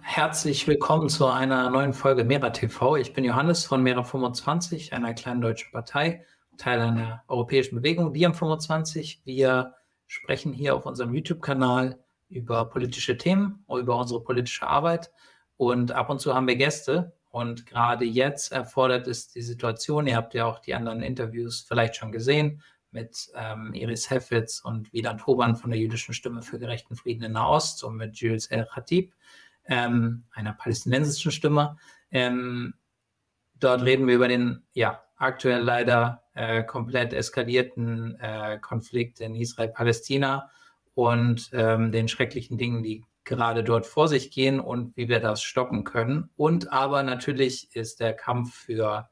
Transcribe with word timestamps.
Herzlich 0.00 0.66
willkommen 0.66 1.08
zu 1.08 1.26
einer 1.26 1.70
neuen 1.70 1.92
Folge 1.92 2.24
Mera 2.24 2.50
TV. 2.50 2.96
Ich 2.96 3.12
bin 3.12 3.24
Johannes 3.24 3.64
von 3.64 3.82
Mera 3.82 4.02
25, 4.02 4.92
einer 4.92 5.14
kleinen 5.14 5.40
deutschen 5.40 5.70
Partei, 5.70 6.24
Teil 6.56 6.80
einer 6.80 7.22
europäischen 7.28 7.76
Bewegung. 7.76 8.14
Wir 8.14 8.26
haben 8.26 8.34
25. 8.34 9.22
Wir 9.24 9.74
sprechen 10.06 10.52
hier 10.52 10.74
auf 10.74 10.86
unserem 10.86 11.14
YouTube-Kanal 11.14 11.98
über 12.28 12.64
politische 12.68 13.16
Themen, 13.16 13.64
über 13.68 13.96
unsere 13.96 14.22
politische 14.22 14.66
Arbeit 14.66 15.12
und 15.56 15.92
ab 15.92 16.10
und 16.10 16.20
zu 16.20 16.34
haben 16.34 16.46
wir 16.46 16.56
Gäste. 16.56 17.12
Und 17.30 17.66
gerade 17.66 18.04
jetzt 18.04 18.52
erfordert 18.52 19.06
es 19.06 19.28
die 19.28 19.42
Situation, 19.42 20.06
ihr 20.06 20.16
habt 20.16 20.34
ja 20.34 20.46
auch 20.46 20.60
die 20.60 20.74
anderen 20.74 21.02
Interviews 21.02 21.60
vielleicht 21.60 21.96
schon 21.96 22.10
gesehen, 22.10 22.62
mit 22.90 23.30
ähm, 23.34 23.72
Iris 23.74 24.10
Heffitz 24.10 24.60
und 24.60 24.92
Wieland 24.92 25.26
Hoban 25.26 25.56
von 25.56 25.70
der 25.70 25.78
jüdischen 25.78 26.14
Stimme 26.14 26.42
für 26.42 26.58
gerechten 26.58 26.96
Frieden 26.96 27.24
in 27.24 27.32
Nahost 27.32 27.84
und 27.84 27.96
mit 27.96 28.16
Jules 28.16 28.46
El 28.46 28.66
Khatib, 28.66 29.14
ähm, 29.66 30.24
einer 30.32 30.54
palästinensischen 30.54 31.32
Stimme. 31.32 31.76
Ähm, 32.10 32.74
dort 33.54 33.82
reden 33.82 34.06
wir 34.06 34.14
über 34.14 34.28
den 34.28 34.62
ja, 34.72 35.02
aktuell 35.16 35.62
leider 35.62 36.24
äh, 36.34 36.62
komplett 36.62 37.12
eskalierten 37.12 38.18
äh, 38.20 38.58
Konflikt 38.60 39.20
in 39.20 39.34
Israel-Palästina 39.34 40.50
und 40.94 41.50
ähm, 41.52 41.92
den 41.92 42.08
schrecklichen 42.08 42.58
Dingen, 42.58 42.82
die 42.82 43.04
gerade 43.24 43.62
dort 43.62 43.86
vor 43.86 44.08
sich 44.08 44.30
gehen 44.30 44.58
und 44.58 44.96
wie 44.96 45.08
wir 45.08 45.20
das 45.20 45.42
stoppen 45.42 45.84
können. 45.84 46.30
Und 46.36 46.72
aber 46.72 47.02
natürlich 47.02 47.74
ist 47.76 48.00
der 48.00 48.14
Kampf 48.14 48.54
für 48.54 49.08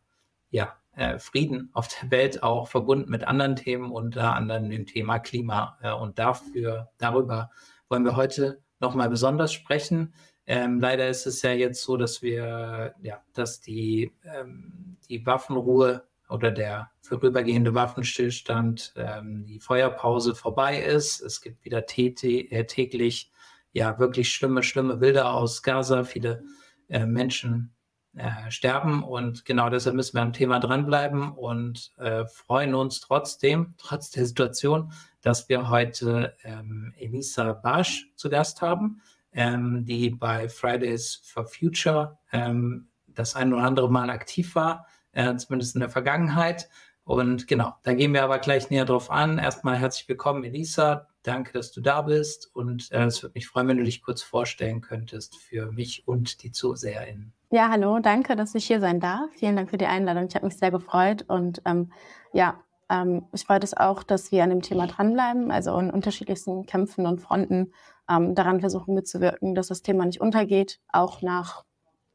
ja, 0.51 0.77
äh, 0.97 1.19
Frieden 1.19 1.71
auf 1.73 1.89
der 1.89 2.11
Welt 2.11 2.43
auch 2.43 2.69
verbunden 2.69 3.11
mit 3.11 3.25
anderen 3.25 3.55
Themen, 3.55 3.93
unter 3.93 4.35
anderem 4.35 4.71
dem 4.71 4.87
Thema 4.87 5.19
Klima. 5.19 5.79
Äh, 5.83 5.93
und 5.93 6.19
dafür, 6.19 6.89
darüber 6.99 7.51
wollen 7.89 8.05
wir 8.05 8.17
heute 8.17 8.61
nochmal 8.81 9.09
besonders 9.09 9.53
sprechen. 9.53 10.15
Ähm, 10.47 10.81
leider 10.81 11.09
ist 11.09 11.27
es 11.27 11.43
ja 11.43 11.53
jetzt 11.53 11.83
so, 11.83 11.97
dass 11.97 12.23
wir, 12.23 12.95
ja, 13.03 13.23
dass 13.35 13.61
die, 13.61 14.13
ähm, 14.25 14.97
die 15.09 15.25
Waffenruhe 15.27 16.05
oder 16.29 16.51
der 16.51 16.91
vorübergehende 17.03 17.75
Waffenstillstand, 17.75 18.95
ähm, 18.97 19.45
die 19.47 19.61
Feuerpause 19.61 20.35
vorbei 20.35 20.81
ist. 20.81 21.21
Es 21.21 21.41
gibt 21.41 21.65
wieder 21.65 21.79
äh, 21.79 22.65
täglich 22.65 23.31
ja 23.73 23.99
wirklich 23.99 24.33
schlimme, 24.33 24.63
schlimme 24.63 24.97
Bilder 24.97 25.35
aus 25.35 25.63
Gaza. 25.63 26.05
Viele 26.05 26.43
äh, 26.89 27.05
Menschen 27.05 27.76
äh, 28.17 28.51
sterben 28.51 29.03
und 29.03 29.45
genau 29.45 29.69
deshalb 29.69 29.95
müssen 29.95 30.17
wir 30.17 30.23
am 30.23 30.33
Thema 30.33 30.59
dranbleiben 30.59 31.33
und 31.33 31.93
äh, 31.99 32.25
freuen 32.27 32.75
uns 32.75 33.01
trotzdem, 33.01 33.75
trotz 33.79 34.11
der 34.11 34.27
Situation, 34.27 34.93
dass 35.21 35.49
wir 35.49 35.69
heute 35.69 36.35
ähm, 36.43 36.95
Elisa 36.97 37.53
Basch 37.53 38.11
zu 38.17 38.31
Gast 38.31 38.63
haben, 38.63 39.03
ähm, 39.33 39.85
die 39.85 40.11
bei 40.11 40.49
Fridays 40.49 41.21
for 41.25 41.47
Future 41.47 42.19
ähm, 42.33 42.89
das 43.07 43.37
ein 43.37 43.53
oder 43.53 43.65
andere 43.65 43.91
Mal 43.91 44.11
aktiv 44.11 44.55
war, 44.55 44.87
äh, 45.13 45.37
zumindest 45.37 45.75
in 45.75 45.81
der 45.81 45.91
Vergangenheit. 45.91 46.69
Und 47.05 47.47
genau, 47.47 47.75
da 47.83 47.95
gehen 47.95 48.13
wir 48.15 48.25
aber 48.25 48.39
gleich 48.39 48.71
näher 48.71 48.85
drauf 48.85 49.11
an. 49.11 49.39
Erstmal 49.39 49.77
herzlich 49.77 50.09
willkommen, 50.09 50.43
Elisa. 50.43 51.07
Danke, 51.23 51.53
dass 51.53 51.71
du 51.71 51.81
da 51.81 52.03
bist. 52.03 52.51
Und 52.55 52.91
äh, 52.93 53.05
es 53.05 53.23
würde 53.23 53.35
mich 53.35 53.47
freuen, 53.47 53.69
wenn 53.69 53.79
du 53.79 53.85
dich 53.85 54.03
kurz 54.03 54.23
vorstellen 54.23 54.81
könntest 54.81 55.37
für 55.37 55.71
mich 55.71 56.09
und 56.09 56.43
die 56.43 56.51
ZuseherInnen. 56.51 57.36
Ja, 57.51 57.69
hallo, 57.71 58.01
danke, 58.01 58.35
dass 58.37 58.55
ich 58.55 58.67
hier 58.67 58.81
sein 58.81 59.01
darf. 59.01 59.31
Vielen 59.33 59.57
Dank 59.57 59.71
für 59.71 59.79
die 59.79 59.87
Einladung. 59.87 60.27
Ich 60.27 60.35
habe 60.35 60.47
mich 60.47 60.57
sehr 60.59 60.71
gefreut. 60.71 61.25
Und 61.29 61.63
ähm, 61.65 61.93
ja, 62.33 62.61
ähm, 62.91 63.27
ich 63.33 63.45
freue 63.45 63.61
es 63.61 63.77
auch, 63.77 64.03
dass 64.03 64.33
wir 64.33 64.43
an 64.43 64.51
dem 64.51 64.63
Thema 64.63 64.87
dranbleiben, 64.87 65.51
also 65.51 65.79
in 65.79 65.91
unterschiedlichsten 65.91 66.67
Kämpfen 66.67 67.07
und 67.07 67.21
Fronten 67.21 67.73
ähm, 68.11 68.35
daran 68.35 68.61
versuchen 68.61 68.95
mitzuwirken, 68.95 69.55
dass 69.55 69.69
das 69.69 69.83
Thema 69.83 70.05
nicht 70.05 70.21
untergeht, 70.21 70.81
auch 70.93 71.23
nach 71.23 71.65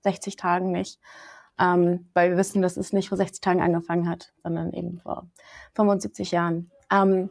60 0.02 0.36
Tagen 0.36 0.72
nicht 0.72 1.00
ähm, 1.62 2.10
weil 2.14 2.32
wir 2.32 2.38
wissen, 2.38 2.62
dass 2.62 2.76
es 2.76 2.92
nicht 2.92 3.10
vor 3.10 3.18
60 3.18 3.40
Tagen 3.40 3.62
angefangen 3.62 4.10
hat, 4.10 4.34
sondern 4.44 4.74
eben 4.74 5.00
vor 5.00 5.28
75 5.76 6.32
Jahren. 6.32 6.72
Ähm, 6.92 7.30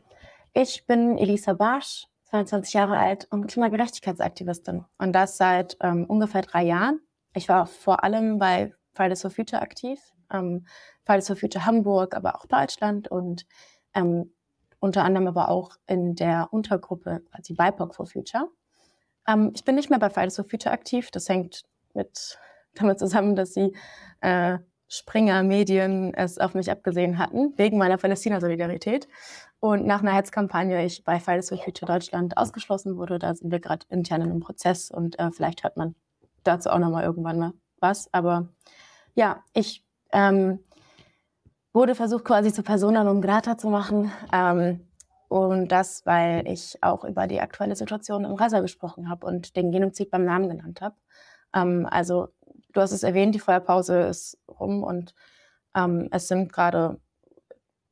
ich 0.53 0.86
bin 0.86 1.19
Elisa 1.19 1.53
Barsch, 1.53 2.06
22 2.30 2.74
Jahre 2.74 2.97
alt 2.97 3.26
und 3.30 3.48
Klimagerechtigkeitsaktivistin 3.48 4.84
und 4.98 5.12
das 5.12 5.36
seit 5.36 5.76
ähm, 5.80 6.04
ungefähr 6.04 6.42
drei 6.42 6.62
Jahren. 6.62 7.00
Ich 7.34 7.48
war 7.48 7.66
vor 7.66 8.02
allem 8.04 8.38
bei 8.38 8.74
Fridays 8.92 9.22
for 9.22 9.30
Future 9.30 9.62
aktiv, 9.62 10.00
ähm, 10.32 10.66
Fridays 11.04 11.28
for 11.28 11.36
Future 11.36 11.64
Hamburg, 11.64 12.14
aber 12.14 12.36
auch 12.36 12.46
Deutschland 12.46 13.08
und 13.08 13.46
ähm, 13.94 14.32
unter 14.80 15.04
anderem 15.04 15.28
aber 15.28 15.48
auch 15.48 15.76
in 15.86 16.14
der 16.14 16.48
Untergruppe, 16.52 17.22
also 17.30 17.54
BIPOC 17.54 17.94
for 17.94 18.06
Future. 18.06 18.48
Ähm, 19.28 19.52
ich 19.54 19.64
bin 19.64 19.74
nicht 19.74 19.91
mehr 19.91 19.98
bei 19.98 20.10
Fridays 20.10 20.36
for 20.36 20.44
Future 20.44 20.72
aktiv. 20.72 21.10
Das 21.10 21.28
hängt 21.28 21.62
mit 21.94 22.38
damit 22.74 22.98
zusammen, 22.98 23.36
dass 23.36 23.54
sie 23.54 23.76
äh, 24.20 24.58
Springer 24.88 25.44
Medien 25.44 26.14
es 26.14 26.38
auf 26.38 26.54
mich 26.54 26.68
abgesehen 26.68 27.18
hatten, 27.18 27.56
wegen 27.56 27.78
meiner 27.78 27.97
Palästina-Solidarität. 27.97 29.06
Und 29.60 29.86
nach 29.86 30.00
einer 30.00 30.14
Hetzkampagne 30.14 30.84
ich 30.84 31.04
bei 31.04 31.20
Fridays 31.20 31.50
for 31.50 31.58
Future 31.58 31.92
Deutschland 31.92 32.36
ausgeschlossen 32.36 32.97
wurde, 32.97 33.20
da 33.20 33.34
sind 33.34 33.52
wir 33.52 33.60
gerade 33.60 33.86
intern 33.88 34.22
in 34.22 34.30
einem 34.30 34.41
Prozess 34.41 34.91
und 34.91 35.18
äh, 35.20 35.30
vielleicht 35.30 35.62
hört 35.62 35.76
man 35.76 35.94
dazu 36.44 36.70
auch 36.70 36.78
nochmal 36.78 37.04
irgendwann 37.04 37.38
mal 37.38 37.52
was. 37.80 38.12
Aber 38.12 38.48
ja, 39.14 39.42
ich 39.52 39.84
ähm, 40.12 40.60
wurde 41.72 41.94
versucht, 41.94 42.24
quasi 42.24 42.52
zu 42.52 42.62
Persona 42.62 43.04
non 43.04 43.20
grata 43.22 43.56
zu 43.56 43.68
machen. 43.68 44.10
Ähm, 44.32 44.86
und 45.28 45.68
das, 45.68 46.04
weil 46.06 46.46
ich 46.48 46.82
auch 46.82 47.04
über 47.04 47.28
die 47.28 47.40
aktuelle 47.40 47.76
Situation 47.76 48.24
im 48.24 48.36
Gaza 48.36 48.60
gesprochen 48.60 49.08
habe 49.08 49.26
und 49.26 49.54
den 49.56 49.70
Genozid 49.70 50.10
beim 50.10 50.24
Namen 50.24 50.48
genannt 50.48 50.80
habe. 50.80 50.96
Ähm, 51.54 51.86
also 51.88 52.28
du 52.72 52.80
hast 52.80 52.92
es 52.92 53.02
erwähnt, 53.04 53.34
die 53.34 53.40
Feuerpause 53.40 54.00
ist 54.00 54.38
rum 54.48 54.82
und 54.82 55.14
ähm, 55.76 56.08
es 56.10 56.28
sind 56.28 56.52
gerade 56.52 57.00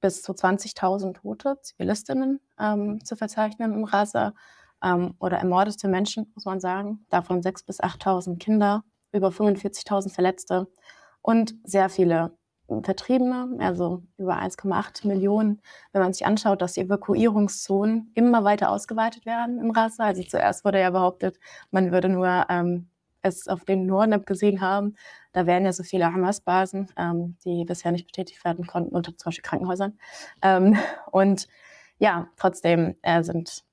bis 0.00 0.22
zu 0.22 0.32
20.000 0.32 1.14
tote 1.14 1.60
Zivilistinnen 1.60 2.41
ähm, 2.58 3.04
zu 3.04 3.16
verzeichnen 3.16 3.72
im 3.72 3.84
Rasa 3.84 4.34
ähm, 4.83 5.15
oder 5.19 5.39
ermordete 5.39 5.89
Menschen, 5.89 6.31
muss 6.34 6.44
man 6.44 6.61
sagen. 6.61 7.05
Davon 7.11 7.41
6.000 7.41 7.66
bis 7.66 7.81
8.000 7.81 8.39
Kinder, 8.39 8.84
über 9.12 9.28
45.000 9.28 10.12
Verletzte 10.12 10.69
und 11.22 11.55
sehr 11.65 11.89
viele 11.89 12.37
Vertriebene, 12.83 13.56
also 13.61 14.03
über 14.19 14.38
1,8 14.38 15.06
Millionen. 15.06 15.62
Wenn 15.93 16.03
man 16.03 16.12
sich 16.12 16.27
anschaut, 16.27 16.61
dass 16.61 16.75
die 16.75 16.83
Evakuierungszonen 16.83 18.12
immer 18.15 18.44
weiter 18.44 18.71
ausgeweitet 18.71 19.25
werden 19.25 19.59
im 19.59 19.71
Rasa. 19.71 20.05
Also 20.05 20.22
zuerst 20.22 20.65
wurde 20.65 20.81
ja 20.81 20.91
behauptet, 20.91 21.38
man 21.71 21.93
würde 21.93 22.11
nur 22.11 22.47
ähm, 22.50 22.88
es 23.22 23.49
auf 23.49 23.65
den 23.65 23.87
Norden 23.87 24.12
abgesehen 24.12 24.61
haben, 24.61 24.94
da 25.33 25.47
wären 25.47 25.65
ja 25.65 25.72
so 25.72 25.83
viele 25.83 26.12
Hamas-Basen, 26.12 26.91
ähm, 26.97 27.37
die 27.44 27.65
bisher 27.65 27.93
nicht 27.93 28.06
betätigt 28.06 28.44
werden 28.44 28.67
konnten, 28.67 28.94
unter 28.94 29.17
zum 29.17 29.27
Beispiel 29.27 29.43
Krankenhäusern. 29.43 29.99
Ähm, 30.43 30.77
und 31.11 31.49
ja, 31.99 32.28
trotzdem 32.37 32.97
äh, 33.03 33.22
sind, 33.22 33.65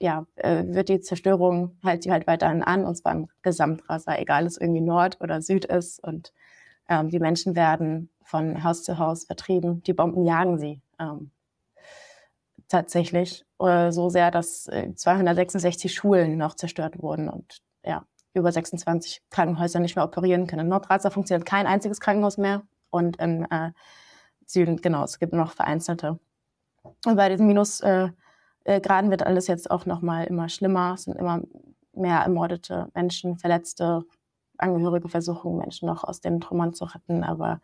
ja, 0.00 0.26
äh, 0.36 0.64
wird 0.66 0.88
die 0.88 1.00
Zerstörung 1.00 1.76
halt, 1.82 2.04
die 2.04 2.12
halt 2.12 2.26
weiterhin 2.26 2.62
an, 2.62 2.84
und 2.84 2.96
zwar 2.96 3.12
im 3.12 3.28
Gesamtrasser, 3.42 4.18
egal 4.18 4.42
ob 4.42 4.48
es 4.48 4.58
irgendwie 4.58 4.80
Nord 4.80 5.18
oder 5.20 5.42
Süd 5.42 5.64
ist. 5.64 6.02
Und 6.02 6.32
ähm, 6.88 7.08
die 7.08 7.18
Menschen 7.18 7.56
werden 7.56 8.10
von 8.22 8.62
Haus 8.62 8.84
zu 8.84 8.98
Haus 8.98 9.24
vertrieben. 9.24 9.82
Die 9.82 9.92
Bomben 9.92 10.24
jagen 10.24 10.58
sie 10.58 10.80
ähm, 10.98 11.30
tatsächlich 12.68 13.44
äh, 13.60 13.90
so 13.90 14.08
sehr, 14.08 14.30
dass 14.30 14.64
266 14.64 15.92
Schulen 15.92 16.36
noch 16.36 16.54
zerstört 16.54 17.02
wurden. 17.02 17.28
Und 17.28 17.62
ja, 17.84 18.04
über 18.34 18.52
26 18.52 19.22
Krankenhäuser 19.30 19.80
nicht 19.80 19.96
mehr 19.96 20.04
operieren 20.04 20.46
können. 20.46 20.62
In 20.62 20.68
Nordrazza 20.68 21.10
funktioniert 21.10 21.46
kein 21.46 21.66
einziges 21.66 22.00
Krankenhaus 22.00 22.38
mehr 22.38 22.62
und 22.90 23.18
im 23.18 23.46
äh, 23.50 23.72
Süden, 24.46 24.76
genau, 24.76 25.04
es 25.04 25.18
gibt 25.18 25.32
noch 25.32 25.52
vereinzelte. 25.52 26.18
Und 27.04 27.16
bei 27.16 27.28
diesen 27.28 27.46
Minusgraden 27.46 28.10
äh, 28.10 28.27
äh, 28.68 29.10
wird 29.10 29.22
alles 29.24 29.46
jetzt 29.46 29.70
auch 29.70 29.86
nochmal 29.86 30.26
immer 30.26 30.48
schlimmer. 30.48 30.94
Es 30.94 31.04
sind 31.04 31.16
immer 31.16 31.42
mehr 31.94 32.18
ermordete 32.20 32.90
Menschen, 32.94 33.38
Verletzte, 33.38 34.04
Angehörige 34.58 35.08
versuchen, 35.08 35.56
Menschen 35.56 35.86
noch 35.86 36.04
aus 36.04 36.20
den 36.20 36.40
Trümmern 36.40 36.74
zu 36.74 36.84
retten. 36.84 37.24
Aber 37.24 37.60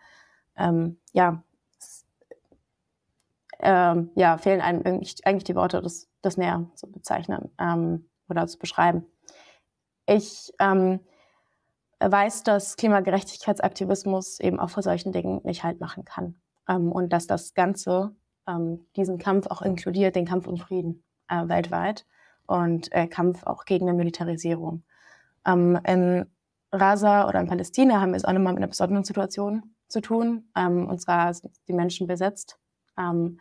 ähm, 0.57 0.99
ja, 1.13 1.43
es, 1.79 2.07
ähm, 3.61 4.11
ja, 4.15 4.39
fehlen 4.39 4.61
einem 4.61 4.83
eigentlich, 4.85 5.27
eigentlich 5.27 5.45
die 5.45 5.57
Worte, 5.57 5.83
das, 5.83 6.09
das 6.23 6.37
näher 6.37 6.67
zu 6.75 6.91
bezeichnen 6.91 7.51
ähm, 7.59 8.09
oder 8.29 8.47
zu 8.47 8.59
beschreiben. 8.59 9.05
Ich 10.07 10.53
ähm, 10.59 11.01
weiß, 12.01 12.45
dass 12.45 12.77
Klimagerechtigkeitsaktivismus 12.77 14.41
eben 14.41 14.61
auch 14.61 14.71
vor 14.71 14.83
solchen 14.83 15.13
Dingen 15.13 15.41
nicht 15.45 15.65
halt 15.65 15.81
machen 15.81 16.05
kann. 16.05 16.37
Ähm, 16.69 16.93
und 16.93 17.13
dass 17.13 17.27
das 17.27 17.55
Ganze 17.55 18.15
ähm, 18.49 18.87
diesen 18.97 19.19
Kampf 19.19 19.47
auch 19.47 19.63
inkludiert, 19.63 20.17
den 20.17 20.27
Kampf 20.27 20.47
um 20.47 20.57
Frieden 20.59 21.03
äh, 21.29 21.49
weltweit 21.49 22.07
und 22.47 22.93
äh, 22.93 23.07
Kampf 23.07 23.45
auch 23.45 23.65
gegen 23.65 23.89
eine 23.89 23.97
Militarisierung. 23.97 24.83
Ähm, 25.47 25.79
in 25.87 26.27
Raza 26.73 27.29
oder 27.29 27.41
in 27.41 27.47
Palästina 27.47 28.01
haben 28.01 28.11
wir 28.13 28.17
es 28.17 28.25
auch 28.25 28.33
nochmal 28.33 28.53
mit 28.53 28.59
einer 28.59 28.69
besonderen 28.69 29.05
Situation 29.05 29.75
zu 29.89 30.01
tun. 30.01 30.49
Ähm, 30.57 30.89
und 30.89 31.01
zwar 31.01 31.33
sind 31.33 31.53
die 31.69 31.73
Menschen 31.73 32.07
besetzt. 32.07 32.59
Ähm, 32.99 33.39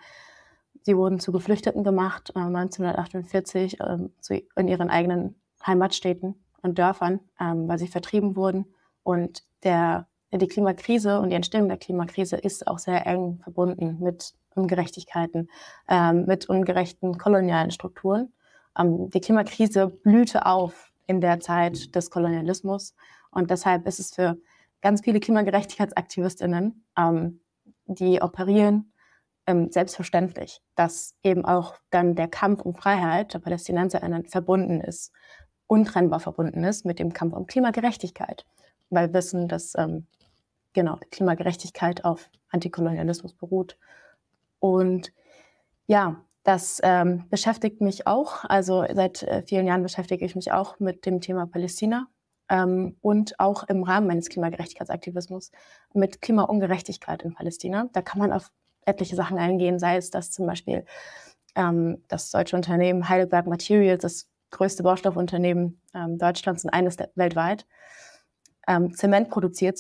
sie 0.82 0.96
wurden 0.96 1.20
zu 1.20 1.32
Geflüchteten 1.32 1.84
gemacht, 1.84 2.32
äh, 2.36 2.40
1948 2.40 3.80
äh, 3.80 3.98
zu, 4.20 4.42
in 4.56 4.68
ihren 4.68 4.90
eigenen 4.90 5.36
Heimatstädten 5.66 6.44
und 6.62 6.78
Dörfern, 6.78 7.20
ähm, 7.40 7.68
weil 7.68 7.80
sie 7.80 7.88
vertrieben 7.88 8.36
wurden. 8.36 8.74
Und 9.04 9.44
der, 9.64 10.08
die 10.38 10.48
Klimakrise 10.48 11.20
und 11.20 11.30
die 11.30 11.36
Entstehung 11.36 11.68
der 11.68 11.78
Klimakrise 11.78 12.36
ist 12.38 12.68
auch 12.68 12.80
sehr 12.80 13.06
eng 13.06 13.40
verbunden 13.44 13.98
mit 14.00 14.34
Ungerechtigkeiten, 14.56 15.50
ähm, 15.88 16.26
mit 16.26 16.50
ungerechten 16.50 17.18
kolonialen 17.18 17.72
Strukturen. 17.72 18.34
Ähm, 18.78 19.10
die 19.10 19.22
Klimakrise 19.22 19.88
blühte 19.88 20.46
auf 20.46 20.92
in 21.08 21.22
der 21.22 21.40
Zeit 21.40 21.96
des 21.96 22.10
Kolonialismus 22.10 22.96
und 23.32 23.52
deshalb 23.52 23.88
ist 23.88 24.00
es 24.00 24.14
für 24.14 24.38
ganz 24.82 25.02
viele 25.02 25.20
Klimagerechtigkeitsaktivistinnen, 25.20 26.84
ähm, 26.98 27.40
die 27.86 28.22
operieren, 28.22 28.92
ähm, 29.46 29.70
selbstverständlich, 29.72 30.62
dass 30.76 31.16
eben 31.24 31.46
auch 31.46 31.76
dann 31.90 32.16
der 32.16 32.28
Kampf 32.28 32.62
um 32.62 32.76
Freiheit 32.76 33.34
der 33.34 33.40
PalästinenserInnen 33.40 34.26
verbunden 34.26 34.80
ist, 34.82 35.12
untrennbar 35.68 36.20
verbunden 36.20 36.64
ist 36.64 36.86
mit 36.86 37.00
dem 37.00 37.14
Kampf 37.14 37.34
um 37.34 37.48
Klimagerechtigkeit. 37.48 38.46
Weil 38.90 39.10
wir 39.10 39.16
wissen, 39.16 39.48
dass 39.48 39.74
ähm, 39.76 40.08
genau 40.74 41.00
Klimagerechtigkeit 41.12 42.06
auf 42.06 42.30
Antikolonialismus 42.50 43.34
beruht. 43.34 43.78
Und 44.60 45.14
ja, 45.88 46.22
das 46.44 46.80
ähm, 46.84 47.26
beschäftigt 47.30 47.82
mich 47.82 48.06
auch. 48.06 48.44
Also 48.46 48.86
seit 48.94 49.24
äh, 49.24 49.44
vielen 49.44 49.66
Jahren 49.66 49.84
beschäftige 49.84 50.26
ich 50.26 50.36
mich 50.36 50.52
auch 50.52 50.80
mit 50.80 51.06
dem 51.06 51.22
Thema 51.22 51.48
Palästina 51.48 52.08
ähm, 52.50 52.98
und 53.02 53.40
auch 53.40 53.64
im 53.64 53.84
Rahmen 53.84 54.08
meines 54.08 54.30
Klimagerechtigkeitsaktivismus 54.30 55.52
mit 55.94 56.22
Klimaungerechtigkeit 56.22 57.24
in 57.24 57.34
Palästina. 57.34 57.90
Da 57.94 58.02
kann 58.02 58.20
man 58.20 58.34
auf 58.34 58.52
etliche 58.86 59.16
Sachen 59.16 59.38
eingehen, 59.38 59.80
sei 59.80 59.98
es, 59.98 60.10
dass 60.10 60.32
zum 60.32 60.46
Beispiel 60.46 60.86
ähm, 61.56 62.04
das 62.10 62.32
deutsche 62.32 62.56
Unternehmen 62.56 63.08
Heidelberg 63.08 63.48
Materials, 63.48 64.02
das 64.02 64.28
größte 64.52 64.84
Baustoffunternehmen 64.84 65.82
ähm, 65.94 66.18
Deutschlands 66.18 66.64
und 66.64 66.72
eines 66.72 66.98
weltweit, 67.16 67.66
ähm, 68.68 68.94
Zement 68.94 69.30
produziert, 69.30 69.78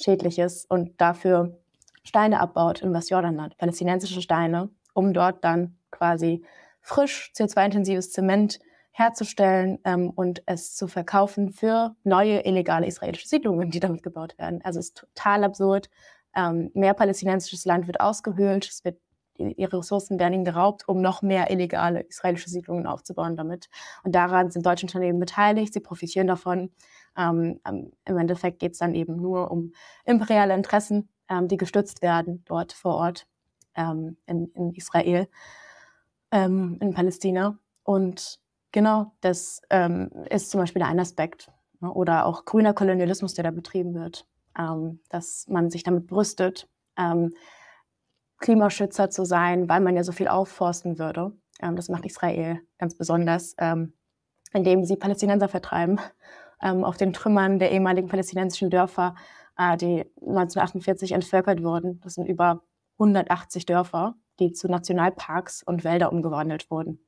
CO2-schädliches 0.00 0.66
und 0.68 1.00
dafür 1.00 1.58
Steine 2.02 2.40
abbaut 2.40 2.82
im 2.82 2.92
Westjordanland, 2.94 3.56
palästinensische 3.58 4.22
Steine, 4.22 4.70
um 4.94 5.12
dort 5.12 5.44
dann 5.44 5.76
quasi 5.90 6.44
frisch 6.80 7.30
CO2-intensives 7.36 8.10
Zement 8.10 8.58
herzustellen 8.92 9.78
ähm, 9.84 10.10
und 10.10 10.42
es 10.46 10.74
zu 10.74 10.88
verkaufen 10.88 11.52
für 11.52 11.94
neue 12.04 12.40
illegale 12.40 12.86
israelische 12.86 13.28
Siedlungen, 13.28 13.70
die 13.70 13.80
damit 13.80 14.02
gebaut 14.02 14.36
werden. 14.38 14.60
Also 14.62 14.80
es 14.80 14.88
ist 14.88 14.98
total 14.98 15.44
absurd. 15.44 15.88
Ähm, 16.34 16.70
mehr 16.74 16.94
palästinensisches 16.94 17.64
Land 17.64 17.86
wird 17.86 18.00
ausgehöhlt, 18.00 18.66
es 18.68 18.84
wird, 18.84 18.98
ihre 19.40 19.78
Ressourcen 19.78 20.18
werden 20.18 20.34
ihnen 20.34 20.44
geraubt, 20.44 20.88
um 20.88 21.00
noch 21.00 21.22
mehr 21.22 21.50
illegale 21.50 22.00
israelische 22.00 22.50
Siedlungen 22.50 22.86
aufzubauen 22.86 23.36
damit. 23.36 23.68
Und 24.04 24.14
daran 24.14 24.50
sind 24.50 24.66
deutsche 24.66 24.86
Unternehmen 24.86 25.18
beteiligt, 25.18 25.72
sie 25.72 25.80
profitieren 25.80 26.26
davon. 26.26 26.70
Ähm, 27.16 27.60
Im 27.66 28.18
Endeffekt 28.18 28.58
geht 28.58 28.72
es 28.72 28.78
dann 28.78 28.94
eben 28.94 29.16
nur 29.16 29.50
um 29.50 29.72
imperiale 30.04 30.54
Interessen, 30.54 31.08
ähm, 31.28 31.48
die 31.48 31.56
gestützt 31.56 32.02
werden 32.02 32.42
dort 32.46 32.72
vor 32.72 32.94
Ort 32.94 33.26
ähm, 33.74 34.16
in, 34.26 34.46
in, 34.54 34.70
Israel, 34.74 35.28
ähm, 36.30 36.78
in 36.80 36.92
Palästina. 36.92 37.58
Und 37.82 38.38
genau, 38.72 39.12
das 39.20 39.62
ähm, 39.70 40.10
ist 40.28 40.50
zum 40.50 40.60
Beispiel 40.60 40.82
ein 40.82 41.00
Aspekt. 41.00 41.50
Ne? 41.80 41.92
Oder 41.92 42.26
auch 42.26 42.44
grüner 42.44 42.74
Kolonialismus, 42.74 43.34
der 43.34 43.44
da 43.44 43.50
betrieben 43.50 43.94
wird 43.94 44.26
ähm, 44.58 45.00
dass 45.08 45.46
man 45.48 45.70
sich 45.70 45.82
damit 45.82 46.06
brüstet, 46.06 46.68
ähm, 46.96 47.34
Klimaschützer 48.40 49.10
zu 49.10 49.24
sein, 49.24 49.68
weil 49.68 49.80
man 49.80 49.96
ja 49.96 50.02
so 50.02 50.12
viel 50.12 50.28
aufforsten 50.28 50.98
würde. 50.98 51.32
Ähm, 51.62 51.76
das 51.76 51.88
macht 51.88 52.04
Israel 52.04 52.60
ganz 52.78 52.96
besonders, 52.96 53.54
ähm, 53.58 53.92
indem 54.52 54.84
sie 54.84 54.96
Palästinenser 54.96 55.48
vertreiben 55.48 56.00
ähm, 56.62 56.84
auf 56.84 56.96
den 56.96 57.12
Trümmern 57.12 57.58
der 57.58 57.72
ehemaligen 57.72 58.08
palästinensischen 58.08 58.70
Dörfer, 58.70 59.14
äh, 59.56 59.76
die 59.76 60.04
1948 60.20 61.12
entvölkert 61.12 61.62
wurden. 61.62 62.00
Das 62.00 62.14
sind 62.14 62.26
über 62.26 62.62
180 62.98 63.66
Dörfer, 63.66 64.14
die 64.38 64.52
zu 64.52 64.68
Nationalparks 64.68 65.62
und 65.62 65.84
Wälder 65.84 66.12
umgewandelt 66.12 66.70
wurden. 66.70 67.00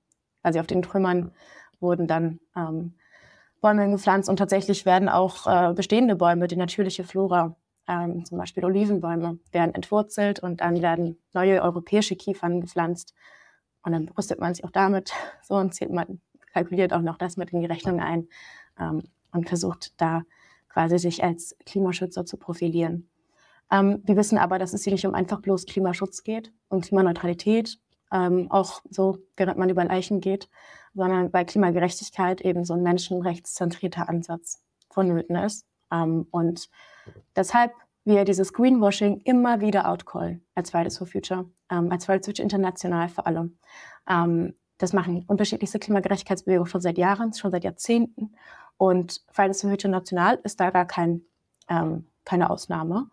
Also 0.43 0.61
auf 0.61 0.67
den 0.67 0.82
Trümmern 0.82 1.32
wurden 1.81 2.06
dann 2.06 2.40
ähm, 2.56 2.94
Bäume 3.61 3.90
gepflanzt 3.90 4.29
und 4.29 4.38
tatsächlich 4.38 4.87
werden 4.87 5.08
auch 5.08 5.46
äh, 5.46 5.73
bestehende 5.75 6.17
Bäume, 6.17 6.49
die 6.49 6.56
natürliche 6.56 7.05
Flora, 7.05 7.56
ähm, 7.88 8.25
zum 8.25 8.38
Beispiel 8.38 8.64
Olivenbäume, 8.64 9.38
werden 9.50 9.75
entwurzelt 9.75 10.40
und 10.40 10.61
dann 10.61 10.82
werden 10.82 11.19
neue 11.32 11.62
europäische 11.62 12.17
Kiefern 12.17 12.61
gepflanzt. 12.61 13.14
Und 13.82 13.93
dann 13.93 14.08
rüstet 14.11 14.40
man 14.40 14.55
sich 14.55 14.64
auch 14.64 14.70
damit 14.70 15.12
so 15.43 15.55
und 15.56 15.75
zählt 15.75 15.93
man, 15.93 16.20
kalkuliert 16.52 16.93
auch 16.93 17.00
noch 17.00 17.19
das 17.19 17.37
mit 17.37 17.50
in 17.50 17.61
die 17.61 17.67
Rechnung 17.67 18.00
ein 18.00 18.29
ähm, 18.79 19.02
und 19.32 19.49
versucht 19.49 20.00
da 20.00 20.23
quasi 20.69 20.99
sich 20.99 21.23
als 21.23 21.56
Klimaschützer 21.67 22.25
zu 22.25 22.37
profilieren. 22.37 23.08
Ähm, 23.70 24.02
wir 24.05 24.17
wissen 24.17 24.38
aber, 24.38 24.58
dass 24.58 24.75
es 24.75 24.84
hier 24.84 24.93
nicht 24.93 25.06
um 25.06 25.14
einfach 25.14 25.40
bloß 25.40 25.67
Klimaschutz 25.67 26.23
geht, 26.23 26.52
um 26.69 26.81
Klimaneutralität, 26.81 27.79
ähm, 28.12 28.50
auch 28.50 28.82
so, 28.90 29.19
während 29.37 29.58
man 29.58 29.70
über 29.70 29.84
Leichen 29.84 30.20
geht, 30.20 30.49
sondern 30.94 31.31
bei 31.31 31.44
Klimagerechtigkeit 31.44 32.43
eben 32.43 32.64
so 32.64 32.75
ein 32.75 32.82
menschenrechtszentrierter 32.82 34.08
Ansatz 34.08 34.62
vonnöten 34.90 35.37
ist. 35.37 35.67
Ähm, 35.90 36.26
und 36.31 36.69
deshalb 37.37 37.72
wir 38.04 38.25
dieses 38.25 38.52
Greenwashing 38.52 39.20
immer 39.25 39.60
wieder 39.60 39.88
outcallen 39.88 40.44
als 40.54 40.70
Fridays 40.70 40.99
for 40.99 41.06
Future, 41.06 41.46
ähm, 41.70 41.90
als 41.93 42.04
Fridays 42.04 42.26
for 42.26 42.32
Future 42.32 42.44
international 42.44 43.08
vor 43.08 43.26
allem. 43.26 43.58
Ähm, 44.08 44.54
das 44.78 44.93
machen 44.93 45.25
unterschiedlichste 45.28 45.78
Klimagerechtigkeitsbewegungen 45.78 46.69
schon 46.69 46.81
seit 46.81 46.99
Jahren, 46.99 47.32
schon 47.32 47.52
seit 47.52 47.62
Jahrzehnten. 47.62 48.34
Und 48.76 49.25
Fridays 49.31 49.60
for 49.60 49.70
Future 49.70 49.90
national 49.90 50.40
ist 50.43 50.58
da 50.58 50.70
gar 50.70 50.87
kein, 50.87 51.22
ähm, 51.69 52.08
keine 52.25 52.50
Ausnahme. 52.50 53.08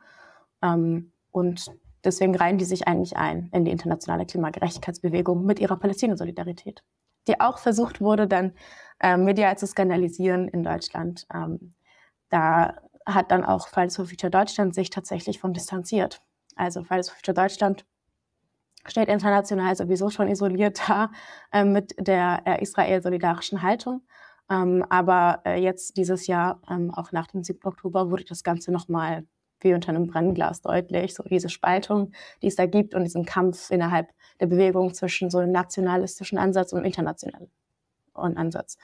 Ähm, 0.64 1.12
und 1.32 1.68
deswegen 2.04 2.36
reihen 2.36 2.58
die 2.58 2.66
sich 2.66 2.88
eigentlich 2.88 3.18
ein 3.18 3.50
in 3.54 3.66
die 3.66 3.72
internationale 3.72 4.26
Klimagerechtigkeitsbewegung 4.26 5.46
mit 5.46 5.60
ihrer 5.60 5.78
Palästina-Solidarität 5.78 6.84
die 7.30 7.40
auch 7.40 7.60
versucht 7.60 8.02
wurde, 8.02 8.28
dann 8.28 8.54
äh, 9.00 9.16
medial 9.16 9.58
zu 9.58 9.68
skandalisieren 9.68 10.48
in 10.48 10.64
Deutschland. 10.64 11.28
Ähm, 11.34 11.74
da 12.30 12.76
hat 13.14 13.32
dann 13.32 13.44
auch 13.44 13.68
Fridays 13.68 13.96
for 13.96 14.06
Future 14.06 14.32
Deutschland 14.32 14.76
sich 14.76 14.90
tatsächlich 14.90 15.40
von 15.40 15.54
distanziert. 15.54 16.22
Also 16.56 16.84
Fridays 16.84 17.10
for 17.10 17.18
Future 17.18 17.36
Deutschland 17.36 17.86
steht 18.86 19.10
international 19.10 19.76
sowieso 19.76 20.10
schon 20.10 20.28
isoliert 20.28 20.82
da 20.88 21.12
äh, 21.52 21.64
mit 21.64 21.96
der 21.98 22.42
äh, 22.46 22.62
israel-solidarischen 22.62 23.62
Haltung. 23.62 24.02
Ähm, 24.50 24.86
aber 24.90 25.42
äh, 25.46 25.62
jetzt 25.62 25.98
dieses 25.98 26.28
Jahr, 26.28 26.62
ähm, 26.70 26.92
auch 26.94 27.12
nach 27.12 27.28
dem 27.28 27.44
7. 27.44 27.60
Oktober, 27.66 28.10
wurde 28.10 28.26
das 28.26 28.44
Ganze 28.44 28.72
nochmal 28.72 29.26
wie 29.62 29.74
unter 29.74 29.90
einem 29.90 30.08
Brennglas 30.08 30.62
deutlich, 30.62 31.14
so 31.14 31.24
diese 31.24 31.50
Spaltung, 31.50 32.14
die 32.42 32.48
es 32.48 32.56
da 32.56 32.66
gibt 32.66 32.96
und 32.96 33.04
diesen 33.04 33.26
Kampf 33.26 33.72
innerhalb 33.72 34.10
der 34.40 34.48
Bewegung 34.48 34.94
zwischen 34.94 35.30
so 35.30 35.40
einem 35.40 35.52
nationalistischen 35.52 36.38
Ansatz 36.38 36.72
und 36.72 36.86
internationalen 36.86 37.50
Ansatz. 38.14 38.78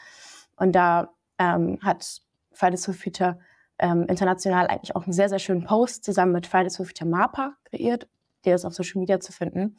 Und 0.58 0.74
da 0.74 1.13
ähm, 1.38 1.79
hat 1.82 2.22
Fridays 2.51 2.86
for 2.86 2.94
Future 2.94 3.39
ähm, 3.79 4.05
international 4.08 4.67
eigentlich 4.67 4.96
auch 4.96 5.03
einen 5.03 5.13
sehr, 5.13 5.29
sehr 5.29 5.39
schönen 5.39 5.65
Post 5.65 6.03
zusammen 6.03 6.32
mit 6.32 6.48
Fridays 6.48 6.77
for 6.77 6.86
Future 6.86 7.10
MAPA 7.10 7.55
kreiert. 7.65 8.08
Der 8.46 8.55
ist 8.55 8.65
auf 8.65 8.74
Social 8.74 9.00
Media 9.00 9.20
zu 9.20 9.32
finden. 9.32 9.77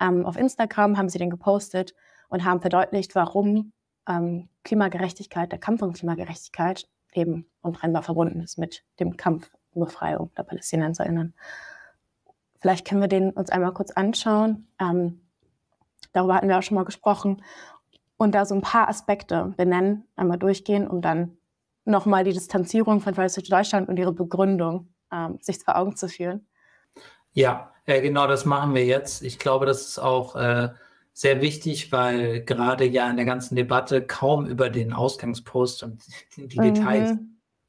Ähm, 0.00 0.26
auf 0.26 0.36
Instagram 0.36 0.96
haben 0.98 1.08
sie 1.08 1.18
den 1.18 1.30
gepostet 1.30 1.94
und 2.28 2.44
haben 2.44 2.60
verdeutlicht, 2.60 3.14
warum 3.14 3.72
ähm, 4.08 4.48
Klimagerechtigkeit, 4.64 5.52
der 5.52 5.58
Kampf 5.58 5.82
um 5.82 5.92
Klimagerechtigkeit 5.92 6.88
eben 7.12 7.46
untrennbar 7.62 8.02
verbunden 8.02 8.40
ist 8.40 8.58
mit 8.58 8.84
dem 9.00 9.16
Kampf 9.16 9.50
Befreiung 9.74 10.32
der 10.36 10.42
PalästinenserInnen. 10.42 11.34
Vielleicht 12.58 12.86
können 12.86 13.00
wir 13.00 13.08
den 13.08 13.30
uns 13.30 13.50
einmal 13.50 13.72
kurz 13.72 13.90
anschauen. 13.90 14.68
Ähm, 14.80 15.20
darüber 16.12 16.34
hatten 16.34 16.48
wir 16.48 16.58
auch 16.58 16.62
schon 16.62 16.76
mal 16.76 16.84
gesprochen. 16.84 17.42
Und 18.16 18.34
da 18.34 18.46
so 18.46 18.54
ein 18.54 18.62
paar 18.62 18.88
Aspekte 18.88 19.52
benennen, 19.56 20.04
einmal 20.16 20.38
durchgehen, 20.38 20.88
um 20.88 21.02
dann 21.02 21.36
nochmal 21.86 22.24
die 22.24 22.32
Distanzierung 22.32 23.00
von 23.00 23.14
Fridays 23.14 23.34
for 23.34 23.42
Deutschland 23.42 23.88
und 23.88 23.98
ihre 23.98 24.12
Begründung 24.12 24.92
ähm, 25.12 25.38
sich 25.40 25.58
vor 25.58 25.76
Augen 25.76 25.96
zu 25.96 26.08
führen. 26.08 26.46
Ja, 27.32 27.72
äh, 27.84 28.00
genau 28.00 28.26
das 28.26 28.44
machen 28.44 28.74
wir 28.74 28.84
jetzt. 28.84 29.22
Ich 29.22 29.38
glaube, 29.38 29.66
das 29.66 29.88
ist 29.88 29.98
auch 29.98 30.36
äh, 30.36 30.70
sehr 31.12 31.40
wichtig, 31.40 31.92
weil 31.92 32.42
gerade 32.42 32.84
ja 32.84 33.08
in 33.08 33.16
der 33.16 33.24
ganzen 33.24 33.56
Debatte 33.56 34.02
kaum 34.02 34.46
über 34.46 34.70
den 34.70 34.92
Ausgangspost 34.92 35.82
und 35.82 36.02
die, 36.36 36.48
die 36.48 36.58
mhm. 36.58 36.74
Details 36.74 37.18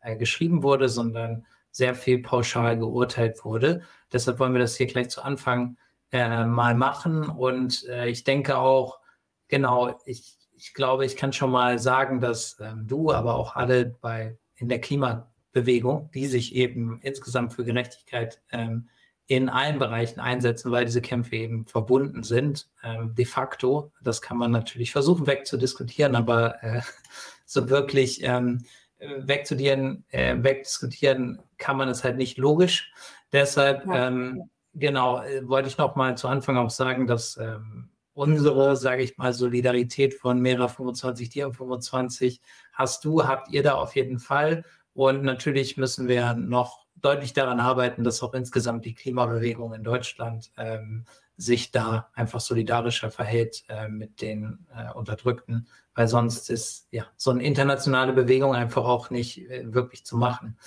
äh, 0.02 0.16
geschrieben 0.18 0.64
wurde, 0.64 0.90
sondern 0.90 1.46
sehr 1.72 1.96
viel 1.96 2.22
pauschal 2.22 2.78
geurteilt 2.78 3.46
wurde. 3.46 3.84
Deshalb 4.12 4.40
wollen 4.40 4.54
wir 4.54 4.60
das 4.60 4.76
hier 4.76 4.88
gleich 4.88 5.10
zu 5.10 5.22
Anfang 5.22 5.78
äh, 6.12 6.46
mal 6.46 6.76
machen. 6.76 7.30
Und 7.30 7.86
äh, 7.88 8.08
ich 8.08 8.24
denke 8.24 8.58
auch, 8.58 9.00
genau, 9.48 10.00
ich, 10.06 10.37
ich 10.58 10.74
glaube, 10.74 11.06
ich 11.06 11.16
kann 11.16 11.34
schon 11.34 11.52
mal 11.52 11.80
sagen, 11.80 12.20
dass 12.20 12.58
ähm, 12.60 12.88
du, 12.88 13.12
aber 13.12 13.36
auch 13.36 13.56
alle 13.56 13.86
bei 13.86 14.38
in 14.56 14.70
der 14.70 14.82
Klimabewegung, 14.82 16.10
die 16.14 16.26
sich 16.26 16.56
eben 16.56 17.00
insgesamt 17.04 17.54
für 17.54 17.64
Gerechtigkeit 17.64 18.42
ähm, 18.52 18.90
in 19.28 19.50
allen 19.50 19.78
Bereichen 19.78 20.20
einsetzen, 20.20 20.72
weil 20.72 20.86
diese 20.86 21.02
Kämpfe 21.02 21.36
eben 21.36 21.66
verbunden 21.66 22.24
sind, 22.24 22.70
ähm, 22.84 23.14
de 23.14 23.26
facto. 23.26 23.92
Das 24.02 24.22
kann 24.22 24.38
man 24.38 24.52
natürlich 24.52 24.92
versuchen 24.92 25.28
wegzudiskutieren, 25.28 26.16
aber 26.16 26.64
äh, 26.64 26.82
so 27.46 27.70
wirklich 27.70 28.24
ähm, 28.24 28.66
wegzudieren, 29.00 30.06
äh, 30.10 30.36
wegdiskutieren 30.40 31.40
kann 31.58 31.78
man 31.78 31.90
es 31.90 32.04
halt 32.04 32.18
nicht 32.18 32.38
logisch. 32.38 32.92
Deshalb, 33.32 33.86
ja. 33.86 34.08
ähm, 34.08 34.50
genau, 34.74 35.22
äh, 35.22 35.48
wollte 35.48 35.68
ich 35.68 35.78
noch 35.78 35.96
mal 35.96 36.18
zu 36.18 36.28
Anfang 36.28 36.58
auch 36.58 36.70
sagen, 36.72 37.06
dass 37.06 37.38
ähm, 37.38 37.90
unsere, 38.18 38.76
sage 38.76 39.04
ich 39.04 39.18
mal, 39.20 39.32
Solidarität 39.32 40.16
von 40.16 40.42
Mera 40.42 40.68
25, 40.68 41.30
dir 41.30 41.54
25 41.54 42.42
hast 42.74 43.06
du, 43.06 43.28
habt 43.28 43.52
ihr 43.52 43.62
da 43.62 43.76
auf 43.76 43.96
jeden 43.96 44.18
Fall. 44.18 44.66
Und 44.94 45.24
natürlich 45.24 45.78
müssen 45.78 46.08
wir 46.08 46.34
noch 46.34 46.88
deutlich 46.96 47.34
daran 47.34 47.60
arbeiten, 47.60 48.04
dass 48.04 48.24
auch 48.24 48.34
insgesamt 48.34 48.86
die 48.86 48.96
Klimabewegung 48.96 49.72
in 49.76 49.84
Deutschland 49.84 50.52
ähm, 50.58 51.06
sich 51.38 51.70
da 51.70 52.10
einfach 52.16 52.40
solidarischer 52.40 53.12
verhält 53.12 53.64
äh, 53.70 53.88
mit 53.88 54.20
den 54.20 54.66
äh, 54.76 54.92
Unterdrückten, 54.94 55.68
weil 55.94 56.08
sonst 56.08 56.50
ist 56.50 56.88
ja 56.90 57.06
so 57.18 57.30
eine 57.30 57.44
internationale 57.44 58.14
Bewegung 58.14 58.56
einfach 58.56 58.86
auch 58.86 59.12
nicht 59.12 59.48
äh, 59.48 59.72
wirklich 59.72 60.04
zu 60.04 60.18
machen. 60.18 60.58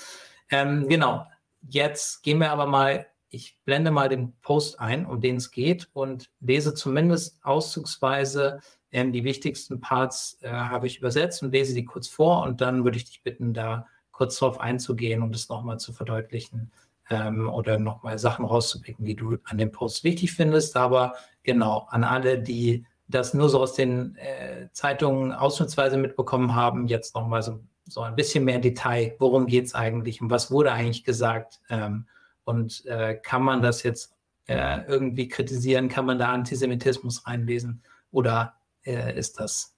Ähm, 0.51 0.89
genau, 0.89 1.27
jetzt 1.63 2.23
gehen 2.23 2.39
wir 2.39 2.53
aber 2.53 2.67
mal, 2.67 3.07
ich 3.31 3.57
blende 3.65 3.91
mal 3.91 4.09
den 4.09 4.33
Post 4.43 4.81
ein, 4.81 5.07
um 5.07 5.21
den 5.21 5.37
es 5.37 5.51
geht 5.51 5.89
und 5.93 6.31
lese 6.41 6.75
zumindest 6.75 7.39
auszugsweise 7.43 8.61
ähm, 8.93 9.13
die 9.13 9.25
wichtigsten 9.25 9.81
Parts 9.81 10.39
äh, 10.43 10.51
habe 10.51 10.87
ich 10.87 10.99
übersetzt 10.99 11.43
und 11.43 11.53
lese 11.53 11.75
die 11.75 11.85
kurz 11.85 12.09
vor 12.09 12.43
und 12.43 12.61
dann 12.61 12.85
würde 12.85 12.97
ich 12.97 13.05
dich 13.05 13.23
bitten, 13.23 13.55
da 13.55 13.87
kurz 14.11 14.39
darauf 14.39 14.61
einzugehen 14.61 15.23
und 15.23 15.35
es 15.35 15.49
nochmal 15.49 15.79
zu 15.79 15.93
verdeutlichen, 15.93 16.73
ähm, 17.11 17.49
oder 17.51 17.79
nochmal 17.79 18.19
Sachen 18.19 18.45
rauszupicken, 18.45 19.05
die 19.05 19.17
du 19.17 19.37
an 19.45 19.59
dem 19.59 19.73
Post 19.73 20.05
wichtig 20.05 20.33
findest. 20.33 20.77
Aber 20.77 21.15
genau, 21.43 21.87
an 21.91 22.05
alle, 22.05 22.39
die 22.39 22.87
das 23.09 23.35
nur 23.35 23.49
so 23.49 23.61
aus 23.61 23.75
den 23.75 24.17
äh, 24.17 24.69
Zeitungen 24.73 25.33
ausschnittsweise 25.33 25.97
mitbekommen 25.97 26.55
haben, 26.55 26.87
jetzt 26.87 27.15
nochmal 27.17 27.43
so, 27.43 27.61
so 27.85 28.03
ein 28.03 28.15
bisschen 28.15 28.45
mehr 28.45 28.61
Detail, 28.61 29.17
worum 29.19 29.47
geht 29.47 29.67
es 29.67 29.75
eigentlich 29.75 30.23
und 30.23 30.31
was 30.31 30.51
wurde 30.51 30.73
eigentlich 30.73 31.03
gesagt 31.05 31.61
ähm, 31.69 32.07
und 32.45 32.85
äh, 32.87 33.15
kann 33.15 33.43
man 33.43 33.63
das 33.63 33.83
jetzt 33.83 34.17
äh, 34.47 34.85
irgendwie 34.87 35.29
kritisieren, 35.29 35.89
kann 35.89 36.07
man 36.07 36.19
da 36.19 36.33
Antisemitismus 36.33 37.27
reinlesen 37.27 37.83
oder 38.11 38.55
äh, 38.85 39.17
ist 39.19 39.39
das 39.39 39.77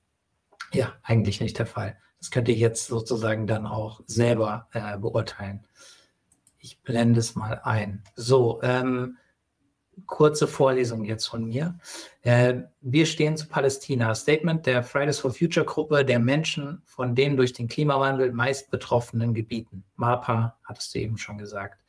ja 0.73 0.93
eigentlich 1.03 1.41
nicht 1.41 1.59
der 1.59 1.67
Fall? 1.67 1.97
Das 2.19 2.31
könnte 2.31 2.53
ich 2.53 2.59
jetzt 2.59 2.87
sozusagen 2.87 3.47
dann 3.47 3.67
auch 3.67 4.01
selber 4.07 4.69
äh, 4.73 4.97
beurteilen. 4.97 5.67
Ich 6.59 6.81
blende 6.83 7.19
es 7.19 7.35
mal 7.35 7.61
ein. 7.65 8.05
So, 8.15 8.61
ähm, 8.63 9.19
kurze 10.07 10.47
Vorlesung 10.47 11.05
jetzt 11.05 11.27
von 11.27 11.45
mir. 11.45 11.79
Äh, 12.23 12.63
wir 12.81 13.07
stehen 13.07 13.37
zu 13.37 13.49
Palästina. 13.49 14.15
Statement 14.15 14.65
der 14.67 14.83
Fridays 14.83 15.19
for 15.19 15.33
Future 15.33 15.67
Gruppe 15.67 16.05
der 16.05 16.19
Menschen 16.19 16.83
von 16.85 17.15
den 17.15 17.37
durch 17.37 17.53
den 17.53 17.69
Klimawandel 17.69 18.33
meist 18.33 18.71
betroffenen 18.71 19.35
Gebieten. 19.35 19.85
MAPA, 19.97 20.57
hattest 20.65 20.95
du 20.95 21.01
eben 21.01 21.19
schon 21.19 21.39
gesagt, 21.39 21.82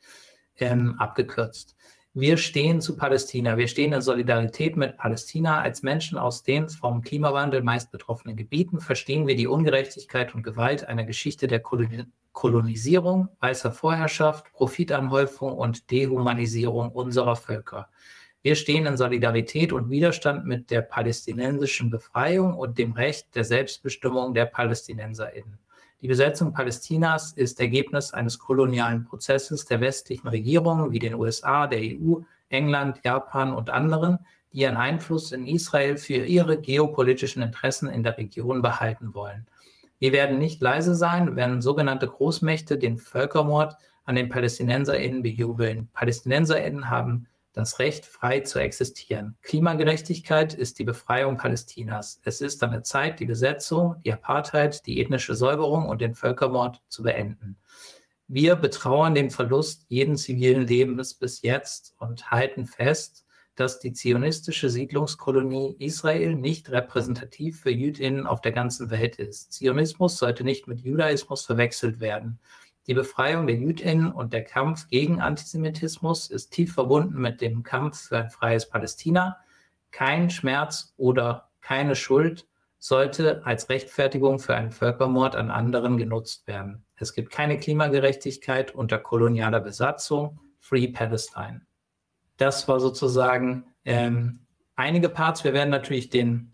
ähm, 0.58 0.96
abgekürzt. 0.98 1.76
Wir 2.16 2.36
stehen 2.36 2.80
zu 2.80 2.96
Palästina. 2.96 3.56
Wir 3.56 3.66
stehen 3.66 3.92
in 3.92 4.00
Solidarität 4.00 4.76
mit 4.76 4.96
Palästina. 4.96 5.60
Als 5.60 5.82
Menschen 5.82 6.16
aus 6.16 6.44
den 6.44 6.68
vom 6.68 7.02
Klimawandel 7.02 7.62
meist 7.64 7.90
betroffenen 7.90 8.36
Gebieten 8.36 8.78
verstehen 8.78 9.26
wir 9.26 9.34
die 9.34 9.48
Ungerechtigkeit 9.48 10.32
und 10.32 10.44
Gewalt 10.44 10.86
einer 10.86 11.02
Geschichte 11.02 11.48
der 11.48 11.58
Kolon 11.58 12.12
Kolonisierung, 12.32 13.28
weißer 13.40 13.72
Vorherrschaft, 13.72 14.52
Profitanhäufung 14.52 15.52
und 15.52 15.90
Dehumanisierung 15.90 16.90
unserer 16.90 17.36
Völker. 17.36 17.88
Wir 18.42 18.56
stehen 18.56 18.86
in 18.86 18.96
Solidarität 18.96 19.72
und 19.72 19.88
Widerstand 19.88 20.44
mit 20.44 20.70
der 20.70 20.82
palästinensischen 20.82 21.90
Befreiung 21.90 22.54
und 22.54 22.76
dem 22.76 22.92
Recht 22.92 23.34
der 23.34 23.44
Selbstbestimmung 23.44 24.34
der 24.34 24.46
PalästinenserInnen. 24.46 25.58
Die 26.04 26.08
Besetzung 26.08 26.52
Palästinas 26.52 27.32
ist 27.32 27.60
Ergebnis 27.60 28.12
eines 28.12 28.38
kolonialen 28.38 29.06
Prozesses 29.06 29.64
der 29.64 29.80
westlichen 29.80 30.28
Regierungen 30.28 30.92
wie 30.92 30.98
den 30.98 31.14
USA, 31.14 31.66
der 31.66 31.78
EU, 31.78 32.16
England, 32.50 33.00
Japan 33.02 33.54
und 33.54 33.70
anderen, 33.70 34.18
die 34.52 34.58
ihren 34.58 34.76
Einfluss 34.76 35.32
in 35.32 35.46
Israel 35.46 35.96
für 35.96 36.26
ihre 36.26 36.60
geopolitischen 36.60 37.42
Interessen 37.42 37.88
in 37.88 38.02
der 38.02 38.18
Region 38.18 38.60
behalten 38.60 39.14
wollen. 39.14 39.46
Wir 39.98 40.12
werden 40.12 40.38
nicht 40.38 40.60
leise 40.60 40.94
sein, 40.94 41.36
wenn 41.36 41.62
sogenannte 41.62 42.06
Großmächte 42.06 42.76
den 42.76 42.98
Völkermord 42.98 43.74
an 44.04 44.16
den 44.16 44.28
PalästinenserInnen 44.28 45.22
bejubeln. 45.22 45.88
PalästinenserInnen 45.94 46.90
haben 46.90 47.28
das 47.54 47.78
Recht, 47.78 48.04
frei 48.04 48.40
zu 48.40 48.58
existieren. 48.58 49.36
Klimagerechtigkeit 49.42 50.52
ist 50.54 50.78
die 50.78 50.84
Befreiung 50.84 51.36
Palästinas. 51.36 52.20
Es 52.24 52.40
ist 52.40 52.62
an 52.62 52.72
der 52.72 52.82
Zeit, 52.82 53.20
die 53.20 53.26
Besetzung, 53.26 53.96
die 54.04 54.12
Apartheid, 54.12 54.84
die 54.86 55.00
ethnische 55.00 55.34
Säuberung 55.34 55.88
und 55.88 56.00
den 56.00 56.14
Völkermord 56.14 56.82
zu 56.88 57.04
beenden. 57.04 57.56
Wir 58.26 58.56
betrauern 58.56 59.14
den 59.14 59.30
Verlust 59.30 59.86
jeden 59.88 60.16
zivilen 60.16 60.66
Lebens 60.66 61.14
bis 61.14 61.42
jetzt 61.42 61.94
und 61.98 62.30
halten 62.30 62.66
fest, 62.66 63.24
dass 63.54 63.78
die 63.78 63.92
zionistische 63.92 64.68
Siedlungskolonie 64.68 65.76
Israel 65.78 66.34
nicht 66.34 66.70
repräsentativ 66.70 67.60
für 67.60 67.70
Jüdinnen 67.70 68.26
auf 68.26 68.40
der 68.40 68.50
ganzen 68.50 68.90
Welt 68.90 69.16
ist. 69.16 69.52
Zionismus 69.52 70.18
sollte 70.18 70.42
nicht 70.42 70.66
mit 70.66 70.80
Judaismus 70.80 71.44
verwechselt 71.44 72.00
werden. 72.00 72.40
Die 72.86 72.94
Befreiung 72.94 73.46
der 73.46 73.56
Jüdinnen 73.56 74.12
und 74.12 74.32
der 74.32 74.44
Kampf 74.44 74.88
gegen 74.88 75.20
Antisemitismus 75.20 76.30
ist 76.30 76.50
tief 76.50 76.74
verbunden 76.74 77.20
mit 77.20 77.40
dem 77.40 77.62
Kampf 77.62 78.08
für 78.08 78.18
ein 78.18 78.30
freies 78.30 78.68
Palästina. 78.68 79.38
Kein 79.90 80.28
Schmerz 80.28 80.92
oder 80.96 81.50
keine 81.60 81.96
Schuld 81.96 82.46
sollte 82.78 83.46
als 83.46 83.70
Rechtfertigung 83.70 84.38
für 84.38 84.54
einen 84.54 84.70
Völkermord 84.70 85.36
an 85.36 85.50
anderen 85.50 85.96
genutzt 85.96 86.46
werden. 86.46 86.84
Es 86.96 87.14
gibt 87.14 87.32
keine 87.32 87.58
Klimagerechtigkeit 87.58 88.74
unter 88.74 88.98
kolonialer 88.98 89.60
Besatzung. 89.60 90.40
Free 90.58 90.88
Palestine. 90.88 91.62
Das 92.36 92.68
war 92.68 92.80
sozusagen 92.80 93.64
ähm, 93.84 94.46
einige 94.76 95.08
Parts. 95.08 95.44
Wir 95.44 95.52
werden 95.52 95.70
natürlich 95.70 96.10
den 96.10 96.53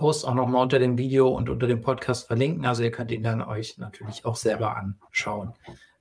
Post 0.00 0.26
auch 0.26 0.34
nochmal 0.34 0.62
unter 0.62 0.78
dem 0.78 0.96
Video 0.96 1.28
und 1.28 1.50
unter 1.50 1.66
dem 1.66 1.82
Podcast 1.82 2.26
verlinken. 2.26 2.64
Also 2.64 2.82
ihr 2.82 2.90
könnt 2.90 3.12
ihn 3.12 3.22
dann 3.22 3.42
euch 3.42 3.76
natürlich 3.76 4.24
auch 4.24 4.34
selber 4.34 4.74
anschauen. 4.74 5.52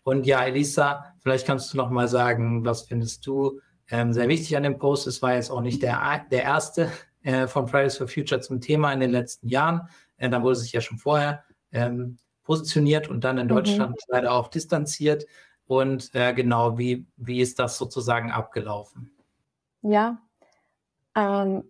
Und 0.04 0.26
ja, 0.26 0.42
Elisa, 0.42 1.14
vielleicht 1.20 1.46
kannst 1.46 1.74
du 1.74 1.78
noch 1.78 1.90
mal 1.90 2.08
sagen, 2.08 2.64
was 2.64 2.84
findest 2.84 3.28
du 3.28 3.60
ähm, 3.90 4.14
sehr 4.14 4.30
wichtig 4.30 4.56
an 4.56 4.64
dem 4.64 4.78
Post? 4.78 5.06
Es 5.06 5.22
war 5.22 5.34
jetzt 5.34 5.52
auch 5.52 5.60
nicht 5.60 5.84
der, 5.84 6.26
der 6.32 6.44
erste 6.44 6.90
äh, 7.24 7.46
von 7.46 7.68
Fridays 7.68 7.98
for 7.98 8.08
Future 8.08 8.40
zum 8.40 8.62
Thema 8.62 8.94
in 8.94 9.02
den 9.02 9.12
letzten 9.12 9.50
Jahren. 9.50 9.90
Äh, 10.16 10.30
da 10.30 10.42
wurde 10.42 10.56
sich 10.56 10.72
ja 10.72 10.80
schon 10.80 10.98
vorher 10.98 11.44
ähm, 11.74 12.20
positioniert 12.44 13.10
und 13.10 13.26
dann 13.26 13.38
in 13.38 13.48
mhm. 13.48 13.50
Deutschland 13.50 13.92
mhm. 13.92 14.14
leider 14.14 14.32
auch 14.32 14.48
distanziert. 14.48 15.26
Und 15.68 16.16
äh, 16.16 16.34
genau, 16.34 16.78
wie, 16.78 17.06
wie 17.18 17.42
ist 17.42 17.60
das 17.60 17.78
sozusagen 17.78 18.32
abgelaufen? 18.32 19.12
Ja, 19.82 20.20
ähm, 21.16 21.66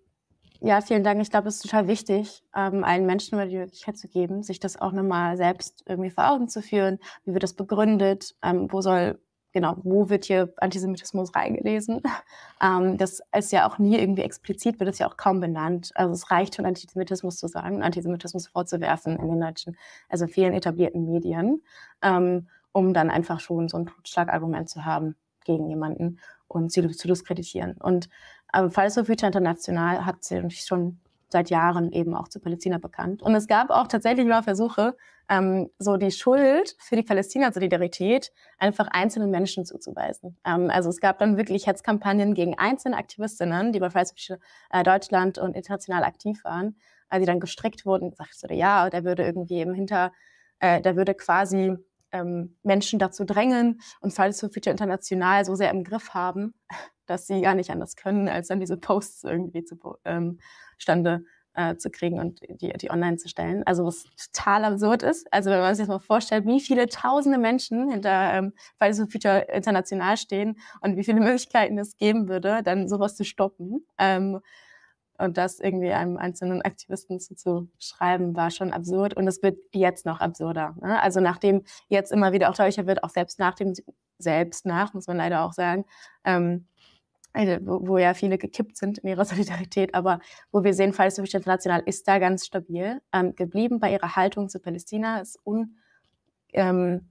ja, 0.61 0.81
vielen 0.81 1.03
Dank. 1.03 1.21
Ich 1.21 1.29
glaube, 1.29 1.47
es 1.47 1.55
ist 1.55 1.63
total 1.63 1.87
wichtig, 1.87 2.43
ähm, 2.55 2.83
allen 2.83 3.05
Menschen 3.05 3.39
die 3.49 3.57
Möglichkeit 3.57 3.97
zu 3.97 4.07
geben, 4.07 4.43
sich 4.43 4.59
das 4.59 4.79
auch 4.79 4.91
nochmal 4.91 5.37
selbst 5.37 5.83
irgendwie 5.87 6.09
vor 6.09 6.31
Augen 6.31 6.49
zu 6.49 6.61
führen. 6.61 6.99
Wie 7.25 7.33
wird 7.33 7.43
das 7.43 7.53
begründet? 7.53 8.35
Ähm, 8.43 8.67
wo 8.71 8.81
soll, 8.81 9.19
genau, 9.53 9.77
wo 9.83 10.09
wird 10.09 10.25
hier 10.25 10.53
Antisemitismus 10.57 11.33
reingelesen? 11.33 12.01
ähm, 12.61 12.97
das 12.97 13.21
ist 13.37 13.51
ja 13.51 13.69
auch 13.69 13.77
nie 13.77 13.97
irgendwie 13.97 14.23
explizit, 14.23 14.79
wird 14.79 14.89
es 14.89 14.99
ja 14.99 15.07
auch 15.07 15.17
kaum 15.17 15.39
benannt. 15.39 15.91
Also 15.95 16.13
es 16.13 16.29
reicht 16.29 16.55
schon, 16.55 16.65
Antisemitismus 16.65 17.37
zu 17.37 17.47
sagen, 17.47 17.81
Antisemitismus 17.81 18.47
vorzuwerfen 18.47 19.17
in 19.17 19.29
den 19.29 19.39
deutschen, 19.39 19.77
also 20.09 20.27
vielen 20.27 20.53
etablierten 20.53 21.05
Medien. 21.05 21.63
Ähm, 22.01 22.47
um 22.71 22.93
dann 22.93 23.09
einfach 23.09 23.39
schon 23.39 23.67
so 23.67 23.77
ein 23.77 23.87
Totschlagargument 23.87 24.69
zu 24.69 24.85
haben 24.85 25.15
gegen 25.43 25.67
jemanden 25.67 26.19
und 26.47 26.71
sie 26.71 26.87
zu 26.89 27.07
diskreditieren. 27.07 27.77
Und 27.77 28.09
äh, 28.53 28.69
Fridays 28.69 28.95
for 28.95 29.05
Future 29.05 29.27
International 29.27 30.05
hat 30.05 30.23
sich 30.23 30.65
schon 30.65 30.99
seit 31.29 31.49
Jahren 31.49 31.91
eben 31.91 32.15
auch 32.15 32.27
zu 32.27 32.39
Palästina 32.39 32.79
bekannt. 32.79 33.21
Und 33.21 33.35
es 33.35 33.47
gab 33.47 33.69
auch 33.69 33.87
tatsächlich 33.87 34.25
mal 34.25 34.41
Versuche, 34.41 34.95
ähm, 35.29 35.69
so 35.77 35.95
die 35.95 36.11
Schuld 36.11 36.75
für 36.79 36.95
die 36.95 37.03
Palästina-Solidarität 37.03 38.31
einfach 38.57 38.87
einzelnen 38.87 39.29
Menschen 39.29 39.63
zuzuweisen. 39.63 40.37
Ähm, 40.43 40.69
also 40.71 40.89
es 40.89 40.99
gab 40.99 41.19
dann 41.19 41.37
wirklich 41.37 41.67
Hetzkampagnen 41.67 42.33
gegen 42.33 42.57
einzelne 42.57 42.97
Aktivistinnen, 42.97 43.71
die 43.71 43.79
bei 43.79 43.91
Fridays 43.91 44.13
for 44.17 44.37
äh, 44.71 44.83
Deutschland 44.83 45.37
und 45.37 45.55
international 45.55 46.03
aktiv 46.03 46.43
waren, 46.43 46.77
äh, 47.11 47.19
die 47.19 47.25
dann 47.25 47.39
gestrickt 47.39 47.85
wurden 47.85 48.05
und 48.05 48.11
gesagt 48.11 48.41
wurde, 48.41 48.55
ja, 48.55 48.89
der 48.89 49.03
würde 49.03 49.23
irgendwie 49.23 49.61
im 49.61 49.73
Hinter, 49.73 50.11
äh, 50.59 50.81
der 50.81 50.95
würde 50.95 51.13
quasi 51.13 51.75
ähm, 52.11 52.57
Menschen 52.63 52.97
dazu 52.97 53.23
drängen 53.23 53.81
und 54.01 54.13
Fridays 54.15 54.39
for 54.39 54.49
Future 54.49 54.71
International 54.71 55.45
so 55.45 55.53
sehr 55.53 55.69
im 55.69 55.83
Griff 55.83 56.15
haben, 56.15 56.55
dass 57.09 57.27
sie 57.27 57.41
gar 57.41 57.55
nicht 57.55 57.71
anders 57.71 57.95
können, 57.95 58.27
als 58.27 58.47
dann 58.47 58.59
diese 58.59 58.77
Posts 58.77 59.23
irgendwie 59.25 59.63
zu 59.63 59.77
ähm, 60.05 60.39
äh, 61.59 61.75
zu 61.75 61.89
kriegen 61.89 62.19
und 62.19 62.41
die, 62.61 62.71
die 62.73 62.89
online 62.89 63.17
zu 63.17 63.27
stellen. 63.27 63.63
Also 63.65 63.85
was 63.85 64.05
total 64.33 64.65
absurd 64.65 65.03
ist. 65.03 65.27
Also 65.33 65.49
wenn 65.49 65.59
man 65.59 65.75
sich 65.75 65.87
das 65.87 65.93
mal 65.93 65.99
vorstellt, 65.99 66.45
wie 66.45 66.61
viele 66.61 66.87
tausende 66.87 67.37
Menschen 67.37 67.89
hinter 67.91 68.33
ähm, 68.33 68.53
Fridays 68.77 68.99
for 68.99 69.09
Future 69.09 69.39
International 69.51 70.15
stehen 70.15 70.57
und 70.81 70.95
wie 70.95 71.03
viele 71.03 71.19
Möglichkeiten 71.19 71.77
es 71.77 71.97
geben 71.97 72.29
würde, 72.29 72.61
dann 72.63 72.87
sowas 72.87 73.15
zu 73.15 73.25
stoppen. 73.25 73.85
Ähm, 73.97 74.39
und 75.17 75.37
das 75.37 75.59
irgendwie 75.59 75.91
einem 75.91 76.15
einzelnen 76.15 76.61
Aktivisten 76.61 77.19
zu, 77.19 77.35
zu 77.35 77.69
schreiben, 77.77 78.37
war 78.37 78.51
schon 78.51 78.71
absurd. 78.71 79.17
Und 79.17 79.27
es 79.27 79.43
wird 79.43 79.57
jetzt 79.73 80.05
noch 80.05 80.21
absurder. 80.21 80.77
Ne? 80.81 81.01
Also 81.01 81.19
nachdem 81.19 81.63
jetzt 81.89 82.13
immer 82.13 82.31
wieder 82.31 82.49
auch 82.49 82.55
deutlicher 82.55 82.87
wird, 82.87 83.03
auch 83.03 83.09
selbst 83.09 83.37
nach 83.37 83.55
dem, 83.55 83.73
selbst 84.17 84.65
nach, 84.65 84.93
muss 84.93 85.07
man 85.07 85.17
leider 85.17 85.43
auch 85.43 85.51
sagen, 85.51 85.83
ähm, 86.23 86.68
wo, 87.33 87.87
wo, 87.87 87.97
ja 87.97 88.13
viele 88.13 88.37
gekippt 88.37 88.77
sind 88.77 88.99
in 88.99 89.09
ihrer 89.09 89.25
Solidarität, 89.25 89.93
aber 89.93 90.19
wo 90.51 90.63
wir 90.63 90.73
sehen, 90.73 90.93
Future 90.93 91.37
International 91.37 91.83
ist 91.85 92.07
da 92.07 92.19
ganz 92.19 92.45
stabil 92.45 93.01
ähm, 93.13 93.35
geblieben 93.35 93.79
bei 93.79 93.91
ihrer 93.91 94.15
Haltung 94.15 94.49
zu 94.49 94.59
Palästina, 94.59 95.19
ist 95.21 95.39
un, 95.45 95.77
ähm, 96.53 97.09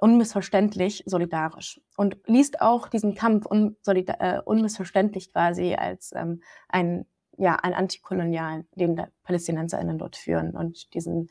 unmissverständlich 0.00 1.02
solidarisch 1.06 1.80
und 1.96 2.18
liest 2.26 2.60
auch 2.60 2.88
diesen 2.88 3.14
Kampf 3.14 3.46
äh, 3.50 4.40
unmissverständlich 4.44 5.32
quasi 5.32 5.74
als 5.74 6.12
ähm, 6.14 6.42
ein 6.68 7.06
ja 7.38 7.54
ein 7.54 7.72
antikolonialen, 7.72 8.68
den 8.74 8.96
die 8.96 9.04
PalästinenserInnen 9.22 9.98
dort 9.98 10.16
führen 10.16 10.56
und 10.56 10.92
diesen 10.94 11.30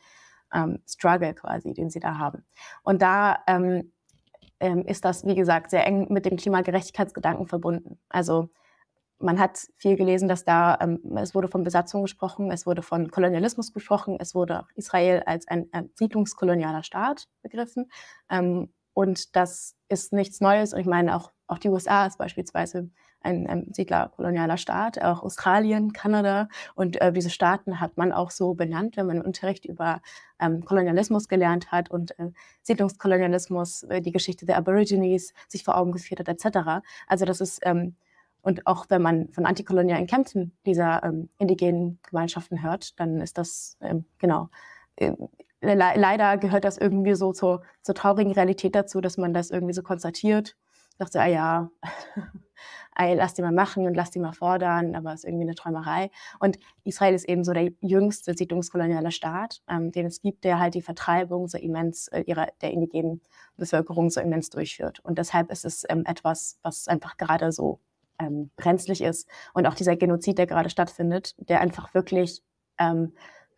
ähm, 0.53 0.79
Struggle 0.87 1.33
quasi, 1.33 1.73
den 1.73 1.89
sie 1.89 1.99
da 1.99 2.17
haben. 2.17 2.45
Und 2.83 3.01
da 3.01 3.39
ähm, 3.47 3.91
ähm, 4.59 4.85
ist 4.85 5.05
das, 5.05 5.25
wie 5.25 5.35
gesagt, 5.35 5.71
sehr 5.71 5.85
eng 5.85 6.07
mit 6.09 6.25
dem 6.25 6.37
Klimagerechtigkeitsgedanken 6.37 7.47
verbunden. 7.47 7.99
Also 8.09 8.49
man 9.19 9.39
hat 9.39 9.67
viel 9.77 9.95
gelesen, 9.95 10.27
dass 10.27 10.43
da, 10.45 10.77
ähm, 10.79 10.99
es 11.17 11.33
wurde 11.33 11.47
von 11.47 11.63
Besatzung 11.63 12.03
gesprochen, 12.03 12.51
es 12.51 12.65
wurde 12.65 12.81
von 12.81 13.09
Kolonialismus 13.09 13.73
gesprochen, 13.73 14.17
es 14.19 14.35
wurde 14.35 14.65
Israel 14.75 15.23
als 15.25 15.47
ein, 15.47 15.67
ein 15.71 15.89
siedlungskolonialer 15.95 16.83
Staat 16.83 17.27
begriffen. 17.41 17.89
Ähm, 18.29 18.69
und 18.93 19.35
das 19.35 19.75
ist 19.89 20.13
nichts 20.13 20.41
Neues. 20.41 20.73
Und 20.73 20.79
ich 20.79 20.87
meine, 20.87 21.15
auch, 21.15 21.31
auch 21.47 21.59
die 21.59 21.69
USA 21.69 22.05
ist 22.05 22.17
beispielsweise 22.17 22.89
ein, 23.21 23.47
ein 23.47 23.73
siedlerkolonialer 23.73 24.57
Staat, 24.57 25.01
auch 25.01 25.23
Australien, 25.23 25.93
Kanada. 25.93 26.47
Und 26.75 27.01
äh, 27.01 27.11
diese 27.11 27.29
Staaten 27.29 27.79
hat 27.79 27.97
man 27.97 28.11
auch 28.11 28.31
so 28.31 28.53
benannt, 28.53 28.97
wenn 28.97 29.07
man 29.07 29.17
im 29.17 29.25
Unterricht 29.25 29.65
über 29.65 30.01
ähm, 30.39 30.63
Kolonialismus 30.63 31.27
gelernt 31.27 31.71
hat 31.71 31.89
und 31.91 32.17
äh, 32.19 32.31
Siedlungskolonialismus, 32.61 33.83
äh, 33.83 34.01
die 34.01 34.11
Geschichte 34.11 34.45
der 34.45 34.57
Aborigines 34.57 35.33
sich 35.47 35.63
vor 35.63 35.77
Augen 35.77 35.91
geführt 35.91 36.19
hat, 36.19 36.29
etc. 36.29 36.85
Also 37.07 37.25
das 37.25 37.41
ist 37.41 37.59
ähm, 37.63 37.95
und 38.47 38.65
auch 38.65 38.85
wenn 38.87 39.01
man 39.01 39.27
von 39.33 39.45
antikolonialen 39.45 40.07
Kämpfen 40.07 40.57
dieser 40.65 41.03
ähm, 41.03 41.29
indigenen 41.37 41.99
Gemeinschaften 42.07 42.63
hört, 42.63 42.97
dann 42.97 43.19
ist 43.19 43.37
das, 43.37 43.77
ähm, 43.81 44.05
genau, 44.19 44.47
äh, 44.95 45.11
le 45.59 45.75
leider 45.75 46.37
gehört 46.37 46.63
das 46.63 46.77
irgendwie 46.77 47.15
so 47.15 47.33
zur, 47.33 47.63
zur 47.81 47.93
traurigen 47.93 48.31
Realität 48.31 48.73
dazu, 48.73 49.01
dass 49.01 49.17
man 49.17 49.33
das 49.33 49.51
irgendwie 49.51 49.73
so 49.73 49.83
konstatiert. 49.83 50.55
Dachte, 50.97 51.19
ah 51.19 51.25
ja, 51.27 51.71
ey, 52.97 53.15
lass 53.15 53.33
die 53.33 53.41
mal 53.41 53.51
machen 53.51 53.85
und 53.85 53.95
lass 53.95 54.11
die 54.11 54.19
mal 54.19 54.33
fordern, 54.33 54.95
aber 54.95 55.13
es 55.13 55.21
ist 55.21 55.25
irgendwie 55.25 55.43
eine 55.43 55.55
Träumerei. 55.55 56.09
Und 56.39 56.57
Israel 56.83 57.13
ist 57.13 57.29
eben 57.29 57.43
so 57.43 57.53
der 57.53 57.71
jüngste 57.81 58.33
siedlungskoloniale 58.35 59.11
Staat, 59.11 59.61
ähm, 59.69 59.91
den 59.91 60.07
es 60.07 60.21
gibt, 60.21 60.43
der 60.43 60.59
halt 60.59 60.73
die 60.73 60.81
Vertreibung 60.81 61.47
so 61.47 61.57
immens 61.57 62.07
äh, 62.09 62.21
ihrer, 62.21 62.47
der 62.61 62.71
indigenen 62.71 63.21
Bevölkerung 63.55 64.09
so 64.09 64.19
immens 64.19 64.49
durchführt. 64.49 64.99
Und 65.01 65.17
deshalb 65.17 65.51
ist 65.51 65.65
es 65.65 65.85
ähm, 65.89 66.03
etwas, 66.05 66.59
was 66.63 66.87
einfach 66.87 67.17
gerade 67.17 67.51
so 67.51 67.79
ähm, 68.19 68.49
brenzlig 68.55 69.01
ist. 69.01 69.29
Und 69.53 69.67
auch 69.67 69.75
dieser 69.75 69.95
Genozid, 69.95 70.37
der 70.37 70.47
gerade 70.47 70.69
stattfindet, 70.69 71.35
der 71.37 71.61
einfach 71.61 71.93
wirklich 71.93 72.41
ähm, 72.79 73.13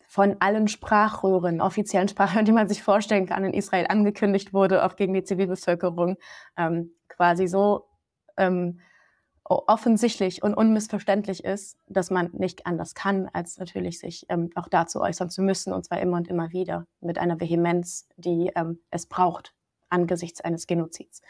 von 0.09 0.37
allen 0.39 0.67
Sprachröhren, 0.67 1.61
offiziellen 1.61 2.07
Sprachröhren, 2.07 2.45
die 2.45 2.51
man 2.51 2.67
sich 2.67 2.81
vorstellen 2.81 3.27
kann, 3.27 3.45
in 3.45 3.53
Israel 3.53 3.85
angekündigt 3.89 4.53
wurde, 4.53 4.83
auch 4.83 4.95
gegen 4.95 5.13
die 5.13 5.23
Zivilbevölkerung, 5.23 6.17
ähm, 6.57 6.91
quasi 7.07 7.47
so 7.47 7.85
ähm, 8.37 8.79
offensichtlich 9.49 10.43
und 10.43 10.53
unmissverständlich 10.53 11.43
ist, 11.43 11.77
dass 11.87 12.11
man 12.11 12.29
nicht 12.33 12.67
anders 12.67 12.93
kann, 12.93 13.27
als 13.33 13.57
natürlich 13.57 13.99
sich 13.99 14.25
ähm, 14.29 14.51
auch 14.55 14.67
dazu 14.67 15.01
äußern 15.01 15.31
zu 15.31 15.41
müssen, 15.41 15.73
und 15.73 15.85
zwar 15.85 15.99
immer 15.99 16.17
und 16.17 16.27
immer 16.27 16.51
wieder 16.51 16.85
mit 17.01 17.17
einer 17.17 17.39
Vehemenz, 17.39 18.07
die 18.15 18.51
ähm, 18.55 18.79
es 18.91 19.07
braucht 19.07 19.55
angesichts 19.89 20.41
eines 20.41 20.67
Genozids. 20.67 21.21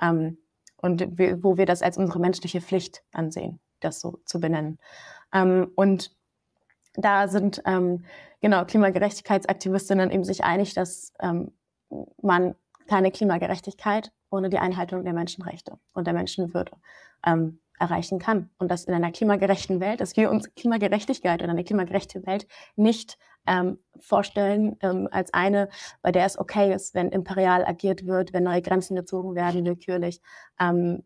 Ähm, 0.00 0.38
und 0.76 1.02
wo 1.42 1.56
wir 1.56 1.66
das 1.66 1.82
als 1.82 1.98
unsere 1.98 2.20
menschliche 2.20 2.60
Pflicht 2.60 3.02
ansehen, 3.12 3.58
das 3.80 4.00
so 4.00 4.20
zu 4.24 4.38
benennen. 4.38 4.78
Ähm, 5.32 5.72
und 5.74 6.14
da 6.94 7.26
sind 7.26 7.60
ähm, 7.66 8.04
genau 8.40 8.64
Klimagerechtigkeitsaktivistinnen 8.64 10.10
eben 10.10 10.24
sich 10.24 10.44
einig, 10.44 10.74
dass 10.74 11.12
ähm, 11.20 11.52
man 12.22 12.54
keine 12.86 13.10
Klimagerechtigkeit 13.10 14.12
ohne 14.30 14.50
die 14.50 14.58
Einhaltung 14.58 15.04
der 15.04 15.12
Menschenrechte 15.12 15.78
und 15.92 16.06
der 16.06 16.14
Menschenwürde 16.14 16.72
ähm, 17.24 17.60
erreichen 17.78 18.18
kann. 18.18 18.50
Und 18.58 18.70
dass 18.70 18.84
in 18.84 18.94
einer 18.94 19.12
klimagerechten 19.12 19.80
Welt, 19.80 20.00
dass 20.00 20.16
wir 20.16 20.30
uns 20.30 20.54
Klimagerechtigkeit 20.54 21.42
oder 21.42 21.50
eine 21.50 21.64
klimagerechte 21.64 22.26
Welt 22.26 22.46
nicht 22.76 23.18
ähm, 23.46 23.78
vorstellen 24.00 24.76
ähm, 24.80 25.08
als 25.10 25.34
eine, 25.34 25.68
bei 26.02 26.12
der 26.12 26.24
es 26.24 26.38
okay 26.38 26.72
ist, 26.72 26.94
wenn 26.94 27.10
imperial 27.10 27.64
agiert 27.64 28.06
wird, 28.06 28.32
wenn 28.32 28.44
neue 28.44 28.62
Grenzen 28.62 28.96
gezogen 28.96 29.34
werden, 29.34 29.64
willkürlich, 29.64 30.20
ähm, 30.60 31.02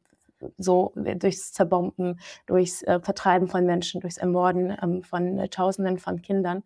so 0.57 0.93
durchs 0.95 1.53
Zerbomben, 1.53 2.21
durchs 2.47 2.83
äh, 2.83 3.01
Vertreiben 3.01 3.49
von 3.49 3.67
Menschen, 3.67 4.01
durchs 4.01 4.19
Ermorden 4.19 4.77
ähm, 4.81 5.03
von 5.03 5.39
äh, 5.39 5.49
Tausenden 5.49 5.99
von 5.99 6.23
Kindern. 6.23 6.63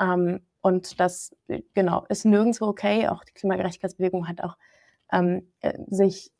Ähm, 0.00 0.40
und 0.60 0.98
das, 1.00 1.34
genau, 1.74 2.04
ist 2.08 2.24
nirgendwo 2.24 2.66
okay. 2.66 3.08
Auch 3.08 3.24
die 3.24 3.32
Klimagerechtigkeitsbewegung 3.32 4.28
hat 4.28 4.42
auch 4.42 4.56
ähm, 5.12 5.52
äh, 5.60 5.78
sich 5.88 6.28
äh, 6.28 6.35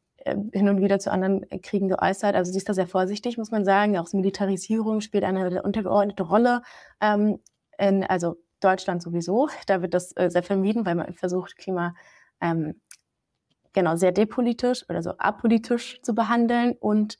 hin 0.53 0.69
und 0.69 0.81
wieder 0.81 0.99
zu 0.99 1.11
anderen 1.11 1.47
Kriegen 1.62 1.89
geäußert. 1.89 2.35
Also 2.35 2.53
sie 2.53 2.59
ist 2.59 2.69
da 2.69 2.75
sehr 2.75 2.87
vorsichtig, 2.87 3.39
muss 3.39 3.51
man 3.51 3.65
sagen. 3.65 3.97
Auch 3.99 4.12
Militarisierung 4.12 5.01
spielt 5.01 5.25
eine 5.25 5.62
untergeordnete 5.62 6.23
Rolle. 6.23 6.62
Ähm, 7.01 7.39
in, 7.79 8.05
also 8.05 8.37
Deutschland 8.61 9.03
sowieso. 9.03 9.49
Da 9.67 9.83
wird 9.83 9.95
das 9.95 10.17
äh, 10.17 10.31
sehr 10.31 10.43
vermieden, 10.43 10.87
weil 10.87 10.95
man 10.95 11.12
versucht, 11.15 11.57
Klima 11.57 11.95
ähm, 12.41 12.81
genau 13.73 13.97
sehr 13.97 14.12
depolitisch 14.12 14.89
oder 14.89 15.03
so 15.03 15.11
apolitisch 15.19 16.01
zu 16.03 16.15
behandeln 16.15 16.75
und 16.81 17.19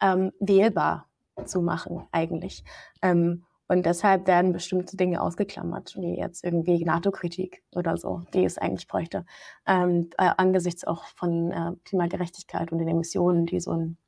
ähm, 0.00 0.32
wählbar 0.40 1.08
zu 1.44 1.60
machen 1.60 2.06
eigentlich. 2.12 2.64
Ähm, 3.02 3.44
und 3.68 3.84
deshalb 3.84 4.26
werden 4.26 4.52
bestimmte 4.52 4.96
Dinge 4.96 5.20
ausgeklammert, 5.20 5.94
wie 5.96 6.18
jetzt 6.18 6.42
irgendwie 6.42 6.84
NATO-Kritik 6.84 7.62
oder 7.74 7.96
so, 7.96 8.22
die 8.32 8.44
es 8.44 8.58
eigentlich 8.58 8.88
bräuchte, 8.88 9.26
ähm, 9.66 10.10
äh, 10.18 10.30
angesichts 10.36 10.84
auch 10.84 11.04
von 11.04 11.52
äh, 11.52 11.72
Klimagerechtigkeit 11.84 12.72
und 12.72 12.78
den 12.78 12.88
Emissionen, 12.88 13.46
die 13.46 13.60
so 13.60 13.72
ein 13.72 13.98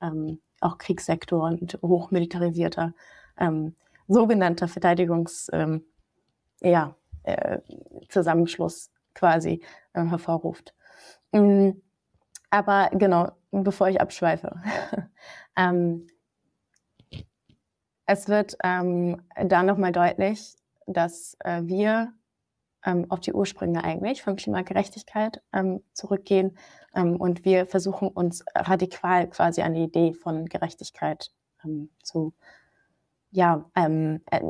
ähm, 0.00 0.40
auch 0.60 0.78
Kriegssektor 0.78 1.44
und 1.44 1.78
hochmilitarisierter 1.82 2.94
ähm, 3.38 3.74
sogenannter 4.08 4.68
Verteidigungs 4.68 5.48
ähm, 5.52 5.84
ja, 6.60 6.94
äh, 7.24 7.58
Zusammenschluss 8.08 8.90
quasi 9.14 9.62
äh, 9.92 10.04
hervorruft. 10.04 10.74
Mhm. 11.32 11.82
Aber 12.50 12.90
genau, 12.92 13.32
bevor 13.50 13.88
ich 13.88 14.00
abschweife. 14.00 14.60
ähm, 15.56 16.06
es 18.12 18.28
wird 18.28 18.56
ähm, 18.62 19.22
da 19.42 19.62
nochmal 19.62 19.92
deutlich, 19.92 20.54
dass 20.86 21.36
äh, 21.40 21.62
wir 21.64 22.12
ähm, 22.84 23.06
auf 23.10 23.20
die 23.20 23.32
Ursprünge 23.32 23.82
eigentlich 23.82 24.22
von 24.22 24.36
Klimagerechtigkeit 24.36 25.42
ähm, 25.52 25.82
zurückgehen 25.92 26.58
ähm, 26.94 27.16
und 27.16 27.44
wir 27.44 27.66
versuchen 27.66 28.08
uns 28.08 28.44
radikal 28.54 29.28
quasi 29.28 29.62
an 29.62 29.74
die 29.74 29.84
Idee 29.84 30.12
von 30.12 30.46
Gerechtigkeit 30.46 31.30
ähm, 31.64 31.90
zu 32.02 32.34
ja, 33.34 33.64
ähm, 33.74 34.20
äh, 34.30 34.42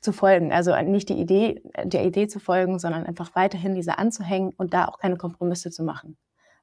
zu 0.00 0.14
folgen. 0.14 0.50
Also 0.50 0.74
nicht 0.80 1.10
die 1.10 1.20
Idee, 1.20 1.62
der 1.84 2.06
Idee 2.06 2.26
zu 2.26 2.40
folgen, 2.40 2.78
sondern 2.78 3.04
einfach 3.04 3.34
weiterhin 3.34 3.74
diese 3.74 3.98
anzuhängen 3.98 4.54
und 4.56 4.72
da 4.72 4.86
auch 4.86 4.98
keine 4.98 5.18
Kompromisse 5.18 5.70
zu 5.70 5.84
machen. 5.84 6.16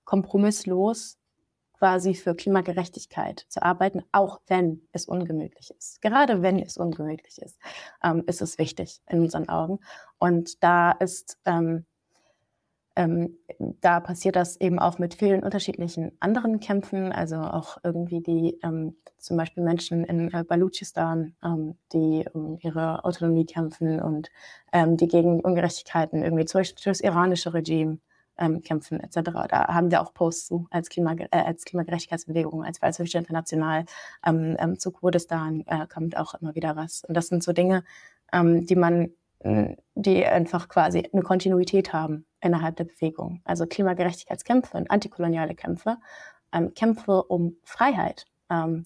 Kompromisslos 0.04 1.19
quasi 1.82 2.13
für 2.13 2.36
Klimagerechtigkeit 2.36 3.44
zu 3.50 3.63
arbeiten, 3.63 4.04
auch 4.12 4.39
wenn 4.46 4.82
es 4.91 5.08
ungemütlich 5.08 5.72
ist. 5.76 6.00
Gerade 6.00 6.44
wenn 6.44 6.60
es 6.60 6.78
ungemütlich 6.78 7.41
ist, 7.41 7.58
ähm, 8.04 8.24
ist 8.28 8.44
es 8.44 8.60
wichtig 8.60 9.02
in 9.10 9.22
unseren 9.22 9.50
Augen. 9.50 9.80
Und 10.20 10.62
da 10.62 10.91
ist 10.91 11.39
ähm, 11.46 11.88
ähm, 12.96 13.36
da 13.80 14.00
passiert 14.00 14.36
das 14.36 14.62
eben 14.62 14.78
auch 14.78 15.00
mit 15.00 15.15
vielen 15.15 15.41
unterschiedlichen 15.41 16.12
anderen 16.20 16.60
Kämpfen, 16.60 17.12
also 17.12 17.38
auch 17.38 17.78
irgendwie 17.84 18.22
die 18.22 18.60
ähm, 18.62 18.96
zum 19.17 19.38
Beispiel 19.38 19.63
Menschen 19.63 20.04
in 20.04 20.32
äh, 20.32 20.44
Baluchistan, 20.44 21.34
ähm, 21.44 21.78
die 21.94 22.26
um 22.32 22.60
ihre 22.62 23.04
Autonomie 23.06 23.48
kämpfen 23.48 24.00
und 24.00 24.30
ähm, 24.72 24.98
die 24.98 25.08
gegen 25.08 25.39
Ungerechtigkeiten 25.39 26.22
irgendwie 26.22 26.46
zum 26.46 26.60
Beispiel 26.60 26.84
das 26.84 27.02
iranische 27.02 27.56
Regime 27.56 27.98
ähm, 28.41 28.62
kämpfen 28.62 28.99
etc. 28.99 29.32
Da 29.47 29.67
haben 29.67 29.91
wir 29.91 30.01
auch 30.01 30.13
Posts 30.13 30.47
zu 30.47 30.67
als, 30.69 30.89
Klima, 30.89 31.13
äh, 31.13 31.27
als 31.32 31.63
Klimagerechtigkeitsbewegung, 31.63 32.65
als 32.65 32.82
Weißhöfische 32.82 33.19
International 33.19 33.86
ähm, 34.25 34.77
zu 34.77 34.91
Kurdistan 34.91 35.63
äh, 35.67 35.88
kommt 35.88 36.17
auch 36.17 36.34
immer 36.34 36.56
wieder 36.56 36.75
was. 36.75 37.04
Und 37.06 37.15
das 37.15 37.27
sind 37.27 37.43
so 37.43 37.54
Dinge, 37.54 37.84
die 38.34 38.75
man 38.77 39.10
die 39.95 40.25
einfach 40.25 40.69
quasi 40.69 41.10
eine 41.12 41.23
Kontinuität 41.23 41.93
haben 41.93 42.25
innerhalb 42.41 42.75
der 42.75 42.86
Bewegung. 42.86 43.41
Also 43.43 43.65
Klimagerechtigkeitskämpfe 43.65 44.77
und 44.77 44.91
antikoloniale 44.91 45.56
Kämpfe, 45.56 45.97
ähm, 46.54 46.73
Kämpfe 46.73 47.23
um 47.23 47.58
Freiheit 47.63 48.27
ähm, 48.49 48.86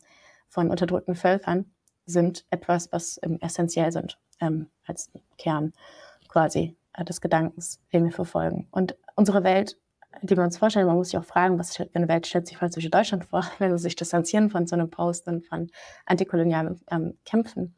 von 0.49 0.69
unterdrückten 0.69 1.15
Völkern 1.15 1.65
sind 2.05 2.45
etwas, 2.49 2.91
was 2.91 3.19
ähm, 3.23 3.37
essentiell 3.41 3.91
sind 3.91 4.17
ähm, 4.39 4.67
als 4.85 5.11
Kern 5.37 5.73
quasi 6.27 6.59
äh, 6.59 6.75
des 7.03 7.21
Gedankens, 7.21 7.79
den 7.91 8.05
wir 8.05 8.11
verfolgen. 8.11 8.67
Und 8.71 8.95
unsere 9.15 9.43
Welt, 9.43 9.77
die 10.21 10.37
wir 10.37 10.43
uns 10.43 10.57
vorstellen, 10.57 10.87
man 10.87 10.95
muss 10.95 11.09
sich 11.09 11.17
auch 11.17 11.25
fragen, 11.25 11.59
was 11.59 11.75
für 11.75 11.89
eine 11.93 12.07
Welt 12.07 12.25
stellt 12.27 12.47
sich 12.47 12.57
für 12.57 12.69
Deutschland 12.69 13.25
vor, 13.25 13.45
wenn 13.59 13.77
sie 13.77 13.83
sich 13.83 13.95
distanzieren 13.95 14.49
von 14.49 14.67
so 14.67 14.75
einem 14.75 14.89
Post 14.89 15.27
und 15.27 15.45
von 15.45 15.69
antikolonialen 16.05 16.79
ähm, 16.89 17.17
Kämpfen 17.25 17.75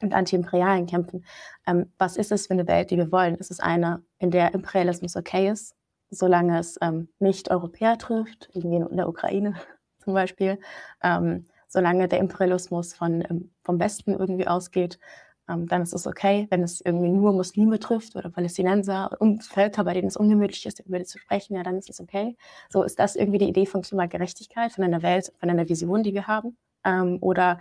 und 0.00 0.14
antiimperialen 0.14 0.86
Kämpfen. 0.86 1.24
Ähm, 1.66 1.92
was 1.98 2.16
ist 2.16 2.32
es 2.32 2.46
für 2.46 2.54
eine 2.54 2.66
Welt, 2.68 2.90
die 2.90 2.96
wir 2.96 3.12
wollen? 3.12 3.36
Ist 3.36 3.50
es 3.50 3.60
eine, 3.60 4.02
in 4.18 4.30
der 4.30 4.54
Imperialismus 4.54 5.16
okay 5.16 5.50
ist, 5.50 5.74
solange 6.10 6.58
es 6.58 6.78
ähm, 6.80 7.08
nicht 7.18 7.50
Europäer 7.50 7.98
trifft, 7.98 8.48
irgendwie 8.54 8.76
in 8.76 8.96
der 8.96 9.08
Ukraine 9.08 9.54
zum 10.04 10.14
Beispiel, 10.14 10.58
ähm, 11.02 11.46
solange 11.68 12.08
der 12.08 12.18
Imperialismus 12.18 12.94
von, 12.94 13.22
ähm, 13.28 13.50
vom 13.62 13.78
Westen 13.78 14.12
irgendwie 14.12 14.46
ausgeht, 14.46 14.98
dann 15.48 15.82
ist 15.82 15.94
es 15.94 16.06
okay. 16.06 16.46
Wenn 16.50 16.62
es 16.62 16.80
irgendwie 16.80 17.08
nur 17.08 17.32
Muslime 17.32 17.78
trifft 17.78 18.16
oder 18.16 18.30
Palästinenser 18.30 19.10
und 19.18 19.44
Völker, 19.44 19.84
bei 19.84 19.94
denen 19.94 20.08
es 20.08 20.16
ungemütlich 20.16 20.66
ist, 20.66 20.80
über 20.80 20.98
die 20.98 21.04
zu 21.04 21.18
sprechen, 21.18 21.56
ja, 21.56 21.62
dann 21.62 21.78
ist 21.78 21.90
es 21.90 22.00
okay. 22.00 22.36
So 22.68 22.82
ist 22.82 22.98
das 22.98 23.16
irgendwie 23.16 23.38
die 23.38 23.48
Idee 23.48 23.66
von 23.66 23.82
Klimagerechtigkeit, 23.82 24.72
von 24.72 24.84
einer 24.84 25.02
Welt, 25.02 25.32
von 25.38 25.50
einer 25.50 25.68
Vision, 25.68 26.02
die 26.02 26.14
wir 26.14 26.26
haben. 26.26 26.56
Ähm, 26.84 27.18
oder 27.20 27.60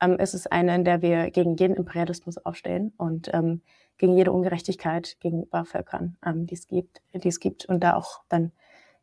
ähm, 0.00 0.18
ist 0.18 0.34
es 0.34 0.46
eine, 0.46 0.74
in 0.74 0.84
der 0.84 1.02
wir 1.02 1.30
gegen 1.30 1.56
jeden 1.56 1.76
Imperialismus 1.76 2.38
aufstehen 2.38 2.92
und 2.96 3.30
ähm, 3.32 3.62
gegen 3.98 4.16
jede 4.16 4.32
Ungerechtigkeit 4.32 5.16
gegenüber 5.20 5.64
Völkern, 5.64 6.16
ähm, 6.24 6.46
die 6.46 6.54
es 6.54 6.66
gibt, 6.66 7.02
die 7.14 7.28
es 7.28 7.38
gibt 7.38 7.66
und 7.66 7.84
da 7.84 7.94
auch 7.94 8.22
dann 8.28 8.52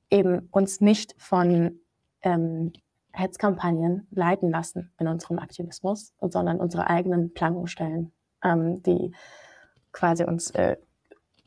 eben 0.09 0.47
uns 0.51 0.81
nicht 0.81 1.15
von 1.17 1.79
ähm, 2.23 2.73
Hetzkampagnen 3.13 4.07
leiten 4.11 4.51
lassen 4.51 4.91
in 4.99 5.07
unserem 5.07 5.39
Aktivismus, 5.39 6.13
sondern 6.21 6.59
unsere 6.59 6.87
eigenen 6.87 7.33
Planungen 7.33 7.67
stellen, 7.67 8.11
ähm, 8.43 8.81
die 8.83 9.13
quasi 9.91 10.23
uns 10.23 10.51
äh, 10.51 10.77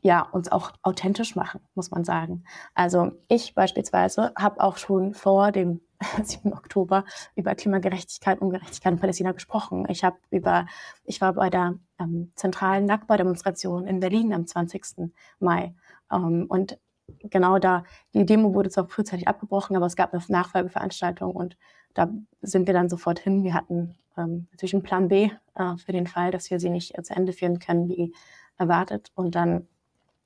ja, 0.01 0.21
uns 0.31 0.51
auch 0.51 0.71
authentisch 0.81 1.35
machen, 1.35 1.61
muss 1.75 1.91
man 1.91 2.03
sagen. 2.03 2.43
Also 2.73 3.11
ich 3.27 3.53
beispielsweise 3.53 4.33
habe 4.35 4.61
auch 4.61 4.77
schon 4.77 5.13
vor 5.13 5.51
dem 5.51 5.81
7. 6.23 6.53
Oktober 6.53 7.05
über 7.35 7.53
Klimagerechtigkeit, 7.53 8.41
Ungerechtigkeit 8.41 8.93
in 8.93 8.99
Palästina 8.99 9.31
gesprochen. 9.31 9.85
Ich 9.89 10.03
habe 10.03 10.17
über, 10.31 10.65
ich 11.03 11.21
war 11.21 11.33
bei 11.33 11.49
der 11.51 11.75
ähm, 11.99 12.31
zentralen 12.35 12.85
Nakba-Demonstration 12.85 13.85
in 13.85 13.99
Berlin 13.99 14.33
am 14.33 14.47
20. 14.47 15.11
Mai. 15.39 15.75
Ähm, 16.11 16.47
und 16.49 16.79
genau 17.19 17.59
da, 17.59 17.83
die 18.15 18.25
Demo 18.25 18.55
wurde 18.55 18.71
zwar 18.71 18.87
frühzeitig 18.87 19.27
abgebrochen, 19.27 19.75
aber 19.75 19.85
es 19.85 19.95
gab 19.95 20.13
eine 20.13 20.23
Nachfolgeveranstaltung 20.27 21.35
und 21.35 21.57
da 21.93 22.09
sind 22.41 22.67
wir 22.67 22.73
dann 22.73 22.89
sofort 22.89 23.19
hin. 23.19 23.43
Wir 23.43 23.53
hatten 23.53 23.95
ähm, 24.17 24.47
natürlich 24.51 24.73
einen 24.73 24.83
Plan 24.83 25.07
B 25.07 25.29
äh, 25.55 25.77
für 25.77 25.91
den 25.91 26.07
Fall, 26.07 26.31
dass 26.31 26.49
wir 26.49 26.59
sie 26.59 26.69
nicht 26.69 26.97
äh, 26.97 27.03
zu 27.03 27.15
Ende 27.15 27.33
führen 27.33 27.59
können, 27.59 27.89
wie 27.89 28.13
erwartet. 28.57 29.11
Und 29.15 29.35
dann 29.35 29.67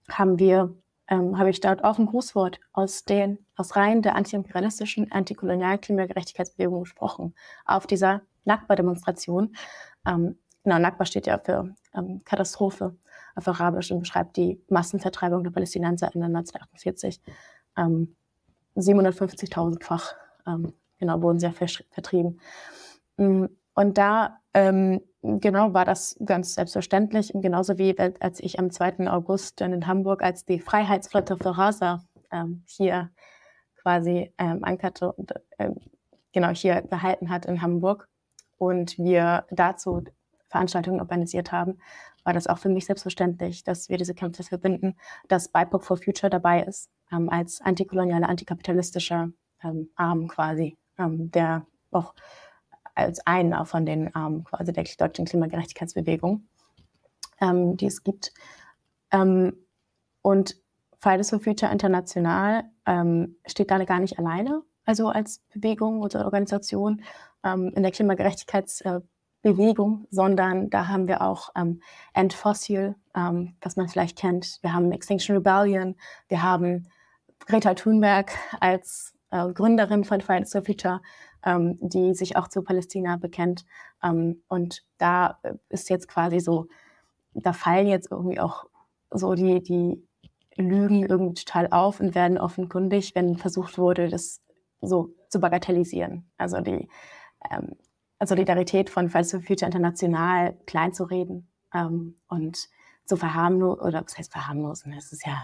haben 0.09 0.39
wir, 0.39 0.75
ähm, 1.07 1.37
habe 1.37 1.49
ich 1.49 1.61
dort 1.61 1.83
auch 1.83 1.97
ein 1.97 2.05
Grußwort 2.05 2.59
aus 2.73 3.05
den, 3.05 3.39
aus 3.55 3.75
Reihen 3.75 4.01
der 4.01 4.15
antiimperialistischen, 4.15 5.11
antikolonialen 5.11 5.81
Klimagerechtigkeitsbewegung 5.81 6.81
gesprochen 6.81 7.33
auf 7.65 7.87
dieser 7.87 8.21
Nakba-Demonstration. 8.45 9.55
Ähm, 10.05 10.37
genau, 10.63 10.79
Nakba 10.79 11.05
steht 11.05 11.27
ja 11.27 11.39
für 11.39 11.73
ähm, 11.93 12.21
Katastrophe 12.25 12.95
auf 13.35 13.47
Arabisch 13.47 13.91
und 13.91 13.99
beschreibt 13.99 14.37
die 14.37 14.61
Massenvertreibung 14.69 15.43
der 15.43 15.51
Palästinenser 15.51 16.13
in 16.13 16.23
1948. 16.23 17.21
Ähm, 17.77 18.15
750.000-fach 18.75 20.15
ähm, 20.47 20.73
genau, 20.99 21.21
wurden 21.21 21.39
sie 21.39 21.47
ja 21.47 21.53
vertrieben. 21.91 22.39
Mm, 23.17 23.45
und 23.73 23.97
da 23.97 24.39
ähm, 24.53 25.01
genau 25.21 25.73
war 25.73 25.85
das 25.85 26.17
ganz 26.25 26.55
selbstverständlich, 26.55 27.31
genauso 27.33 27.77
wie 27.77 27.97
als 27.99 28.39
ich 28.39 28.59
am 28.59 28.71
2. 28.71 29.09
August 29.09 29.59
dann 29.61 29.73
in 29.73 29.87
Hamburg 29.87 30.23
als 30.23 30.45
die 30.45 30.59
Freiheitsflotte 30.59 31.37
für 31.37 31.57
Rasa 31.57 32.05
ähm, 32.31 32.63
hier 32.65 33.11
quasi 33.81 34.31
ähm, 34.37 34.63
ankerte 34.63 35.11
und 35.11 35.33
ähm, 35.59 35.75
genau 36.31 36.49
hier 36.49 36.81
gehalten 36.81 37.29
hat 37.29 37.45
in 37.45 37.61
Hamburg 37.61 38.07
und 38.57 38.97
wir 38.97 39.45
dazu 39.51 40.03
Veranstaltungen 40.49 41.01
organisiert 41.01 41.51
haben, 41.51 41.79
war 42.23 42.33
das 42.33 42.47
auch 42.47 42.57
für 42.57 42.69
mich 42.69 42.85
selbstverständlich, 42.85 43.63
dass 43.63 43.89
wir 43.89 43.97
diese 43.97 44.15
Kämpfe 44.15 44.43
verbinden, 44.43 44.95
dass 45.27 45.49
BIPOC 45.49 45.83
for 45.83 45.97
Future 45.97 46.29
dabei 46.29 46.63
ist, 46.63 46.89
ähm, 47.11 47.29
als 47.29 47.61
antikolonialer, 47.61 48.29
antikapitalistischer 48.29 49.29
ähm, 49.63 49.89
Arm 49.95 50.27
quasi, 50.27 50.77
ähm, 50.97 51.31
der 51.31 51.65
auch 51.91 52.13
als 52.95 53.25
einer 53.25 53.65
von 53.65 53.85
den 53.85 54.09
ähm, 54.15 54.43
quasi 54.45 54.73
der 54.73 54.85
deutschen 54.97 55.25
Klimagerechtigkeitsbewegung, 55.25 56.47
ähm, 57.41 57.75
die 57.77 57.87
es 57.87 58.03
gibt. 58.03 58.33
Ähm, 59.11 59.53
und 60.21 60.55
Fridays 60.99 61.29
for 61.29 61.39
Future 61.39 61.71
International 61.71 62.63
ähm, 62.85 63.37
steht 63.45 63.69
da 63.69 63.83
gar 63.83 63.99
nicht 63.99 64.17
alleine, 64.17 64.63
also 64.85 65.09
als 65.09 65.41
Bewegung 65.53 66.01
oder 66.01 66.25
Organisation 66.25 67.03
ähm, 67.43 67.71
in 67.75 67.83
der 67.83 67.91
Klimagerechtigkeitsbewegung, 67.91 70.07
sondern 70.09 70.69
da 70.69 70.87
haben 70.87 71.07
wir 71.07 71.21
auch 71.21 71.49
End 72.13 72.33
Fossil, 72.33 72.95
was 73.13 73.75
man 73.75 73.87
vielleicht 73.87 74.17
kennt. 74.17 74.57
Wir 74.61 74.73
haben 74.73 74.91
Extinction 74.91 75.35
Rebellion, 75.35 75.95
wir 76.27 76.41
haben 76.41 76.87
Greta 77.45 77.75
Thunberg 77.75 78.31
als 78.59 79.14
äh, 79.31 79.51
Gründerin 79.53 80.03
von 80.03 80.21
Fridays 80.21 80.51
for 80.51 80.63
Future 80.63 81.01
ähm, 81.45 81.77
die 81.79 82.13
sich 82.13 82.35
auch 82.35 82.47
zu 82.47 82.63
Palästina 82.63 83.17
bekennt. 83.17 83.65
Ähm, 84.03 84.41
und 84.47 84.83
da 84.97 85.39
äh, 85.43 85.53
ist 85.69 85.89
jetzt 85.89 86.07
quasi 86.07 86.39
so, 86.39 86.67
da 87.33 87.53
fallen 87.53 87.87
jetzt 87.87 88.11
irgendwie 88.11 88.39
auch 88.39 88.65
so 89.11 89.35
die, 89.35 89.61
die 89.61 90.03
Lügen 90.55 91.05
irgendwie 91.05 91.35
total 91.35 91.67
auf 91.71 91.99
und 91.99 92.15
werden 92.15 92.37
offenkundig, 92.37 93.13
wenn 93.15 93.37
versucht 93.37 93.77
wurde, 93.77 94.09
das 94.09 94.41
so 94.81 95.13
zu 95.29 95.39
bagatellisieren. 95.39 96.29
Also 96.37 96.59
die 96.61 96.89
ähm, 97.49 97.75
Solidarität 98.23 98.89
von 98.89 99.09
Fridays 99.09 99.31
for 99.31 99.41
Future 99.41 99.67
international 99.67 100.57
klein 100.65 100.93
zu 100.93 101.03
reden 101.03 101.47
ähm, 101.73 102.15
und 102.27 102.69
zu 103.05 103.17
verharmlosen, 103.17 103.85
oder 103.85 104.03
was 104.03 104.17
heißt 104.17 104.31
verharmlosen, 104.31 104.93
das 104.93 105.11
ist 105.11 105.25
ja, 105.27 105.43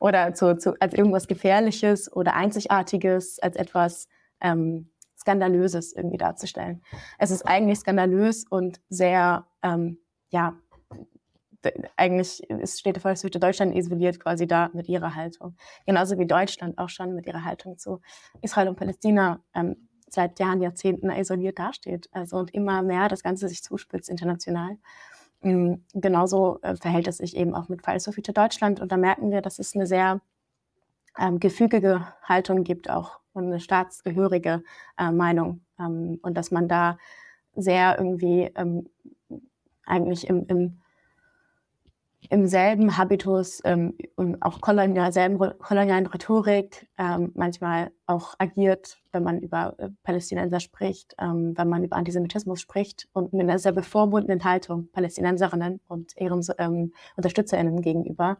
oder 0.00 0.34
zu, 0.34 0.56
zu, 0.56 0.74
als 0.80 0.94
irgendwas 0.94 1.26
Gefährliches 1.26 2.14
oder 2.14 2.34
Einzigartiges, 2.34 3.38
als 3.38 3.56
etwas 3.56 4.08
ähm, 4.40 4.90
Skandalöses 5.18 5.92
irgendwie 5.92 6.18
darzustellen. 6.18 6.82
Es 7.18 7.30
ist 7.30 7.42
eigentlich 7.42 7.78
skandalös 7.78 8.44
und 8.48 8.80
sehr, 8.88 9.46
ähm, 9.62 9.98
ja, 10.30 10.56
eigentlich 11.96 12.42
ist, 12.50 12.80
steht 12.80 12.96
der 12.96 13.02
Volkswirte 13.02 13.38
Deutschland 13.38 13.74
isoliert 13.76 14.18
quasi 14.18 14.46
da 14.48 14.70
mit 14.72 14.88
ihrer 14.88 15.14
Haltung. 15.14 15.56
Genauso 15.86 16.18
wie 16.18 16.26
Deutschland 16.26 16.76
auch 16.78 16.88
schon 16.88 17.14
mit 17.14 17.26
ihrer 17.26 17.44
Haltung 17.44 17.78
zu 17.78 18.00
Israel 18.40 18.68
und 18.68 18.76
Palästina 18.76 19.40
ähm, 19.54 19.88
seit 20.08 20.38
Jahren, 20.40 20.60
Jahrzehnten 20.60 21.10
isoliert 21.10 21.58
dasteht. 21.58 22.08
Also 22.12 22.38
und 22.38 22.52
immer 22.52 22.82
mehr 22.82 23.08
das 23.08 23.22
Ganze 23.22 23.48
sich 23.48 23.62
zuspitzt 23.62 24.10
international. 24.10 24.76
Ähm, 25.42 25.84
genauso 25.92 26.60
äh, 26.62 26.76
verhält 26.76 27.08
es 27.08 27.18
sich 27.18 27.36
eben 27.36 27.54
auch 27.54 27.68
mit 27.68 27.84
Future 27.84 28.32
Deutschland. 28.32 28.80
Und 28.80 28.92
da 28.92 28.96
merken 28.96 29.30
wir, 29.30 29.42
dass 29.42 29.58
es 29.58 29.74
eine 29.74 29.86
sehr 29.86 30.20
ähm, 31.18 31.40
gefügige 31.40 32.06
Haltung 32.22 32.64
gibt, 32.64 32.88
auch 32.90 33.20
eine 33.34 33.60
staatsgehörige 33.60 34.62
äh, 34.98 35.10
Meinung. 35.10 35.64
Ähm, 35.78 36.18
und 36.22 36.34
dass 36.34 36.50
man 36.50 36.68
da 36.68 36.98
sehr 37.54 37.98
irgendwie 37.98 38.50
ähm, 38.54 38.88
eigentlich 39.84 40.28
im, 40.28 40.46
im, 40.46 40.81
im 42.30 42.46
selben 42.46 42.96
Habitus 42.96 43.60
ähm, 43.64 43.96
und 44.16 44.40
auch 44.42 44.60
kolonial, 44.60 45.12
selben 45.12 45.38
kolonialen 45.38 46.06
Rhetorik 46.06 46.88
ähm, 46.98 47.32
manchmal 47.34 47.90
auch 48.06 48.34
agiert, 48.38 48.98
wenn 49.12 49.22
man 49.22 49.40
über 49.40 49.74
äh, 49.78 49.88
Palästinenser 50.02 50.60
spricht, 50.60 51.14
ähm, 51.18 51.54
wenn 51.56 51.68
man 51.68 51.84
über 51.84 51.96
Antisemitismus 51.96 52.60
spricht 52.60 53.08
und 53.12 53.32
mit 53.32 53.42
einer 53.42 53.58
sehr 53.58 53.72
bevormundenden 53.72 54.44
Haltung 54.44 54.88
Palästinenserinnen 54.92 55.80
und 55.88 56.16
ihren 56.16 56.46
ähm, 56.58 56.92
UnterstützerInnen 57.16 57.82
gegenüber 57.82 58.38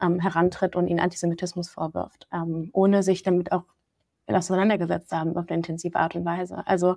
ähm, 0.00 0.20
herantritt 0.20 0.76
und 0.76 0.86
ihnen 0.86 1.00
Antisemitismus 1.00 1.68
vorwirft, 1.68 2.28
ähm, 2.32 2.70
ohne 2.72 3.02
sich 3.02 3.22
damit 3.22 3.52
auch 3.52 3.64
auseinandergesetzt 4.26 5.12
haben 5.12 5.36
auf 5.36 5.48
eine 5.48 5.56
intensive 5.56 5.98
Art 5.98 6.14
und 6.14 6.24
Weise. 6.24 6.66
Also 6.66 6.96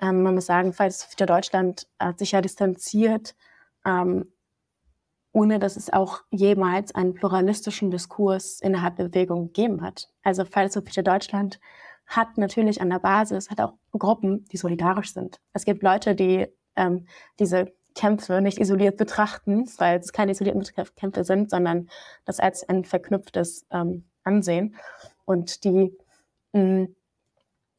ähm, 0.00 0.22
man 0.22 0.34
muss 0.34 0.46
sagen, 0.46 0.72
for 0.72 0.88
Deutschland 1.26 1.88
hat 1.98 2.18
sich 2.18 2.32
ja 2.32 2.40
distanziert, 2.40 3.34
ähm, 3.84 4.32
ohne 5.32 5.58
dass 5.58 5.76
es 5.76 5.92
auch 5.92 6.22
jemals 6.30 6.94
einen 6.94 7.14
pluralistischen 7.14 7.90
Diskurs 7.90 8.60
innerhalb 8.60 8.96
der 8.96 9.04
Bewegung 9.04 9.46
gegeben 9.46 9.82
hat. 9.82 10.08
Also 10.22 10.44
Fridays 10.44 10.74
Deutschland 10.74 11.60
hat 12.06 12.38
natürlich 12.38 12.80
an 12.80 12.90
der 12.90 13.00
Basis, 13.00 13.50
hat 13.50 13.60
auch 13.60 13.74
Gruppen, 13.92 14.46
die 14.46 14.56
solidarisch 14.56 15.12
sind. 15.12 15.40
Es 15.52 15.64
gibt 15.64 15.82
Leute, 15.82 16.14
die 16.14 16.46
ähm, 16.76 17.06
diese 17.38 17.72
Kämpfe 17.94 18.40
nicht 18.40 18.58
isoliert 18.58 18.96
betrachten, 18.96 19.68
weil 19.78 19.98
es 19.98 20.12
keine 20.12 20.32
isolierten 20.32 20.64
Kämpfe 20.96 21.24
sind, 21.24 21.50
sondern 21.50 21.88
das 22.24 22.40
als 22.40 22.66
ein 22.68 22.84
verknüpftes 22.84 23.66
ähm, 23.70 24.04
ansehen. 24.24 24.76
Und 25.24 25.64
die 25.64 25.96
mh, 26.52 26.60
hm, 26.60 26.96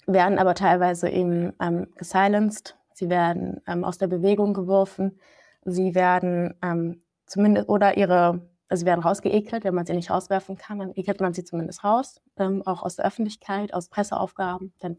werden 0.06 0.40
aber 0.40 0.56
teilweise 0.56 1.10
eben 1.10 1.54
ähm, 1.62 1.88
gesilenced. 1.96 2.76
sie 2.94 3.10
werden 3.10 3.62
ähm, 3.68 3.84
aus 3.84 3.98
der 3.98 4.08
Bewegung 4.08 4.54
geworfen, 4.54 5.20
sie 5.64 5.96
werden 5.96 6.56
ähm, 6.62 7.02
zumindest 7.30 7.70
oder 7.70 7.96
ihre, 7.96 8.42
also 8.68 8.82
sie 8.82 8.86
werden 8.86 9.02
rausgeekelt, 9.02 9.64
wenn 9.64 9.76
man 9.76 9.86
sie 9.86 9.94
nicht 9.94 10.10
rauswerfen 10.10 10.58
kann, 10.58 10.80
dann 10.80 10.94
ekelt 10.96 11.22
man 11.22 11.34
sie 11.34 11.44
zumindest 11.44 11.84
raus, 11.84 12.22
ähm, 12.38 12.64
auch 12.66 12.84
aus 12.84 12.98
der 12.98 13.06
Öffentlichkeit, 13.06 13.74
aus 13.74 13.88
Presseaufgaben, 13.88 14.74
dann 14.80 14.98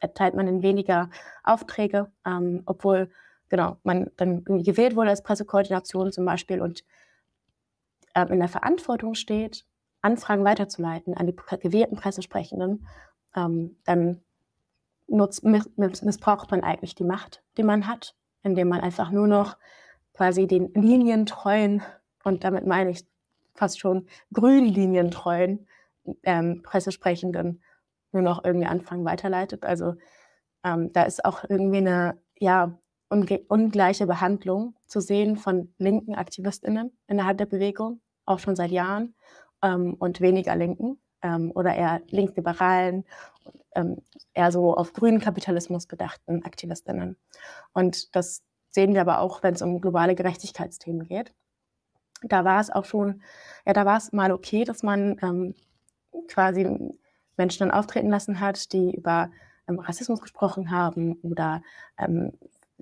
erteilt 0.00 0.34
man 0.34 0.48
ihnen 0.48 0.62
weniger 0.62 1.10
Aufträge, 1.44 2.10
ähm, 2.26 2.62
obwohl 2.64 3.10
genau 3.50 3.76
man 3.82 4.10
dann 4.16 4.44
gewählt 4.44 4.96
wurde 4.96 5.10
als 5.10 5.22
Pressekoordination 5.22 6.12
zum 6.12 6.24
Beispiel 6.24 6.62
und 6.62 6.84
ähm, 8.14 8.28
in 8.28 8.38
der 8.38 8.48
Verantwortung 8.48 9.14
steht, 9.14 9.66
Anfragen 10.02 10.44
weiterzuleiten 10.44 11.14
an 11.14 11.26
die 11.26 11.36
gewählten 11.60 11.96
Pressesprechenden, 11.96 12.86
ähm, 13.36 13.76
dann 13.84 14.22
nutzt, 15.08 15.44
missbraucht 15.44 16.50
man 16.50 16.62
eigentlich 16.62 16.94
die 16.94 17.04
Macht, 17.04 17.42
die 17.58 17.64
man 17.64 17.86
hat, 17.86 18.14
indem 18.42 18.68
man 18.68 18.80
einfach 18.80 19.10
nur 19.10 19.26
noch 19.26 19.58
quasi 20.14 20.46
den 20.46 20.72
linientreuen, 20.74 21.82
und 22.24 22.44
damit 22.44 22.66
meine 22.66 22.90
ich 22.90 23.06
fast 23.54 23.80
schon 23.80 24.06
grünlinientreuen 24.32 25.66
ähm, 26.22 26.62
Pressesprechenden 26.62 27.62
nur 28.12 28.22
noch 28.22 28.44
irgendwie 28.44 28.66
Anfragen 28.66 29.04
weiterleitet. 29.04 29.64
Also 29.64 29.94
ähm, 30.64 30.92
da 30.92 31.02
ist 31.02 31.24
auch 31.24 31.44
irgendwie 31.48 31.78
eine 31.78 32.18
ja, 32.38 32.78
ungleiche 33.08 34.06
Behandlung 34.06 34.74
zu 34.86 35.00
sehen 35.00 35.36
von 35.36 35.72
linken 35.78 36.14
AktivistInnen 36.14 36.96
innerhalb 37.06 37.38
der 37.38 37.46
Bewegung, 37.46 38.00
auch 38.24 38.38
schon 38.38 38.56
seit 38.56 38.70
Jahren, 38.70 39.14
ähm, 39.62 39.94
und 39.94 40.20
weniger 40.20 40.56
Linken 40.56 40.98
ähm, 41.22 41.52
oder 41.54 41.74
eher 41.74 42.00
linksliberalen, 42.08 43.04
ähm, 43.74 43.98
eher 44.34 44.52
so 44.52 44.74
auf 44.74 44.92
grünen 44.92 45.20
Kapitalismus 45.20 45.86
bedachten 45.86 46.42
AktivistInnen. 46.44 47.16
Und 47.72 48.14
das 48.16 48.42
sehen 48.70 48.94
wir 48.94 49.00
aber 49.00 49.20
auch, 49.20 49.42
wenn 49.42 49.54
es 49.54 49.62
um 49.62 49.80
globale 49.80 50.14
Gerechtigkeitsthemen 50.14 51.06
geht. 51.06 51.32
Da 52.22 52.44
war 52.44 52.60
es 52.60 52.70
auch 52.70 52.84
schon, 52.84 53.22
ja, 53.66 53.72
da 53.72 53.86
war 53.86 53.96
es 53.96 54.12
mal 54.12 54.32
okay, 54.32 54.64
dass 54.64 54.82
man 54.82 55.16
ähm, 55.22 55.54
quasi 56.28 56.94
Menschen 57.36 57.60
dann 57.60 57.70
auftreten 57.70 58.10
lassen 58.10 58.40
hat, 58.40 58.72
die 58.72 58.94
über 58.94 59.30
ähm, 59.68 59.78
Rassismus 59.78 60.20
gesprochen 60.20 60.70
haben 60.70 61.14
oder 61.22 61.62
ähm, 61.98 62.32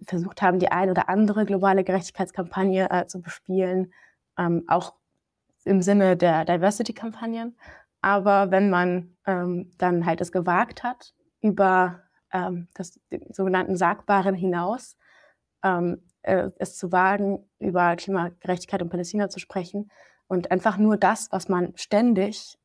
versucht 0.06 0.42
haben, 0.42 0.58
die 0.58 0.70
ein 0.70 0.90
oder 0.90 1.08
andere 1.08 1.44
globale 1.44 1.84
Gerechtigkeitskampagne 1.84 2.90
äh, 2.90 3.06
zu 3.06 3.20
bespielen, 3.20 3.92
ähm, 4.36 4.64
auch 4.68 4.94
im 5.64 5.82
Sinne 5.82 6.16
der 6.16 6.44
Diversity-Kampagnen. 6.44 7.56
Aber 8.00 8.50
wenn 8.50 8.70
man 8.70 9.16
ähm, 9.26 9.70
dann 9.78 10.06
halt 10.06 10.20
es 10.20 10.32
gewagt 10.32 10.82
hat, 10.82 11.14
über 11.40 12.02
ähm, 12.32 12.68
das 12.74 13.00
sogenannten 13.30 13.76
Sagbaren 13.76 14.34
hinaus, 14.34 14.96
ähm, 15.62 16.02
äh, 16.22 16.50
es 16.58 16.76
zu 16.76 16.92
wagen, 16.92 17.48
über 17.58 17.96
Klimagerechtigkeit 17.96 18.82
in 18.82 18.88
Palästina 18.88 19.28
zu 19.28 19.38
sprechen. 19.38 19.90
Und 20.26 20.50
einfach 20.50 20.76
nur 20.76 20.96
das, 20.96 21.32
was 21.32 21.48
man 21.48 21.72
ständig 21.76 22.58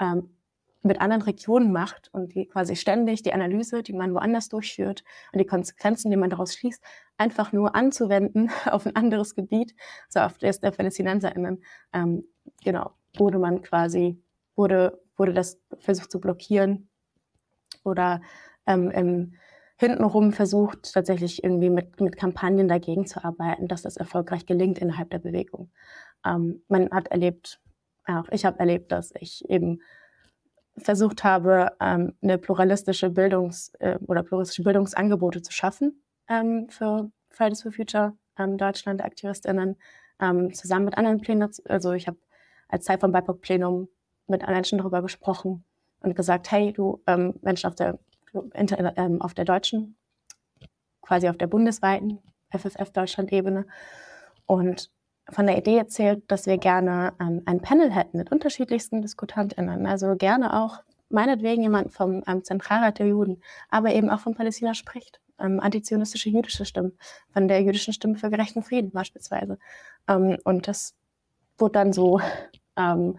ähm, 0.00 0.36
mit 0.82 1.00
anderen 1.00 1.22
Regionen 1.22 1.72
macht 1.72 2.08
und 2.12 2.34
die 2.34 2.46
quasi 2.46 2.76
ständig 2.76 3.22
die 3.22 3.32
Analyse, 3.32 3.82
die 3.82 3.92
man 3.92 4.14
woanders 4.14 4.48
durchführt 4.48 5.02
und 5.32 5.38
die 5.38 5.46
Konsequenzen, 5.46 6.10
die 6.10 6.16
man 6.16 6.30
daraus 6.30 6.54
schließt, 6.54 6.82
einfach 7.16 7.52
nur 7.52 7.74
anzuwenden 7.74 8.50
auf 8.70 8.86
ein 8.86 8.94
anderes 8.94 9.34
Gebiet, 9.34 9.74
so 10.08 10.20
auf 10.20 10.38
das 10.38 10.60
der 10.60 10.70
PalästinenserInnen, 10.70 11.62
ähm, 11.92 12.24
genau, 12.62 12.92
wurde 13.16 13.38
man 13.38 13.62
quasi 13.62 14.22
wurde, 14.54 15.00
wurde 15.16 15.32
das 15.32 15.58
versucht 15.78 16.10
zu 16.10 16.20
blockieren 16.20 16.88
oder 17.84 18.20
ähm, 18.66 18.90
im, 18.90 19.34
hintenrum 19.78 20.32
versucht, 20.32 20.92
tatsächlich 20.92 21.44
irgendwie 21.44 21.70
mit, 21.70 22.00
mit 22.00 22.16
Kampagnen 22.16 22.68
dagegen 22.68 23.06
zu 23.06 23.24
arbeiten, 23.24 23.68
dass 23.68 23.82
das 23.82 23.96
erfolgreich 23.96 24.44
gelingt 24.44 24.78
innerhalb 24.78 25.10
der 25.10 25.20
Bewegung. 25.20 25.70
Ähm, 26.26 26.62
man 26.68 26.90
hat 26.90 27.08
erlebt, 27.08 27.60
auch 28.06 28.28
ich 28.30 28.44
habe 28.44 28.58
erlebt, 28.58 28.90
dass 28.92 29.12
ich 29.18 29.48
eben 29.48 29.80
versucht 30.76 31.24
habe, 31.24 31.72
ähm, 31.80 32.14
eine 32.22 32.38
pluralistische 32.38 33.10
Bildungs- 33.10 33.72
äh, 33.78 33.98
oder 34.06 34.22
pluralistische 34.22 34.62
Bildungsangebote 34.62 35.42
zu 35.42 35.52
schaffen 35.52 36.02
ähm, 36.28 36.68
für 36.68 37.10
Fridays 37.30 37.62
for 37.62 37.72
Future 37.72 38.16
ähm, 38.38 38.58
Deutschland 38.58 39.02
AktivistInnen 39.02 39.76
ähm, 40.20 40.52
zusammen 40.54 40.86
mit 40.86 40.98
anderen 40.98 41.20
Plänen. 41.20 41.50
Also 41.66 41.92
ich 41.92 42.06
habe 42.06 42.18
als 42.68 42.84
Teil 42.84 42.98
vom 42.98 43.12
BIPOC 43.12 43.40
Plenum 43.40 43.88
mit 44.26 44.46
Menschen 44.46 44.78
darüber 44.78 45.02
gesprochen 45.02 45.64
und 46.00 46.14
gesagt, 46.14 46.50
hey, 46.50 46.72
du 46.72 47.00
ähm, 47.06 47.34
Menschen 47.42 47.68
auf 47.68 47.74
der, 47.74 47.98
auf 49.20 49.34
der 49.34 49.44
deutschen, 49.44 49.96
quasi 51.02 51.28
auf 51.28 51.36
der 51.36 51.46
bundesweiten 51.46 52.18
FFF 52.50 52.90
Deutschland-Ebene 52.92 53.66
und 54.46 54.90
von 55.30 55.46
der 55.46 55.58
Idee 55.58 55.76
erzählt, 55.76 56.22
dass 56.30 56.46
wir 56.46 56.58
gerne 56.58 57.12
ähm, 57.20 57.42
ein 57.46 57.60
Panel 57.60 57.92
hätten 57.92 58.16
mit 58.16 58.32
unterschiedlichsten 58.32 59.02
DiskutantInnen. 59.02 59.86
Also 59.86 60.16
gerne 60.16 60.58
auch 60.58 60.82
meinetwegen 61.10 61.62
jemand 61.62 61.92
vom 61.92 62.22
ähm, 62.26 62.44
Zentralrat 62.44 62.98
der 62.98 63.08
Juden, 63.08 63.42
aber 63.68 63.92
eben 63.94 64.10
auch 64.10 64.20
von 64.20 64.34
Palästina 64.34 64.74
spricht. 64.74 65.20
Ähm, 65.38 65.60
antizionistische 65.60 66.30
jüdische 66.30 66.64
Stimmen, 66.64 66.98
von 67.32 67.46
der 67.46 67.62
jüdischen 67.62 67.92
Stimme 67.92 68.16
für 68.16 68.30
gerechten 68.30 68.62
Frieden 68.62 68.90
beispielsweise. 68.90 69.58
Ähm, 70.08 70.38
und 70.44 70.66
das 70.66 70.94
wurde 71.58 71.72
dann 71.72 71.92
so 71.92 72.20
ähm, 72.76 73.18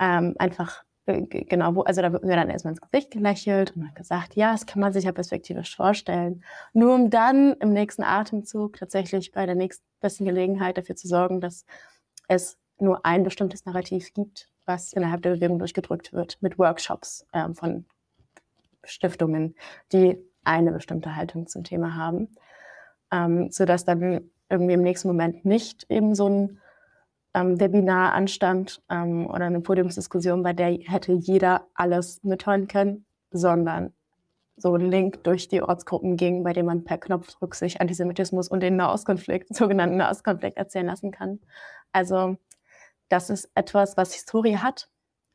ähm, 0.00 0.34
einfach 0.38 0.84
genau, 1.06 1.74
wo, 1.74 1.82
also 1.82 2.00
da 2.00 2.12
wird 2.12 2.24
mir 2.24 2.36
dann 2.36 2.48
erstmal 2.48 2.72
ins 2.72 2.80
Gesicht 2.80 3.10
gelächelt 3.10 3.74
und 3.76 3.88
hat 3.88 3.96
gesagt, 3.96 4.36
ja, 4.36 4.52
das 4.52 4.66
kann 4.66 4.80
man 4.80 4.92
sich 4.92 5.04
ja 5.04 5.12
perspektivisch 5.12 5.76
vorstellen. 5.76 6.44
Nur 6.72 6.94
um 6.94 7.10
dann 7.10 7.54
im 7.54 7.72
nächsten 7.72 8.02
Atemzug 8.02 8.76
tatsächlich 8.76 9.32
bei 9.32 9.46
der 9.46 9.56
nächsten 9.56 9.84
besten 10.00 10.24
Gelegenheit 10.24 10.78
dafür 10.78 10.94
zu 10.94 11.08
sorgen, 11.08 11.40
dass 11.40 11.64
es 12.28 12.58
nur 12.78 13.04
ein 13.04 13.24
bestimmtes 13.24 13.64
Narrativ 13.64 14.12
gibt, 14.14 14.48
was 14.64 14.92
innerhalb 14.92 15.22
der 15.22 15.30
Bewegung 15.30 15.58
durchgedrückt 15.58 16.12
wird, 16.12 16.38
mit 16.40 16.58
Workshops 16.58 17.26
ähm, 17.32 17.54
von 17.54 17.84
Stiftungen, 18.84 19.54
die 19.92 20.18
eine 20.44 20.72
bestimmte 20.72 21.16
Haltung 21.16 21.46
zum 21.46 21.64
Thema 21.64 21.94
haben, 21.96 22.28
ähm, 23.10 23.50
sodass 23.50 23.84
dann 23.84 24.30
irgendwie 24.48 24.74
im 24.74 24.82
nächsten 24.82 25.08
Moment 25.08 25.44
nicht 25.44 25.86
eben 25.88 26.14
so 26.14 26.28
ein 26.28 26.60
ähm, 27.34 27.60
Webinar 27.60 28.12
anstand 28.12 28.82
ähm, 28.90 29.26
oder 29.26 29.46
eine 29.46 29.60
Podiumsdiskussion, 29.60 30.42
bei 30.42 30.52
der 30.52 30.72
hätte 30.72 31.12
jeder 31.12 31.66
alles 31.74 32.22
mithören 32.22 32.68
können, 32.68 33.04
sondern 33.30 33.92
so 34.56 34.74
ein 34.74 34.90
Link 34.90 35.24
durch 35.24 35.48
die 35.48 35.62
Ortsgruppen 35.62 36.16
ging, 36.16 36.44
bei 36.44 36.52
dem 36.52 36.66
man 36.66 36.84
per 36.84 36.98
Knopfdruck 36.98 37.54
sich 37.54 37.80
Antisemitismus 37.80 38.48
und 38.48 38.60
den 38.60 38.76
Nahostkonflikt, 38.76 39.54
sogenannten 39.54 39.96
Nahostkonflikt 39.96 40.56
erzählen 40.56 40.86
lassen 40.86 41.10
kann. 41.10 41.40
Also 41.92 42.36
das 43.08 43.30
ist 43.30 43.50
etwas, 43.54 43.96
was 43.96 44.14
Historie 44.14 44.58
hat. 44.58 44.88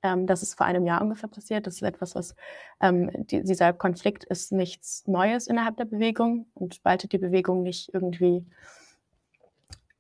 Ähm, 0.03 0.27
das 0.27 0.43
ist 0.43 0.55
vor 0.55 0.65
einem 0.65 0.85
Jahr 0.85 1.01
ungefähr 1.01 1.29
passiert. 1.29 1.67
Das 1.67 1.75
ist 1.75 1.81
etwas, 1.81 2.15
was 2.15 2.35
ähm, 2.79 3.09
die, 3.27 3.43
dieser 3.43 3.73
Konflikt 3.73 4.23
ist 4.23 4.51
nichts 4.51 5.05
Neues 5.07 5.47
innerhalb 5.47 5.77
der 5.77 5.85
Bewegung 5.85 6.47
und 6.53 6.75
spaltet 6.75 7.11
die 7.11 7.17
Bewegung 7.17 7.63
nicht 7.63 7.93
irgendwie 7.93 8.45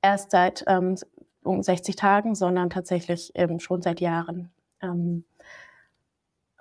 erst 0.01 0.31
seit 0.31 0.63
ähm, 0.67 0.95
60 1.61 1.95
Tagen, 1.95 2.35
sondern 2.35 2.69
tatsächlich 2.69 3.35
eben 3.35 3.59
schon 3.59 3.81
seit 3.81 3.99
Jahren. 4.01 4.51
Ähm, 4.81 5.25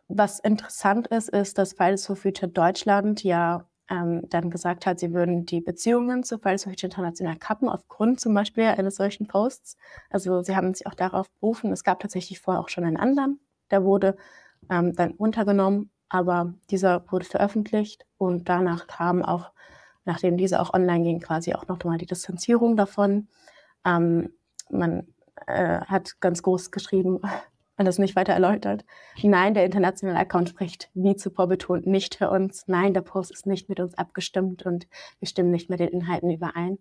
was 0.08 0.38
interessant 0.38 1.08
ist, 1.08 1.28
ist, 1.28 1.58
dass 1.58 1.72
Fridays 1.72 2.06
for 2.06 2.16
Future 2.16 2.50
Deutschland 2.50 3.24
ja 3.24 3.66
ähm, 3.90 4.22
dann 4.30 4.50
gesagt 4.50 4.86
hat, 4.86 4.98
sie 4.98 5.12
würden 5.12 5.46
die 5.46 5.60
Beziehungen 5.60 6.22
zu 6.22 6.38
Fridays 6.38 6.64
for 6.64 6.72
Future 6.72 6.90
International 6.90 7.36
kappen, 7.36 7.68
aufgrund 7.68 8.20
zum 8.20 8.34
Beispiel 8.34 8.64
eines 8.64 8.96
solchen 8.96 9.26
Posts. 9.26 9.76
Also 10.10 10.42
sie 10.42 10.56
haben 10.56 10.74
sich 10.74 10.86
auch 10.86 10.94
darauf 10.94 11.30
berufen. 11.32 11.72
Es 11.72 11.84
gab 11.84 12.00
tatsächlich 12.00 12.40
vorher 12.40 12.60
auch 12.60 12.68
schon 12.68 12.84
einen 12.84 12.96
anderen, 12.96 13.40
der 13.70 13.84
wurde 13.84 14.16
ähm, 14.70 14.94
dann 14.94 15.12
runtergenommen, 15.12 15.90
aber 16.08 16.54
dieser 16.70 17.04
wurde 17.10 17.26
veröffentlicht 17.26 18.06
und 18.18 18.48
danach 18.48 18.86
kam 18.86 19.22
auch, 19.22 19.52
nachdem 20.04 20.36
dieser 20.36 20.60
auch 20.60 20.72
online 20.74 21.04
ging, 21.04 21.20
quasi 21.20 21.54
auch 21.54 21.66
noch 21.68 21.82
mal 21.84 21.98
die 21.98 22.06
Distanzierung 22.06 22.76
davon. 22.76 23.28
Ähm, 23.84 24.30
man 24.70 25.06
äh, 25.46 25.80
hat 25.80 26.20
ganz 26.20 26.42
groß 26.42 26.70
geschrieben 26.70 27.20
und 27.76 27.84
das 27.84 27.98
nicht 27.98 28.16
weiter 28.16 28.32
erläutert. 28.32 28.84
Nein, 29.22 29.54
der 29.54 29.64
internationale 29.64 30.18
Account 30.18 30.48
spricht, 30.48 30.90
wie 30.94 31.16
zuvor 31.16 31.46
betont, 31.46 31.86
nicht 31.86 32.14
für 32.14 32.30
uns. 32.30 32.64
Nein, 32.66 32.94
der 32.94 33.02
Post 33.02 33.30
ist 33.30 33.46
nicht 33.46 33.68
mit 33.68 33.80
uns 33.80 33.94
abgestimmt 33.94 34.64
und 34.64 34.86
wir 35.18 35.28
stimmen 35.28 35.50
nicht 35.50 35.70
mit 35.70 35.80
den 35.80 35.88
Inhalten 35.88 36.30
überein. 36.30 36.78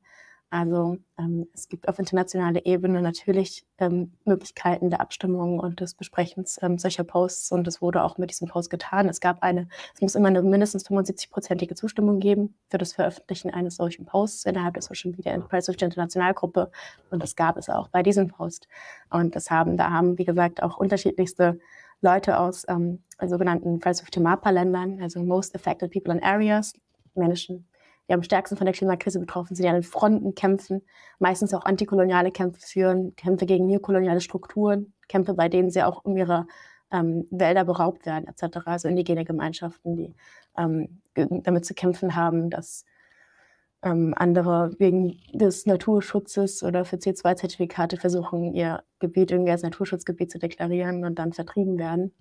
Also 0.52 0.98
ähm, 1.18 1.48
es 1.54 1.68
gibt 1.68 1.88
auf 1.88 2.00
internationaler 2.00 2.66
Ebene 2.66 3.02
natürlich 3.02 3.66
ähm, 3.78 4.14
Möglichkeiten 4.26 4.90
der 4.90 5.02
Abstimmung 5.02 5.60
und 5.60 5.80
des 5.80 5.96
Besprechens 5.96 6.60
ähm, 6.62 6.78
solcher 6.78 7.04
Posts 7.04 7.52
und 7.52 7.66
das 7.66 7.82
wurde 7.82 8.04
auch 8.04 8.18
mit 8.18 8.30
diesem 8.30 8.48
Post 8.48 8.70
getan. 8.70 9.10
Es 9.10 9.20
gab 9.20 9.42
eine, 9.44 9.68
es 9.94 10.02
muss 10.02 10.16
immer 10.16 10.28
eine 10.28 10.44
mindestens 10.44 10.88
75-prozentige 10.88 11.74
Zustimmung 11.74 12.20
geben 12.20 12.56
für 12.70 12.78
das 12.78 12.94
Veröffentlichen 12.94 13.50
eines 13.50 13.76
solchen 13.76 14.06
Posts 14.06 14.46
innerhalb 14.46 14.76
der 14.76 14.84
Social 14.84 15.12
Media 15.12 15.34
Enterprise 15.34 15.72
Internationalgruppe 15.72 16.72
und 17.10 17.22
das 17.22 17.36
gab 17.36 17.58
es 17.58 17.70
auch 17.70 17.90
bei 17.90 18.04
diesem 18.04 18.28
Post. 18.28 18.68
Und 19.10 19.36
das 19.36 19.50
haben, 19.50 19.78
da 19.78 19.90
haben, 19.90 20.18
wie 20.18 20.26
gesagt, 20.26 20.62
auch 20.62 20.78
unterschiedlichste 20.78 21.60
Leute 22.02 22.40
aus 22.40 22.66
ähm, 22.68 23.04
sogenannten 23.26 23.82
Fridays 23.82 24.04
of 24.04 24.10
Timapa-Ländern, 24.10 25.02
also 25.02 25.22
Most 25.22 25.56
Affected 25.56 25.92
People 25.92 26.14
in 26.14 26.24
Areas, 26.24 26.74
Menschen, 27.16 27.68
die 28.08 28.14
am 28.14 28.24
stärksten 28.24 28.58
von 28.58 28.66
der 28.66 28.74
Klimakrise 28.74 29.20
betroffen 29.20 29.56
sind, 29.56 29.64
die 29.64 29.70
an 29.70 29.76
den 29.76 29.84
Fronten 29.84 30.36
kämpfen, 30.36 30.82
meistens 31.20 31.54
auch 31.54 31.66
antikoloniale 31.66 32.32
Kämpfe 32.32 32.62
führen, 32.62 33.16
Kämpfe 33.16 33.46
gegen 33.46 33.66
neokoloniale 33.66 34.22
Strukturen, 34.22 34.94
Kämpfe, 35.08 35.34
bei 35.34 35.50
denen 35.50 35.70
sie 35.70 35.84
auch 35.84 36.04
um 36.06 36.18
ihre 36.18 36.48
ähm, 36.92 37.28
Wälder 37.32 37.66
beraubt 37.66 38.06
werden, 38.06 38.28
etc. 38.28 38.60
Also 38.66 38.88
indigene 38.88 39.26
Gemeinschaften, 39.26 39.96
die 39.96 40.16
ähm, 40.58 41.02
damit 41.16 41.66
zu 41.66 41.74
kämpfen 41.74 42.16
haben, 42.16 42.50
dass 42.50 42.86
ähm, 43.82 44.14
andere 44.18 44.76
wegen 44.80 45.20
des 45.34 45.66
Naturschutzes 45.66 46.64
oder 46.64 46.86
für 46.86 46.98
CO2-Zertifikate 46.98 47.98
versuchen, 47.98 48.54
ihr 48.54 48.84
Gebiet 49.00 49.32
irgendwie 49.32 49.52
als 49.52 49.64
Naturschutzgebiet 49.64 50.32
zu 50.32 50.40
deklarieren 50.40 51.06
und 51.06 51.20
dann 51.20 51.34
vertrieben 51.34 51.78
werden. 51.78 52.12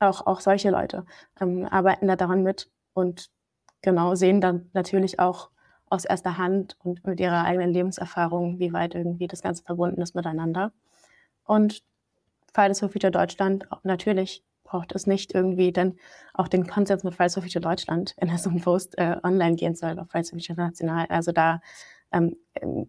Auch, 0.00 0.26
auch 0.26 0.40
solche 0.40 0.70
Leute 0.70 1.04
ähm, 1.40 1.66
arbeiten 1.66 2.08
da 2.08 2.16
daran 2.16 2.42
mit 2.42 2.70
und 2.94 3.30
genau 3.82 4.14
sehen 4.14 4.40
dann 4.40 4.70
natürlich 4.72 5.18
auch 5.18 5.50
aus 5.90 6.04
erster 6.04 6.38
Hand 6.38 6.76
und 6.82 7.06
mit 7.06 7.20
ihrer 7.20 7.44
eigenen 7.44 7.72
Lebenserfahrung, 7.72 8.58
wie 8.58 8.72
weit 8.72 8.94
irgendwie 8.94 9.26
das 9.26 9.42
Ganze 9.42 9.62
verbunden 9.62 10.02
ist 10.02 10.14
miteinander. 10.14 10.72
Und 11.44 11.82
Fridays 12.52 12.80
for 12.80 12.90
Future 12.90 13.10
Deutschland 13.10 13.66
natürlich 13.84 14.44
braucht 14.64 14.94
es 14.94 15.06
nicht 15.06 15.34
irgendwie 15.34 15.72
dann 15.72 15.96
auch 16.34 16.48
den 16.48 16.66
Konsens 16.66 17.04
mit 17.04 17.14
Fridays 17.14 17.34
for 17.34 17.42
Future 17.42 17.62
Deutschland, 17.62 18.14
wenn 18.18 18.28
es 18.28 18.46
um 18.46 18.60
Post 18.60 18.98
äh, 18.98 19.16
online 19.22 19.56
gehen 19.56 19.74
soll 19.74 19.98
auf 19.98 20.10
Fridays 20.10 20.30
for 20.30 20.38
Future 20.38 20.58
National. 20.58 21.06
Also 21.08 21.32
da 21.32 21.60
ähm, 22.12 22.36
ähm, 22.60 22.88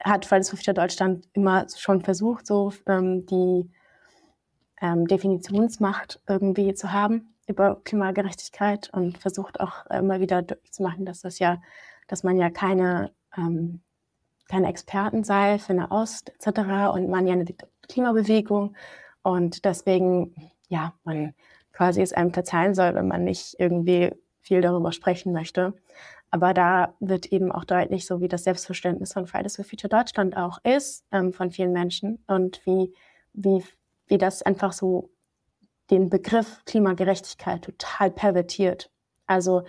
hat 0.00 0.26
Fridays 0.26 0.50
for 0.50 0.58
Future 0.58 0.74
Deutschland 0.74 1.26
immer 1.32 1.66
schon 1.74 2.02
versucht, 2.02 2.46
so 2.46 2.72
ähm, 2.86 3.24
die 3.26 3.70
ähm, 4.82 5.06
Definitionsmacht 5.06 6.20
irgendwie 6.28 6.74
zu 6.74 6.92
haben 6.92 7.33
über 7.46 7.80
Klimagerechtigkeit 7.84 8.90
und 8.92 9.18
versucht 9.18 9.60
auch 9.60 9.86
immer 9.86 10.20
wieder 10.20 10.44
zu 10.70 10.82
machen, 10.82 11.04
dass 11.04 11.20
das 11.20 11.38
ja, 11.38 11.60
dass 12.08 12.22
man 12.22 12.36
ja 12.36 12.50
keine, 12.50 13.12
ähm, 13.36 13.82
keine 14.48 14.68
Experten 14.68 15.24
sei 15.24 15.58
für 15.58 15.72
eine 15.72 15.90
Ost 15.90 16.30
etc. 16.30 16.94
und 16.94 17.08
man 17.08 17.26
ja 17.26 17.34
eine 17.34 17.46
Klimabewegung 17.88 18.76
und 19.22 19.64
deswegen 19.64 20.52
ja, 20.68 20.94
man 21.04 21.34
quasi 21.72 22.02
es 22.02 22.12
einem 22.12 22.32
verzeihen 22.32 22.74
soll, 22.74 22.94
wenn 22.94 23.08
man 23.08 23.24
nicht 23.24 23.56
irgendwie 23.58 24.12
viel 24.40 24.60
darüber 24.60 24.92
sprechen 24.92 25.32
möchte. 25.32 25.74
Aber 26.30 26.52
da 26.52 26.94
wird 27.00 27.26
eben 27.26 27.52
auch 27.52 27.64
deutlich, 27.64 28.06
so 28.06 28.20
wie 28.20 28.28
das 28.28 28.44
Selbstverständnis 28.44 29.12
von 29.12 29.26
Fridays 29.26 29.56
for 29.56 29.64
Future 29.64 29.88
Deutschland 29.88 30.36
auch 30.36 30.58
ist, 30.64 31.04
ähm, 31.12 31.32
von 31.32 31.50
vielen 31.50 31.72
Menschen 31.72 32.22
und 32.26 32.60
wie, 32.66 32.92
wie, 33.32 33.64
wie 34.06 34.18
das 34.18 34.42
einfach 34.42 34.72
so 34.72 35.10
den 35.90 36.08
Begriff 36.10 36.62
Klimagerechtigkeit 36.64 37.62
total 37.62 38.10
pervertiert. 38.10 38.90
Also 39.26 39.64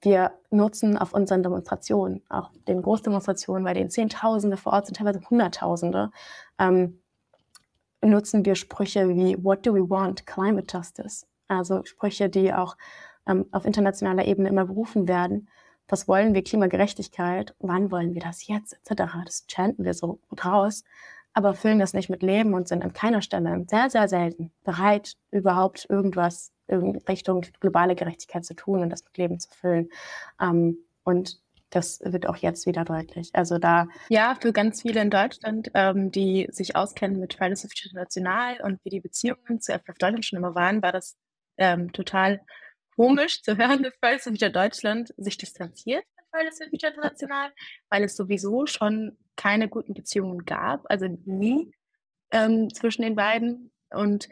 wir 0.00 0.32
nutzen 0.50 0.98
auf 0.98 1.14
unseren 1.14 1.42
Demonstrationen, 1.42 2.22
auch 2.28 2.50
den 2.68 2.82
Großdemonstrationen, 2.82 3.64
bei 3.64 3.74
denen 3.74 3.90
Zehntausende 3.90 4.56
vor 4.56 4.72
Ort 4.72 4.86
sind, 4.86 4.96
teilweise 4.96 5.20
Hunderttausende, 5.28 6.10
ähm, 6.58 7.00
nutzen 8.02 8.44
wir 8.44 8.54
Sprüche 8.54 9.08
wie 9.08 9.42
What 9.42 9.66
do 9.66 9.74
we 9.74 9.88
want? 9.88 10.26
Climate 10.26 10.66
Justice. 10.70 11.26
Also 11.48 11.84
Sprüche, 11.84 12.28
die 12.28 12.52
auch 12.52 12.76
ähm, 13.26 13.46
auf 13.52 13.64
internationaler 13.64 14.26
Ebene 14.26 14.48
immer 14.48 14.66
berufen 14.66 15.08
werden. 15.08 15.48
Was 15.88 16.08
wollen 16.08 16.34
wir? 16.34 16.42
Klimagerechtigkeit. 16.42 17.54
Wann 17.58 17.90
wollen 17.90 18.14
wir 18.14 18.22
das 18.22 18.46
jetzt? 18.46 18.74
Etc. 18.74 19.02
Das 19.24 19.44
chanten 19.48 19.84
wir 19.84 19.94
so 19.94 20.18
raus, 20.44 20.84
aber 21.34 21.54
füllen 21.54 21.80
das 21.80 21.92
nicht 21.92 22.08
mit 22.08 22.22
Leben 22.22 22.54
und 22.54 22.68
sind 22.68 22.84
an 22.84 22.92
keiner 22.92 23.20
Stelle 23.20 23.64
sehr, 23.68 23.90
sehr 23.90 24.08
selten 24.08 24.52
bereit, 24.62 25.16
überhaupt 25.30 25.86
irgendwas 25.90 26.52
in 26.68 26.96
Richtung 27.08 27.42
globale 27.60 27.94
Gerechtigkeit 27.94 28.44
zu 28.44 28.54
tun 28.54 28.80
und 28.80 28.90
das 28.90 29.04
mit 29.04 29.18
Leben 29.18 29.38
zu 29.38 29.50
füllen. 29.50 29.90
Ähm, 30.40 30.78
und 31.02 31.40
das 31.70 32.00
wird 32.04 32.26
auch 32.26 32.36
jetzt 32.36 32.66
wieder 32.66 32.84
deutlich. 32.84 33.30
Also 33.32 33.58
da. 33.58 33.88
Ja, 34.08 34.36
für 34.40 34.52
ganz 34.52 34.82
viele 34.82 35.02
in 35.02 35.10
Deutschland, 35.10 35.70
ähm, 35.74 36.12
die 36.12 36.46
sich 36.50 36.76
auskennen 36.76 37.18
mit 37.18 37.34
Fridays 37.34 37.62
for 37.62 37.70
Future 37.70 37.94
National 37.96 38.60
und 38.62 38.78
wie 38.84 38.90
die 38.90 39.00
Beziehungen 39.00 39.60
zu 39.60 39.72
FF 39.72 39.98
Deutschland 39.98 40.24
schon 40.24 40.38
immer 40.38 40.54
waren, 40.54 40.82
war 40.82 40.92
das 40.92 41.16
ähm, 41.56 41.92
total 41.92 42.40
komisch 42.94 43.42
zu 43.42 43.56
hören, 43.58 43.82
dass 43.82 43.94
Fridays 44.00 44.22
for 44.22 44.32
Future 44.32 44.52
Deutschland 44.52 45.12
sich 45.16 45.36
distanziert 45.36 46.04
von 46.34 46.40
Fridays 46.40 46.58
for 46.58 46.66
Future 46.68 46.92
National, 47.00 47.52
weil 47.90 48.04
es 48.04 48.16
sowieso 48.16 48.66
schon 48.66 49.16
keine 49.36 49.68
guten 49.68 49.94
Beziehungen 49.94 50.44
gab, 50.44 50.84
also 50.88 51.06
nie 51.24 51.72
ähm, 52.30 52.72
zwischen 52.72 53.02
den 53.02 53.14
beiden. 53.14 53.70
Und 53.90 54.28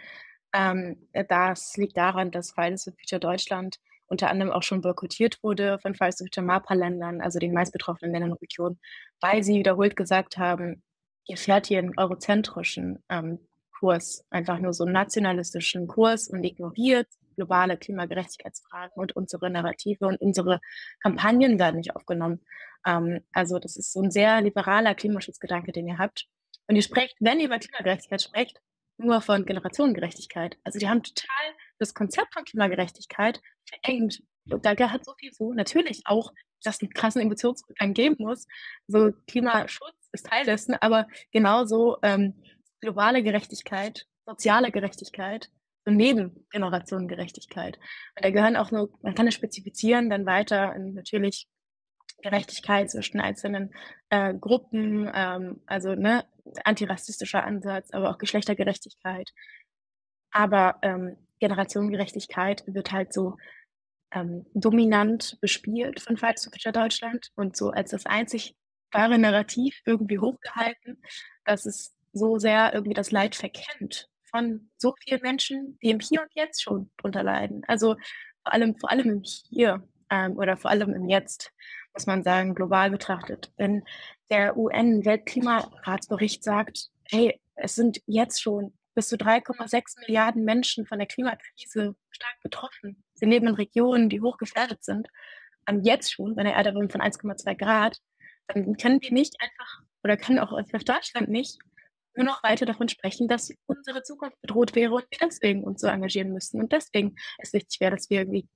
ähm, 0.52 1.08
das 1.28 1.76
liegt 1.76 1.96
daran, 1.96 2.30
dass 2.30 2.52
Fridays 2.52 2.84
for 2.84 2.92
Future 2.92 3.20
Deutschland 3.20 3.78
unter 4.06 4.28
anderem 4.28 4.52
auch 4.52 4.62
schon 4.62 4.82
boykottiert 4.82 5.42
wurde 5.42 5.78
von 5.78 5.94
Fridays 5.94 6.18
for 6.18 6.26
Future 6.26 6.46
MAPA-Ländern, 6.46 7.20
also 7.20 7.38
den 7.38 7.54
meist 7.54 7.72
betroffenen 7.72 8.12
Ländern 8.12 8.32
und 8.32 8.42
Regionen, 8.42 8.78
weil 9.20 9.42
sie 9.42 9.58
wiederholt 9.58 9.96
gesagt 9.96 10.36
haben, 10.36 10.82
ihr 11.26 11.36
fährt 11.36 11.66
hier 11.66 11.78
einen 11.78 11.96
eurozentrischen 11.96 13.02
ähm, 13.08 13.38
Kurs, 13.78 14.24
einfach 14.30 14.58
nur 14.58 14.74
so 14.74 14.84
einen 14.84 14.92
nationalistischen 14.92 15.88
Kurs 15.88 16.28
und 16.28 16.44
ignoriert 16.44 17.08
globale 17.35 17.77
Klimagerechtigkeitsfragen 17.77 18.95
und 18.95 19.16
unsere 19.16 19.51
Narrative 19.51 20.07
und 20.07 20.21
unsere 20.21 20.61
Kampagnen 21.03 21.59
werden 21.59 21.77
nicht 21.77 21.97
aufgenommen. 21.97 22.40
Ähm, 22.87 23.21
also 23.33 23.59
das 23.59 23.77
ist 23.77 23.92
so 23.92 24.03
ein 24.03 24.11
sehr 24.11 24.40
liberaler 24.40 24.95
Klimaschutzgedanke, 24.95 25.73
den 25.73 25.88
ihr 25.88 25.99
habt. 25.99 26.27
Und 26.68 26.77
ihr 26.77 26.83
sprecht, 26.83 27.16
wenn 27.21 27.40
ihr 27.40 27.47
über 27.47 27.59
Klimagerechtigkeit 27.59 28.23
sprecht, 28.23 28.61
nur 28.99 29.21
von 29.21 29.45
Generationengerechtigkeit. 29.45 30.59
Also 30.64 30.79
die 30.79 30.88
haben 30.88 31.03
total 31.03 31.55
das 31.79 31.95
Konzept 31.95 32.33
von 32.35 32.45
Klimagerechtigkeit 32.45 33.40
verengt. 33.64 34.23
Da 34.45 34.75
gehört 34.75 35.05
so 35.05 35.14
viel 35.18 35.33
zu. 35.33 35.53
Natürlich 35.53 36.03
auch, 36.05 36.33
dass 36.62 36.77
es 36.77 36.83
einen 36.83 36.92
krassen 36.92 37.23
Emissionsrückgang 37.23 37.95
geben 37.95 38.16
muss. 38.18 38.47
So 38.87 39.12
Klimaschutz 39.27 39.95
ist 40.12 40.27
Teil 40.27 40.45
dessen, 40.45 40.75
aber 40.75 41.09
genauso 41.33 41.99
ähm, 42.03 42.35
globale 42.81 43.23
Gerechtigkeit, 43.23 44.07
soziale 44.27 44.71
Gerechtigkeit 44.71 45.51
und 45.85 45.97
Nebengenerationengerechtigkeit. 45.97 47.77
Und 48.16 48.25
da 48.25 48.31
gehören 48.31 48.57
auch 48.57 48.71
nur, 48.71 48.90
man 49.03 49.14
kann 49.14 49.27
es 49.27 49.35
spezifizieren, 49.35 50.11
dann 50.11 50.27
weiter 50.27 50.77
natürlich 50.79 51.49
Gerechtigkeit 52.23 52.90
zwischen 52.90 53.21
einzelnen 53.21 53.75
äh, 54.11 54.35
Gruppen, 54.35 55.11
ähm, 55.12 55.61
also 55.66 55.95
ne, 55.95 56.25
antirassistischer 56.64 57.45
Ansatz, 57.45 57.90
aber 57.92 58.11
auch 58.11 58.18
Geschlechtergerechtigkeit. 58.18 59.31
Aber 60.31 60.77
ähm, 60.83 61.16
Generationengerechtigkeit 61.40 62.62
wird 62.66 62.92
halt 62.92 63.12
so 63.12 63.37
ähm, 64.12 64.47
dominant 64.55 65.38
bespielt 65.40 66.01
von 66.01 66.16
Fridays 66.16 66.45
for 66.45 66.73
Deutschland 66.73 67.31
und 67.35 67.57
so 67.57 67.71
als 67.71 67.90
das 67.90 68.07
einzig 68.07 68.57
wahre 68.92 69.18
Narrativ 69.18 69.81
irgendwie 69.85 70.18
hochgehalten, 70.18 71.03
dass 71.45 71.66
es 71.66 71.95
so 72.12 72.38
sehr 72.38 72.73
irgendwie 72.75 72.95
das 72.95 73.11
Leid 73.11 73.35
verkennt 73.35 74.12
von 74.33 74.71
so 74.77 74.95
vielen 75.01 75.21
Menschen, 75.23 75.79
die 75.83 75.90
im 75.90 76.01
Hier 76.01 76.23
und 76.23 76.35
Jetzt 76.35 76.62
schon 76.62 76.90
drunter 76.97 77.23
leiden. 77.23 77.62
Also 77.68 77.95
vor 78.42 78.53
allem, 78.53 78.77
vor 78.77 78.90
allem 78.90 79.09
im 79.09 79.23
Hier 79.23 79.87
ähm, 80.11 80.37
oder 80.37 80.57
vor 80.57 80.71
allem 80.71 80.92
im 80.95 81.09
Jetzt, 81.09 81.53
muss 81.95 82.07
man 82.07 82.25
sagen, 82.25 82.55
global 82.55 82.90
betrachtet. 82.90 83.53
Wenn 83.57 83.85
der 84.31 84.57
UN-Weltklimaratsbericht 84.57 86.42
sagt, 86.42 86.88
hey, 87.05 87.40
es 87.55 87.75
sind 87.75 88.01
jetzt 88.07 88.42
schon 88.42 88.73
bis 88.95 89.09
zu 89.09 89.16
3,6 89.16 90.01
Milliarden 90.01 90.45
Menschen 90.45 90.87
von 90.87 90.99
der 90.99 91.07
Klimakrise 91.07 91.95
stark 92.11 92.40
betroffen. 92.42 93.03
Sie 93.14 93.27
leben 93.27 93.47
in 93.47 93.55
Regionen, 93.55 94.09
die 94.09 94.21
hochgefährdet 94.21 94.85
sind. 94.85 95.09
Und 95.68 95.85
jetzt 95.85 96.12
schon, 96.12 96.35
bei 96.35 96.42
einer 96.42 96.55
Erderwärmung 96.55 96.90
von 96.90 97.01
1,2 97.01 97.55
Grad, 97.57 97.99
dann 98.49 98.77
können 98.77 99.01
wir 99.01 99.12
nicht 99.12 99.37
einfach, 99.40 99.83
oder 100.03 100.16
kann 100.16 100.38
auch 100.38 100.59
Deutschland 100.85 101.29
nicht, 101.29 101.59
nur 102.14 102.27
noch 102.27 102.42
weiter 102.42 102.66
davon 102.66 102.88
sprechen, 102.88 103.29
dass 103.29 103.53
unsere 103.66 104.03
Zukunft 104.03 104.40
bedroht 104.40 104.75
wäre 104.75 104.94
und 104.94 105.07
wir 105.11 105.18
deswegen 105.20 105.64
uns 105.64 105.81
so 105.81 105.87
engagieren 105.87 106.33
müssten. 106.33 106.61
Und 106.61 106.72
deswegen 106.72 107.16
es 107.38 107.53
wichtig 107.53 107.81
wäre, 107.81 107.96
dass 107.96 108.11
wir 108.11 108.20
irgendwie 108.20 108.48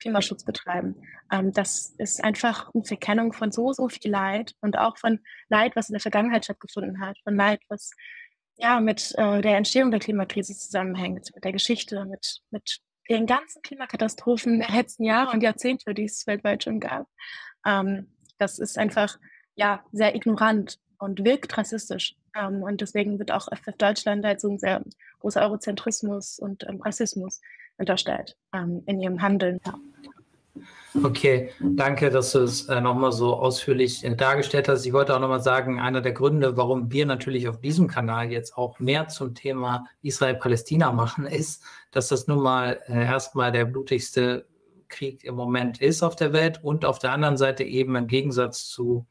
Klimaschutz 0.00 0.44
betreiben. 0.44 0.96
Ähm, 1.32 1.52
das 1.52 1.94
ist 1.98 2.22
einfach 2.22 2.70
eine 2.74 2.84
Verkennung 2.84 3.32
von 3.32 3.50
so, 3.50 3.72
so 3.72 3.88
viel 3.88 4.10
Leid 4.10 4.54
und 4.60 4.78
auch 4.78 4.98
von 4.98 5.20
Leid, 5.48 5.76
was 5.76 5.88
in 5.88 5.94
der 5.94 6.00
Vergangenheit 6.00 6.44
stattgefunden 6.44 7.00
hat, 7.00 7.16
von 7.24 7.36
Leid, 7.36 7.60
was 7.68 7.92
ja, 8.58 8.80
mit 8.80 9.12
äh, 9.16 9.42
der 9.42 9.56
Entstehung 9.56 9.90
der 9.90 10.00
Klimakrise 10.00 10.56
zusammenhängt, 10.56 11.30
mit 11.34 11.44
der 11.44 11.52
Geschichte, 11.52 12.04
mit, 12.06 12.40
mit 12.50 12.80
den 13.08 13.26
ganzen 13.26 13.62
Klimakatastrophen 13.62 14.60
der 14.60 14.70
letzten 14.70 15.04
Jahre 15.04 15.32
und 15.32 15.42
Jahrzehnte, 15.42 15.94
die 15.94 16.04
es 16.04 16.26
weltweit 16.26 16.64
schon 16.64 16.80
gab. 16.80 17.06
Ähm, 17.66 18.14
das 18.38 18.58
ist 18.58 18.78
einfach 18.78 19.18
ja 19.54 19.84
sehr 19.92 20.14
ignorant 20.14 20.78
und 20.98 21.24
wirkt 21.24 21.56
rassistisch. 21.56 22.16
Ähm, 22.34 22.62
und 22.62 22.80
deswegen 22.80 23.18
wird 23.18 23.32
auch 23.32 23.48
FF 23.48 23.76
Deutschland 23.78 24.24
als 24.24 24.42
so 24.42 24.50
ein 24.50 24.58
sehr 24.58 24.82
großer 25.20 25.42
Eurozentrismus 25.42 26.38
und 26.38 26.64
ähm, 26.68 26.80
Rassismus 26.80 27.40
unterstellt 27.78 28.36
ähm, 28.54 28.82
in 28.86 29.00
ihrem 29.00 29.20
Handeln. 29.22 29.60
Ja. 29.66 29.74
Okay, 31.02 31.50
danke, 31.60 32.10
dass 32.10 32.32
du 32.32 32.38
es 32.38 32.68
äh, 32.68 32.80
nochmal 32.80 33.12
so 33.12 33.34
ausführlich 33.34 34.02
äh, 34.04 34.14
dargestellt 34.14 34.68
hast. 34.68 34.86
Ich 34.86 34.92
wollte 34.92 35.14
auch 35.14 35.20
nochmal 35.20 35.42
sagen, 35.42 35.78
einer 35.78 36.00
der 36.00 36.12
Gründe, 36.12 36.56
warum 36.56 36.90
wir 36.90 37.04
natürlich 37.04 37.48
auf 37.48 37.60
diesem 37.60 37.86
Kanal 37.86 38.32
jetzt 38.32 38.56
auch 38.56 38.78
mehr 38.78 39.08
zum 39.08 39.34
Thema 39.34 39.84
Israel-Palästina 40.02 40.92
machen, 40.92 41.26
ist, 41.26 41.62
dass 41.90 42.08
das 42.08 42.26
nun 42.26 42.42
mal 42.42 42.80
äh, 42.86 43.04
erstmal 43.04 43.52
der 43.52 43.66
blutigste 43.66 44.46
Krieg 44.88 45.24
im 45.24 45.34
Moment 45.34 45.82
ist 45.82 46.02
auf 46.02 46.16
der 46.16 46.32
Welt 46.32 46.62
und 46.62 46.84
auf 46.84 46.98
der 46.98 47.12
anderen 47.12 47.36
Seite 47.36 47.64
eben 47.64 47.96
im 47.96 48.06
Gegensatz 48.06 48.66
zu 48.66 49.06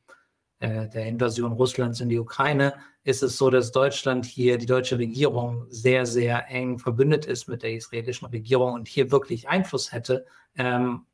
äh, 0.60 0.88
der 0.90 1.06
Invasion 1.08 1.52
Russlands 1.52 2.00
in 2.00 2.10
die 2.10 2.20
Ukraine 2.20 2.74
ist 3.04 3.24
es 3.24 3.38
so, 3.38 3.50
dass 3.50 3.72
Deutschland 3.72 4.26
hier, 4.26 4.58
die 4.58 4.66
deutsche 4.66 4.98
Regierung 4.98 5.66
sehr, 5.70 6.06
sehr 6.06 6.50
eng 6.50 6.80
verbündet 6.80 7.26
ist 7.26 7.48
mit 7.48 7.62
der 7.64 7.74
israelischen 7.74 8.28
Regierung 8.28 8.74
und 8.74 8.88
hier 8.88 9.12
wirklich 9.12 9.48
Einfluss 9.48 9.92
hätte, 9.92 10.26
ähm, 10.56 11.06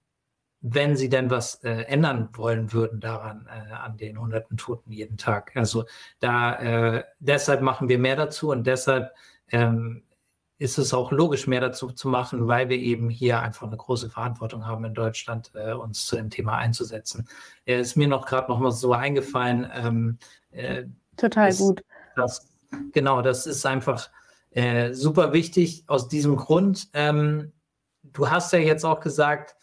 wenn 0.62 0.96
sie 0.96 1.10
denn 1.10 1.30
was 1.30 1.56
äh, 1.64 1.82
ändern 1.84 2.30
wollen 2.34 2.72
würden 2.72 3.00
daran, 3.00 3.48
äh, 3.48 3.74
an 3.74 3.98
den 3.98 4.20
hunderten 4.20 4.58
Toten 4.58 4.92
jeden 4.92 5.18
Tag. 5.18 5.52
Also 5.56 5.86
da 6.20 6.98
äh, 6.98 7.04
deshalb 7.20 7.62
machen 7.62 7.89
wir 7.89 7.98
mehr 7.98 8.16
dazu 8.16 8.52
und 8.52 8.66
deshalb 8.68 9.12
ähm, 9.52 10.04
ist 10.62 10.78
es 10.78 10.93
auch 10.93 11.12
logisch, 11.12 11.47
mehr 11.47 11.59
dazu 11.59 11.88
zu 11.88 12.07
machen, 12.07 12.47
weil 12.47 12.70
wir 12.70 12.78
eben 12.78 13.09
hier 13.09 13.39
einfach 13.39 13.66
eine 13.66 13.78
große 13.78 14.12
Verantwortung 14.12 14.68
haben 14.68 14.86
in 14.86 14.93
Deutschland, 14.93 15.51
äh, 15.55 15.74
uns 15.74 16.05
zu 16.05 16.16
dem 16.16 16.30
Thema 16.30 16.55
einzusetzen. 16.55 17.28
Er 17.66 17.80
ist 17.80 17.95
mir 17.95 18.07
noch 18.07 18.28
gerade 18.28 18.51
noch 18.51 18.59
mal 18.59 18.70
so 18.70 18.93
eingefallen. 18.93 19.68
Ähm, 19.74 20.20
äh, 20.51 20.84
Total 21.18 21.49
ist, 21.49 21.57
gut. 21.57 21.84
Das, 22.16 22.47
genau, 22.91 23.24
das 23.24 23.47
ist 23.47 23.66
einfach 23.66 24.12
äh, 24.51 24.93
super 24.93 25.34
wichtig 25.34 25.84
aus 25.88 26.07
diesem 26.07 26.36
Grund. 26.36 26.89
Ähm, 26.93 27.53
du 28.03 28.30
hast 28.30 28.53
ja 28.53 28.59
jetzt 28.59 28.86
auch 28.86 28.99
gesagt, 28.99 29.55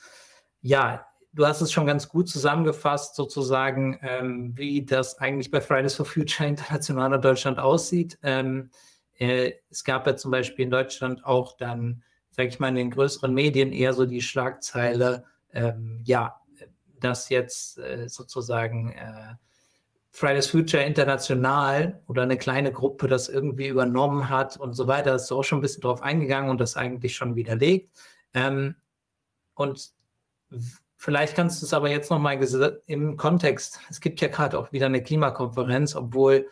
ja, 0.62 1.07
du 1.32 1.46
hast 1.46 1.61
es 1.61 1.70
schon 1.70 1.86
ganz 1.86 2.09
gut 2.09 2.28
zusammengefasst, 2.28 3.14
sozusagen, 3.14 4.01
ähm, 4.03 4.53
wie 4.57 4.84
das 4.84 5.18
eigentlich 5.18 5.53
bei 5.53 5.61
Fridays 5.61 5.94
for 5.94 6.07
Future 6.07 6.49
International 6.49 7.14
in 7.14 7.22
Deutschland 7.22 7.61
aussieht. 7.61 8.18
Ähm, 8.24 8.70
äh, 9.19 9.53
es 9.71 9.85
gab 9.85 10.07
ja 10.07 10.16
zum 10.16 10.31
Beispiel 10.31 10.64
in 10.64 10.71
Deutschland 10.71 11.25
auch 11.25 11.57
dann, 11.57 12.03
sage 12.31 12.49
ich 12.49 12.59
mal, 12.59 12.69
in 12.69 12.77
den 12.77 12.91
größeren 12.91 13.35
Medien 13.35 13.73
eher 13.73 13.93
so 13.93 14.07
die 14.07 14.23
Schlagzeile, 14.23 15.25
ähm, 15.53 16.01
ja, 16.05 16.41
dass 17.01 17.29
jetzt 17.29 17.79
äh, 17.79 18.09
sozusagen 18.09 18.93
äh, 18.93 19.35
Fridays 20.11 20.49
Future 20.49 20.83
International 20.83 22.01
oder 22.07 22.23
eine 22.23 22.37
kleine 22.37 22.73
Gruppe 22.73 23.09
das 23.09 23.29
irgendwie 23.29 23.69
übernommen 23.69 24.29
hat 24.29 24.57
und 24.57 24.73
so 24.75 24.87
weiter. 24.87 25.12
Das 25.12 25.25
ist 25.25 25.33
auch 25.33 25.45
schon 25.45 25.59
ein 25.59 25.62
bisschen 25.62 25.83
drauf 25.83 26.03
eingegangen 26.03 26.51
und 26.51 26.61
das 26.61 26.77
eigentlich 26.77 27.14
schon 27.14 27.37
widerlegt. 27.37 27.97
Ähm, 28.35 28.75
und 29.55 29.93
vielleicht 30.97 31.37
kannst 31.37 31.61
du 31.62 31.66
es 31.66 31.75
aber 31.75 31.91
jetzt 31.91 32.11
nochmal 32.11 32.39
im 32.87 33.16
Kontext, 33.16 33.81
es 33.91 34.01
gibt 34.01 34.21
ja 34.21 34.29
gerade 34.29 34.59
auch 34.59 34.73
wieder 34.73 34.87
eine 34.87 35.03
Klimakonferenz, 35.03 35.95
obwohl 35.95 36.49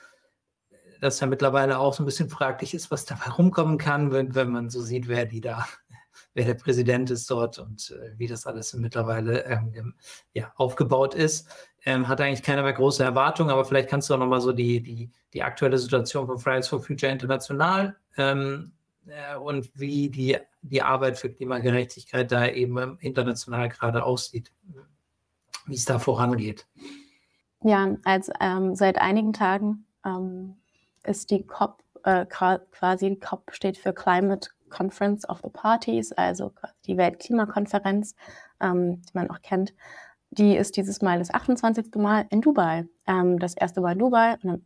das 1.01 1.21
ja 1.21 1.27
mittlerweile 1.27 1.79
auch 1.79 1.95
so 1.95 2.03
ein 2.03 2.07
bisschen 2.07 2.29
fraglich 2.29 2.75
ist, 2.75 2.91
was 2.91 3.05
dabei 3.05 3.31
rumkommen 3.31 3.79
kann, 3.79 4.13
wenn, 4.13 4.35
wenn 4.35 4.51
man 4.51 4.71
so 4.71 4.81
sieht, 4.81 5.09
wer 5.09 5.27
die 5.27 5.41
da, 5.41 5.67
wer 6.35 6.45
der 6.45 6.55
Präsident 6.55 7.11
ist 7.11 7.31
dort 7.31 7.59
und 7.59 7.91
äh, 7.91 8.19
wie 8.19 8.27
das 8.27 8.47
alles 8.47 8.75
mittlerweile 8.75 9.45
ähm, 9.45 9.95
ja, 10.33 10.53
aufgebaut 10.57 11.15
ist. 11.15 11.49
Ähm, 11.85 12.09
hat 12.09 12.21
eigentlich 12.21 12.43
keiner 12.43 12.63
mehr 12.63 12.73
große 12.73 13.05
Erwartungen, 13.05 13.51
aber 13.51 13.65
vielleicht 13.65 13.89
kannst 13.89 14.11
du 14.11 14.15
auch 14.15 14.19
nochmal 14.19 14.41
so 14.41 14.53
die, 14.53 14.83
die, 14.83 15.11
die 15.33 15.43
aktuelle 15.43 15.79
Situation 15.79 16.27
von 16.27 16.39
Fridays 16.39 16.69
for 16.69 16.81
Future 16.81 17.13
International 17.13 17.97
ähm, 18.17 18.73
äh, 19.07 19.37
und 19.37 19.71
wie 19.75 20.09
die, 20.09 20.37
die 20.63 20.83
Arbeit 20.83 21.19
für 21.19 21.31
Klimagerechtigkeit 21.31 22.31
da 22.33 22.49
eben 22.49 22.99
international 22.99 23.69
gerade 23.69 24.03
aussieht, 24.03 24.53
wie 25.67 25.75
es 25.75 25.85
da 25.85 25.99
vorangeht. 25.99 26.67
Ja, 27.63 27.97
als 28.05 28.31
ähm, 28.41 28.75
seit 28.75 28.99
einigen 28.99 29.33
Tagen 29.33 29.87
ähm, 30.05 30.57
ist 31.07 31.31
die 31.31 31.47
COP 31.47 31.83
äh, 32.05 32.27
quasi, 32.27 33.17
COP 33.17 33.53
steht 33.53 33.79
für 33.79 33.93
Climate 33.93 34.51
Conference 34.69 35.29
of 35.29 35.41
the 35.43 35.51
Parties, 35.51 36.13
also 36.13 36.53
die 36.87 36.97
Weltklimakonferenz, 36.97 38.15
ähm, 38.61 39.03
die 39.03 39.13
man 39.15 39.31
auch 39.31 39.43
kennt. 39.43 39.75
Die 40.31 40.57
ist 40.57 40.77
dieses 40.77 41.03
Mal 41.03 41.19
das 41.19 41.33
28. 41.33 41.95
Mal 41.97 42.27
in 42.31 42.41
Dubai. 42.41 42.87
Ähm, 43.07 43.39
das 43.39 43.55
erste 43.55 43.81
Mal 43.81 43.93
in 43.93 43.99
Dubai 43.99 44.37
und 44.43 44.65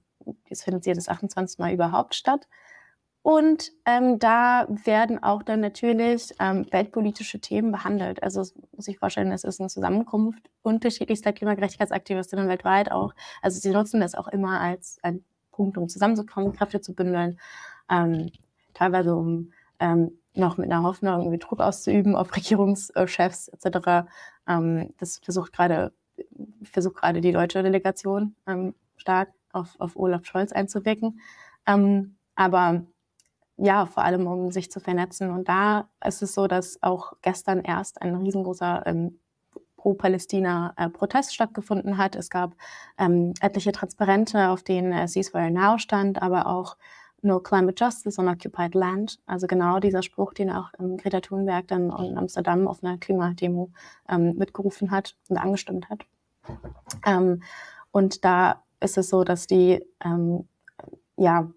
es 0.48 0.62
findet 0.62 0.84
sie 0.84 0.92
das 0.92 1.08
28. 1.08 1.58
Mal 1.58 1.72
überhaupt 1.72 2.14
statt. 2.14 2.46
Und 3.22 3.72
ähm, 3.84 4.18
da 4.18 4.66
werden 4.68 5.22
auch 5.22 5.42
dann 5.42 5.60
natürlich 5.60 6.32
ähm, 6.40 6.66
weltpolitische 6.70 7.38
Themen 7.38 7.70
behandelt. 7.70 8.22
Also 8.22 8.42
muss 8.74 8.88
ich 8.88 8.98
vorstellen, 8.98 9.30
es 9.30 9.44
ist 9.44 9.60
eine 9.60 9.68
Zusammenkunft 9.68 10.50
unterschiedlichster 10.62 11.34
Klimagerechtigkeitsaktivistinnen 11.34 12.48
weltweit 12.48 12.90
auch. 12.90 13.14
Also 13.42 13.60
sie 13.60 13.70
nutzen 13.70 14.00
das 14.00 14.14
auch 14.14 14.28
immer 14.28 14.60
als 14.60 14.98
ein 15.02 15.22
Punkt, 15.60 15.76
um 15.76 15.88
zusammenzukommen, 15.88 16.52
Kräfte 16.54 16.80
zu 16.80 16.94
bündeln, 16.94 17.38
ähm, 17.90 18.30
teilweise 18.72 19.14
um 19.14 19.52
ähm, 19.78 20.12
noch 20.34 20.56
mit 20.56 20.70
einer 20.70 20.82
Hoffnung 20.82 21.20
irgendwie 21.20 21.38
Druck 21.38 21.60
auszuüben 21.60 22.16
auf 22.16 22.34
Regierungschefs 22.34 23.48
etc. 23.48 24.08
Ähm, 24.48 24.94
das 24.98 25.18
versucht 25.18 25.52
gerade 25.52 25.92
versucht 26.62 26.96
gerade 26.96 27.20
die 27.20 27.32
deutsche 27.32 27.62
Delegation 27.62 28.34
ähm, 28.46 28.74
stark 28.96 29.30
auf, 29.52 29.76
auf 29.78 29.96
Olaf 29.96 30.24
Scholz 30.24 30.52
einzuwirken. 30.52 31.20
Ähm, 31.66 32.16
aber 32.34 32.86
ja, 33.56 33.84
vor 33.84 34.04
allem 34.04 34.26
um 34.26 34.50
sich 34.50 34.70
zu 34.70 34.80
vernetzen. 34.80 35.30
Und 35.30 35.48
da 35.48 35.88
ist 36.04 36.22
es 36.22 36.34
so, 36.34 36.46
dass 36.46 36.82
auch 36.82 37.12
gestern 37.20 37.60
erst 37.60 38.00
ein 38.00 38.14
riesengroßer 38.14 38.86
ähm, 38.86 39.20
Pro-Palästina-Protest 39.80 41.34
stattgefunden 41.34 41.96
hat. 41.96 42.14
Es 42.14 42.28
gab 42.28 42.54
ähm, 42.98 43.32
etliche 43.40 43.72
Transparente, 43.72 44.50
auf 44.50 44.62
denen 44.62 44.92
äh, 44.92 45.08
Ceasefire 45.08 45.50
Now 45.50 45.78
stand, 45.78 46.20
aber 46.20 46.46
auch 46.46 46.76
No 47.22 47.40
Climate 47.40 47.82
Justice 47.82 48.20
on 48.20 48.28
Occupied 48.28 48.74
Land. 48.74 49.20
Also 49.26 49.46
genau 49.46 49.80
dieser 49.80 50.02
Spruch, 50.02 50.34
den 50.34 50.50
auch 50.50 50.68
ähm, 50.78 50.98
Greta 50.98 51.20
Thunberg 51.20 51.66
dann 51.68 51.90
in 51.90 52.18
Amsterdam 52.18 52.68
auf 52.68 52.84
einer 52.84 52.98
Klimademo 52.98 53.70
ähm, 54.08 54.36
mitgerufen 54.36 54.90
hat 54.90 55.16
und 55.28 55.38
angestimmt 55.38 55.88
hat. 55.88 56.04
Ähm, 57.06 57.42
und 57.90 58.24
da 58.24 58.62
ist 58.80 58.98
es 58.98 59.08
so, 59.08 59.24
dass 59.24 59.46
die 59.46 59.82
ähm, 60.04 60.46
ja 61.16 61.50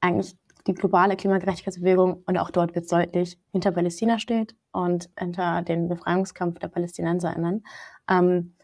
eigentlich 0.00 0.36
die 0.66 0.74
globale 0.74 1.16
Klimagerechtigkeitsbewegung 1.16 2.22
und 2.26 2.38
auch 2.38 2.50
dort 2.50 2.74
wird 2.74 2.90
deutlich 2.90 3.38
hinter 3.52 3.72
Palästina 3.72 4.18
steht 4.18 4.56
und 4.72 5.10
hinter 5.18 5.62
den 5.62 5.88
Befreiungskampf 5.88 6.58
der 6.58 6.68
PalästinenserInnen. 6.68 7.64
Ähm, 8.08 8.54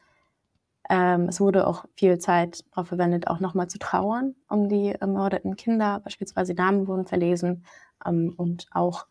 ähm, 0.88 1.28
es 1.28 1.40
wurde 1.40 1.66
auch 1.66 1.84
viel 1.94 2.18
Zeit 2.18 2.64
darauf 2.70 2.88
verwendet, 2.88 3.28
auch 3.28 3.38
nochmal 3.38 3.68
zu 3.68 3.78
trauern 3.78 4.34
um 4.48 4.68
die 4.68 4.92
ermordeten 4.92 5.56
Kinder. 5.56 6.00
Beispielsweise 6.00 6.54
Namen 6.54 6.88
wurden 6.88 7.06
verlesen 7.06 7.64
ähm, 8.04 8.34
und 8.36 8.66
auch 8.72 9.06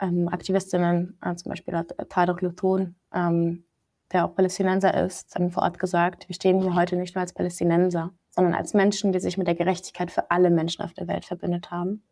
ähm, 0.00 0.28
Aktivistinnen, 0.28 1.18
äh, 1.22 1.34
zum 1.34 1.50
Beispiel 1.50 1.74
Tadok 2.08 2.42
Luton, 2.42 2.94
ähm, 3.14 3.64
der 4.12 4.24
auch 4.24 4.34
Palästinenser 4.34 5.02
ist, 5.04 5.34
haben 5.34 5.50
vor 5.50 5.62
Ort 5.62 5.78
gesagt, 5.78 6.28
wir 6.28 6.34
stehen 6.34 6.60
hier 6.60 6.74
heute 6.74 6.96
nicht 6.96 7.14
nur 7.14 7.22
als 7.22 7.32
Palästinenser, 7.32 8.12
sondern 8.40 8.54
als 8.54 8.72
Menschen, 8.72 9.12
die 9.12 9.20
sich 9.20 9.36
mit 9.36 9.48
der 9.48 9.54
Gerechtigkeit 9.54 10.10
für 10.10 10.30
alle 10.30 10.48
Menschen 10.48 10.82
auf 10.82 10.94
der 10.94 11.06
Welt 11.08 11.26
verbündet 11.26 11.70
haben 11.70 12.02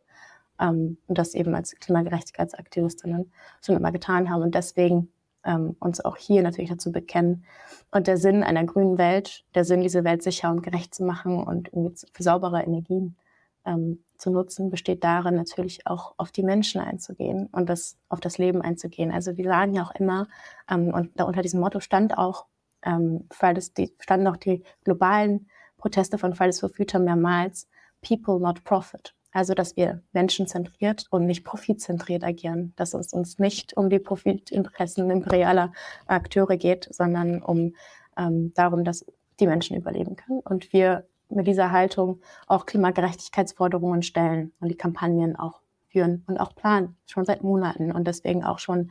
ähm, 0.60 0.98
und 1.06 1.16
das 1.16 1.32
eben 1.32 1.54
als 1.54 1.74
Klimagerechtigkeitsaktivistinnen 1.76 3.32
schon 3.64 3.76
immer 3.76 3.92
getan 3.92 4.28
haben 4.28 4.42
und 4.42 4.54
deswegen 4.54 5.10
ähm, 5.42 5.74
uns 5.80 6.04
auch 6.04 6.18
hier 6.18 6.42
natürlich 6.42 6.68
dazu 6.68 6.92
bekennen. 6.92 7.46
Und 7.92 8.08
der 8.08 8.18
Sinn 8.18 8.42
einer 8.42 8.64
grünen 8.64 8.98
Welt, 8.98 9.46
der 9.54 9.64
Sinn, 9.64 9.80
diese 9.80 10.04
Welt 10.04 10.22
sicher 10.22 10.50
und 10.50 10.62
gerecht 10.62 10.94
zu 10.94 11.02
machen 11.02 11.42
und 11.42 11.70
für 12.12 12.22
saubere 12.22 12.62
Energien 12.62 13.16
ähm, 13.64 14.04
zu 14.18 14.30
nutzen, 14.30 14.68
besteht 14.68 15.04
darin, 15.04 15.34
natürlich 15.34 15.86
auch 15.86 16.12
auf 16.18 16.30
die 16.30 16.42
Menschen 16.42 16.82
einzugehen 16.82 17.48
und 17.52 17.70
das, 17.70 17.96
auf 18.10 18.20
das 18.20 18.36
Leben 18.36 18.60
einzugehen. 18.60 19.12
Also 19.12 19.38
wir 19.38 19.46
sagen 19.46 19.72
ja 19.72 19.82
auch 19.82 19.94
immer, 19.94 20.28
ähm, 20.70 20.92
und 20.92 21.18
da 21.18 21.24
unter 21.24 21.40
diesem 21.40 21.60
Motto 21.60 21.80
stand 21.80 22.18
auch, 22.18 22.44
ähm, 22.82 23.24
Fridays, 23.30 23.72
die, 23.72 23.94
standen 23.98 24.26
auch 24.26 24.36
die 24.36 24.62
globalen 24.84 25.48
Proteste 25.78 26.18
von 26.18 26.34
Fridays 26.34 26.60
for 26.60 26.68
Future 26.68 27.02
mehrmals, 27.02 27.66
People, 28.06 28.38
not 28.38 28.62
Profit. 28.64 29.14
Also, 29.32 29.54
dass 29.54 29.76
wir 29.76 30.02
menschenzentriert 30.12 31.06
und 31.10 31.26
nicht 31.26 31.44
profitzentriert 31.44 32.24
agieren, 32.24 32.72
dass 32.76 32.94
es 32.94 33.12
uns 33.12 33.38
nicht 33.38 33.76
um 33.76 33.90
die 33.90 33.98
Profitinteressen 33.98 35.10
imperialer 35.10 35.72
Akteure 36.06 36.56
geht, 36.56 36.88
sondern 36.90 37.42
um 37.42 37.74
ähm, 38.16 38.52
darum, 38.54 38.84
dass 38.84 39.04
die 39.38 39.46
Menschen 39.46 39.76
überleben 39.76 40.16
können. 40.16 40.40
Und 40.40 40.72
wir 40.72 41.06
mit 41.28 41.46
dieser 41.46 41.70
Haltung 41.72 42.20
auch 42.46 42.66
Klimagerechtigkeitsforderungen 42.66 44.02
stellen 44.02 44.52
und 44.60 44.68
die 44.68 44.76
Kampagnen 44.76 45.36
auch 45.36 45.60
führen 45.88 46.24
und 46.26 46.38
auch 46.38 46.54
planen, 46.54 46.96
schon 47.06 47.24
seit 47.24 47.42
Monaten 47.42 47.92
und 47.92 48.06
deswegen 48.06 48.44
auch 48.44 48.58
schon 48.58 48.90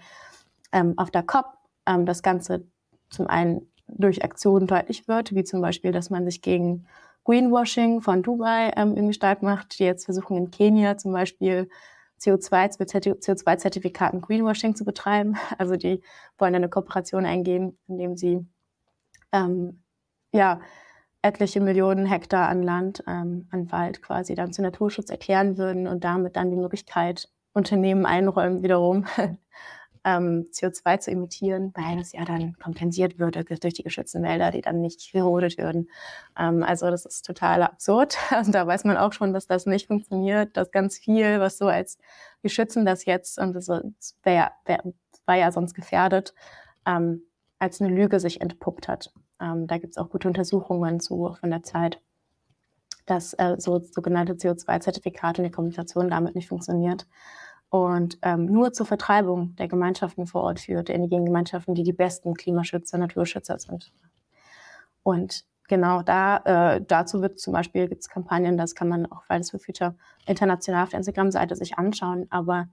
ähm, 0.71 0.93
auf 0.97 1.11
der 1.11 1.23
COP 1.23 1.45
ähm, 1.85 2.05
das 2.05 2.21
Ganze 2.21 2.65
zum 3.09 3.27
einen 3.27 3.67
durch 3.87 4.23
Aktionen 4.23 4.67
deutlich 4.67 5.07
wird, 5.07 5.33
wie 5.33 5.43
zum 5.43 5.61
Beispiel, 5.61 5.91
dass 5.91 6.09
man 6.09 6.25
sich 6.25 6.41
gegen 6.41 6.85
Greenwashing 7.23 8.01
von 8.01 8.23
Dubai 8.23 8.71
ähm, 8.75 8.95
irgendwie 8.95 9.13
stark 9.13 9.43
macht, 9.43 9.79
die 9.79 9.83
jetzt 9.83 10.05
versuchen 10.05 10.37
in 10.37 10.51
Kenia 10.51 10.97
zum 10.97 11.11
Beispiel 11.11 11.69
CO2, 12.21 12.77
CO2-Zertifikaten 12.79 14.21
Greenwashing 14.21 14.75
zu 14.75 14.85
betreiben. 14.85 15.35
Also 15.57 15.75
die 15.75 16.01
wollen 16.37 16.55
eine 16.55 16.69
Kooperation 16.69 17.25
eingehen, 17.25 17.77
indem 17.87 18.15
sie 18.15 18.45
ähm, 19.31 19.83
ja, 20.31 20.61
etliche 21.21 21.59
Millionen 21.59 22.05
Hektar 22.05 22.47
an 22.47 22.63
Land, 22.63 23.03
ähm, 23.07 23.47
an 23.51 23.71
Wald 23.71 24.01
quasi 24.01 24.35
dann 24.35 24.53
zu 24.53 24.61
Naturschutz 24.61 25.09
erklären 25.09 25.57
würden 25.57 25.87
und 25.87 26.03
damit 26.03 26.35
dann 26.35 26.49
die 26.49 26.57
Möglichkeit 26.57 27.29
Unternehmen 27.53 28.05
einräumen, 28.05 28.63
wiederum 28.63 29.05
ähm, 30.07 30.47
CO2 30.53 30.99
zu 30.99 31.11
emittieren, 31.11 31.73
weil 31.75 31.99
es 31.99 32.13
ja 32.13 32.23
dann 32.23 32.57
kompensiert 32.59 33.19
würde 33.19 33.43
durch 33.43 33.73
die 33.73 33.83
geschützten 33.83 34.23
Wälder, 34.23 34.51
die 34.51 34.61
dann 34.61 34.79
nicht 34.79 35.11
gerodet 35.11 35.57
würden. 35.57 35.89
Ähm, 36.39 36.63
also 36.63 36.89
das 36.89 37.05
ist 37.05 37.25
total 37.25 37.61
absurd. 37.61 38.17
Also 38.37 38.51
da 38.51 38.65
weiß 38.65 38.83
man 38.85 38.97
auch 38.97 39.13
schon, 39.13 39.33
dass 39.33 39.47
das 39.47 39.65
nicht 39.65 39.87
funktioniert, 39.87 40.55
dass 40.55 40.71
ganz 40.71 40.97
viel, 40.97 41.39
was 41.39 41.57
so 41.57 41.67
als 41.67 41.97
wir 42.41 42.49
schützen 42.49 42.85
das 42.85 43.05
jetzt 43.05 43.39
und 43.39 43.53
das 43.53 43.67
wär, 44.23 44.51
wär, 44.65 44.83
war 45.25 45.35
ja 45.35 45.51
sonst 45.51 45.73
gefährdet, 45.73 46.33
ähm, 46.85 47.23
als 47.59 47.81
eine 47.81 47.93
Lüge 47.93 48.19
sich 48.19 48.39
entpuppt 48.39 48.87
hat. 48.87 49.11
Ähm, 49.41 49.67
da 49.67 49.77
gibt 49.77 49.91
es 49.91 49.97
auch 49.97 50.09
gute 50.09 50.27
Untersuchungen 50.27 50.99
zu 50.99 51.35
von 51.39 51.49
der 51.49 51.63
Zeit, 51.63 51.99
dass 53.07 53.33
äh, 53.33 53.55
so 53.57 53.79
sogenannte 53.79 54.33
CO2-Zertifikate 54.33 55.41
und 55.41 55.47
die 55.47 55.51
Kommunikation 55.51 56.09
damit 56.09 56.35
nicht 56.35 56.47
funktioniert 56.47 57.07
und 57.69 58.17
ähm, 58.21 58.45
nur 58.45 58.71
zur 58.71 58.85
Vertreibung 58.85 59.55
der 59.57 59.67
Gemeinschaften 59.67 60.25
vor 60.25 60.43
Ort 60.43 60.61
führt, 60.61 60.87
der 60.87 60.95
indigenen 60.95 61.25
Gemeinschaften, 61.25 61.75
die 61.75 61.83
die 61.83 61.93
besten 61.93 62.33
Klimaschützer, 62.33 62.97
Naturschützer 62.97 63.59
sind. 63.59 63.91
Und 65.03 65.45
genau 65.67 66.01
da, 66.01 66.37
äh, 66.75 66.81
dazu 66.85 67.21
wird 67.21 67.39
zum 67.39 67.53
Beispiel, 67.53 67.87
gibt 67.87 68.01
es 68.01 68.09
Kampagnen, 68.09 68.57
das 68.57 68.73
kann 68.73 68.87
man 68.87 69.05
auch 69.11 69.23
Fridays 69.23 69.51
for 69.51 69.59
Future 69.59 69.95
international 70.25 70.83
auf 70.83 70.89
der 70.89 70.99
Instagram-Seite 70.99 71.55
sich 71.55 71.77
anschauen, 71.77 72.27
aber 72.29 72.69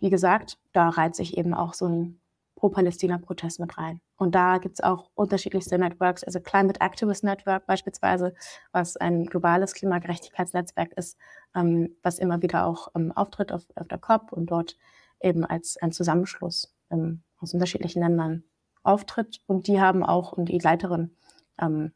wie 0.00 0.10
gesagt, 0.10 0.58
da 0.72 0.88
reiht 0.88 1.14
sich 1.14 1.38
eben 1.38 1.54
auch 1.54 1.74
so 1.74 1.86
ein 1.86 2.20
Pro-Palästina-Protest 2.64 3.60
mit 3.60 3.76
rein. 3.76 4.00
Und 4.16 4.34
da 4.34 4.56
gibt 4.56 4.76
es 4.76 4.80
auch 4.82 5.10
unterschiedlichste 5.14 5.78
Networks, 5.78 6.24
also 6.24 6.40
Climate 6.40 6.80
Activist 6.80 7.22
Network 7.22 7.66
beispielsweise, 7.66 8.34
was 8.72 8.96
ein 8.96 9.26
globales 9.26 9.74
Klimagerechtigkeitsnetzwerk 9.74 10.94
ist, 10.94 11.18
ähm, 11.54 11.94
was 12.02 12.18
immer 12.18 12.40
wieder 12.40 12.64
auch 12.64 12.88
ähm, 12.94 13.12
auftritt 13.12 13.52
auf, 13.52 13.66
auf, 13.74 13.86
der 13.86 13.98
COP 13.98 14.32
und 14.32 14.46
dort 14.46 14.78
eben 15.20 15.44
als 15.44 15.76
ein 15.76 15.92
Zusammenschluss 15.92 16.74
ähm, 16.90 17.22
aus 17.38 17.52
unterschiedlichen 17.52 18.00
Ländern 18.00 18.44
auftritt. 18.82 19.42
Und 19.46 19.66
die 19.66 19.78
haben 19.78 20.02
auch, 20.02 20.32
und 20.32 20.46
die 20.46 20.58
Leiterin 20.58 21.14
ähm, 21.60 21.92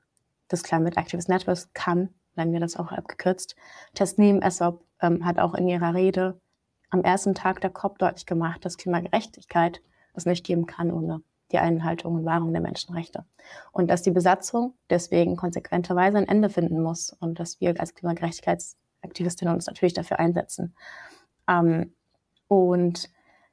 des 0.53 0.62
Climate 0.64 0.99
Activist 0.99 1.31
Networks 1.31 1.73
kann, 1.73 2.11
nennen 2.37 2.53
wir 2.53 2.61
das 2.61 2.77
auch 2.77 2.93
abgekürzt, 2.93 3.57
Tesnim 3.95 4.43
Essop 4.43 4.85
ähm, 5.01 5.25
hat 5.25 5.39
auch 5.39 5.55
in 5.55 5.66
ihrer 5.66 5.95
Rede 5.95 6.39
am 6.91 7.01
ersten 7.01 7.35
Tag 7.35 7.62
der 7.62 7.71
COP 7.71 7.99
deutlich 7.99 8.27
gemacht, 8.27 8.66
dass 8.66 8.77
Klimagerechtigkeit 8.77 9.81
es 10.19 10.27
nicht 10.27 10.45
geben 10.45 10.66
kann 10.66 10.91
ohne 10.93 11.23
die 11.51 11.59
Einhaltung 11.59 12.14
und 12.14 12.25
Wahrung 12.25 12.53
der 12.53 12.61
Menschenrechte. 12.61 13.25
Und 13.73 13.89
dass 13.89 14.03
die 14.03 14.11
Besatzung 14.11 14.75
deswegen 14.91 15.37
konsequenterweise 15.37 16.19
ein 16.19 16.29
Ende 16.29 16.51
finden 16.51 16.83
muss 16.83 17.11
und 17.21 17.41
dass 17.41 17.61
wir 17.61 17.81
als 17.81 17.95
Klimagerechtigkeitsaktivistinnen 17.95 19.55
uns 19.55 19.66
natürlich 19.66 19.95
dafür 19.95 20.19
einsetzen. 20.19 20.75
Ähm, 21.49 21.95
und 22.49 23.11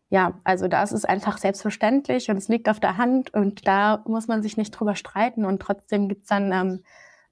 ja, 0.09 0.39
also 0.43 0.67
das 0.67 0.91
ist 0.91 1.07
einfach 1.07 1.37
selbstverständlich 1.37 2.29
und 2.29 2.37
es 2.37 2.47
liegt 2.47 2.69
auf 2.69 2.79
der 2.79 2.97
Hand 2.97 3.33
und 3.33 3.67
da 3.67 4.03
muss 4.07 4.27
man 4.27 4.43
sich 4.43 4.57
nicht 4.57 4.71
drüber 4.71 4.95
streiten 4.95 5.45
und 5.45 5.61
trotzdem 5.61 6.07
gibt's 6.09 6.27
dann 6.27 6.51
ähm, 6.51 6.83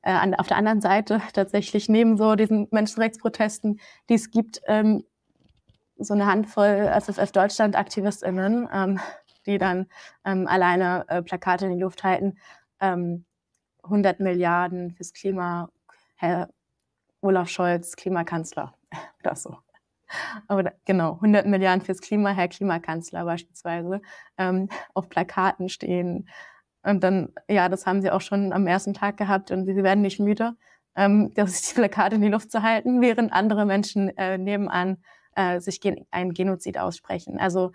äh, 0.02 0.12
an, 0.12 0.34
auf 0.36 0.48
der 0.48 0.58
anderen 0.58 0.82
Seite 0.82 1.22
tatsächlich 1.34 1.90
neben 1.90 2.18
so 2.18 2.36
diesen 2.36 2.68
Menschenrechtsprotesten, 2.72 3.80
die 4.10 4.16
es 4.16 4.32
gibt, 4.32 4.62
ähm, 4.68 5.04
so 5.98 6.14
eine 6.14 6.26
Handvoll 6.26 6.92
FFF 7.00 7.32
Deutschland 7.32 7.76
AktivistInnen, 7.76 8.68
ähm, 8.74 9.00
die 9.46 9.58
dann 9.58 9.88
ähm, 10.26 10.48
alleine 10.48 11.06
äh, 11.08 11.22
Plakate 11.22 11.66
in 11.66 11.74
die 11.74 11.82
Luft 11.82 12.04
halten. 12.04 12.38
Ähm, 12.80 13.26
100 13.84 14.20
Milliarden 14.20 14.92
fürs 14.92 15.14
Klima, 15.14 15.70
Herr 16.16 16.50
Olaf 17.22 17.50
Scholz, 17.50 17.96
Klimakanzler 17.96 18.74
oder 19.24 19.36
so. 19.36 19.58
Aber 20.48 20.72
genau, 20.86 21.14
100 21.16 21.48
Milliarden 21.48 21.84
fürs 21.84 22.02
Klima, 22.02 22.30
Herr 22.32 22.48
Klimakanzler 22.48 23.26
beispielsweise, 23.26 24.02
ähm, 24.38 24.70
auf 24.94 25.10
Plakaten 25.10 25.70
stehen. 25.70 26.30
Und 26.84 27.04
dann, 27.04 27.34
ja, 27.48 27.70
das 27.70 27.86
haben 27.86 28.02
sie 28.02 28.12
auch 28.12 28.22
schon 28.22 28.54
am 28.54 28.68
ersten 28.68 28.94
Tag 28.94 29.18
gehabt 29.18 29.52
und 29.52 29.66
sie 29.66 29.84
werden 29.84 30.02
nicht 30.02 30.20
müde, 30.20 30.56
ähm, 30.96 31.32
das 31.36 31.52
ist 31.52 31.72
die 31.72 31.76
Plakate 31.76 32.16
in 32.16 32.22
die 32.22 32.30
Luft 32.30 32.52
zu 32.52 32.62
halten, 32.62 33.02
während 33.02 33.34
andere 33.34 33.66
Menschen 33.66 34.16
äh, 34.18 34.38
nebenan 34.38 34.98
äh, 35.36 35.60
sich 35.60 35.82
gen 35.82 36.06
ein 36.12 36.34
Genozid 36.34 36.78
aussprechen. 36.78 37.40
Also 37.40 37.72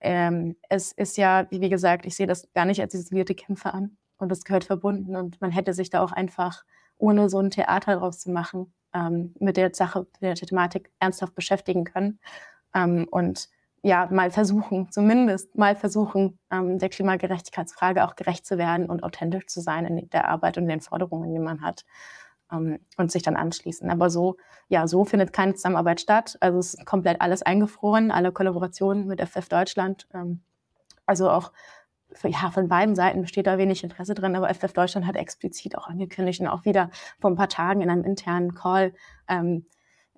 ähm, 0.00 0.56
es 0.68 0.92
ist 0.92 1.16
ja, 1.16 1.46
wie 1.50 1.68
gesagt, 1.68 2.06
ich 2.06 2.16
sehe 2.16 2.26
das 2.26 2.48
gar 2.54 2.64
nicht 2.64 2.80
als 2.80 2.94
isolierte 2.94 3.34
Kämpfe 3.34 3.72
an 3.74 3.96
und 4.18 4.30
das 4.30 4.44
gehört 4.44 4.64
verbunden 4.64 5.16
und 5.16 5.40
man 5.40 5.50
hätte 5.50 5.72
sich 5.74 5.90
da 5.90 6.02
auch 6.02 6.12
einfach, 6.12 6.64
ohne 6.98 7.28
so 7.28 7.38
ein 7.38 7.50
Theater 7.50 7.96
draus 7.96 8.18
zu 8.20 8.30
machen, 8.30 8.72
ähm, 8.94 9.34
mit 9.38 9.56
der 9.56 9.74
Sache, 9.74 10.06
mit 10.20 10.22
der 10.22 10.34
Thematik 10.34 10.90
ernsthaft 10.98 11.34
beschäftigen 11.34 11.84
können. 11.84 12.18
Ähm, 12.74 13.06
und 13.10 13.48
ja, 13.82 14.08
mal 14.10 14.30
versuchen, 14.30 14.90
zumindest 14.90 15.56
mal 15.56 15.76
versuchen, 15.76 16.38
ähm, 16.50 16.78
der 16.78 16.88
Klimagerechtigkeitsfrage 16.88 18.04
auch 18.04 18.16
gerecht 18.16 18.44
zu 18.46 18.58
werden 18.58 18.86
und 18.90 19.04
authentisch 19.04 19.46
zu 19.46 19.60
sein 19.60 19.86
in 19.86 20.10
der 20.10 20.28
Arbeit 20.28 20.58
und 20.58 20.66
den 20.66 20.80
Forderungen, 20.80 21.32
die 21.32 21.38
man 21.38 21.62
hat 21.62 21.84
ähm, 22.52 22.78
und 22.96 23.10
sich 23.12 23.22
dann 23.22 23.36
anschließen. 23.36 23.90
Aber 23.90 24.10
so, 24.10 24.36
ja, 24.68 24.86
so 24.86 25.04
findet 25.04 25.32
keine 25.32 25.54
Zusammenarbeit 25.54 26.00
statt. 26.00 26.36
Also 26.40 26.58
es 26.58 26.74
ist 26.74 26.86
komplett 26.86 27.20
alles 27.20 27.42
eingefroren, 27.42 28.10
alle 28.10 28.32
Kollaborationen 28.32 29.06
mit 29.06 29.20
FF 29.20 29.48
Deutschland. 29.48 30.08
Ähm, 30.14 30.40
also 31.06 31.30
auch 31.30 31.52
für, 32.12 32.28
ja, 32.28 32.50
von 32.50 32.68
beiden 32.68 32.94
Seiten 32.94 33.22
besteht 33.22 33.46
da 33.46 33.58
wenig 33.58 33.84
Interesse 33.84 34.14
drin, 34.14 34.34
aber 34.34 34.52
FF 34.52 34.72
Deutschland 34.72 35.06
hat 35.06 35.16
explizit 35.16 35.76
auch 35.76 35.88
angekündigt 35.88 36.40
und 36.40 36.48
auch 36.48 36.64
wieder 36.64 36.90
vor 37.20 37.30
ein 37.30 37.36
paar 37.36 37.48
Tagen 37.48 37.82
in 37.82 37.90
einem 37.90 38.04
internen 38.04 38.54
Call 38.54 38.94
ähm, 39.28 39.66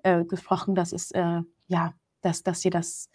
äh, 0.03 0.23
gesprochen, 0.23 0.73
dass 0.73 0.93
es 0.93 1.11
äh, 1.11 1.41
ja, 1.67 1.93
dass, 2.21 2.43
dass 2.43 2.61
sie 2.61 2.69
das 2.69 3.09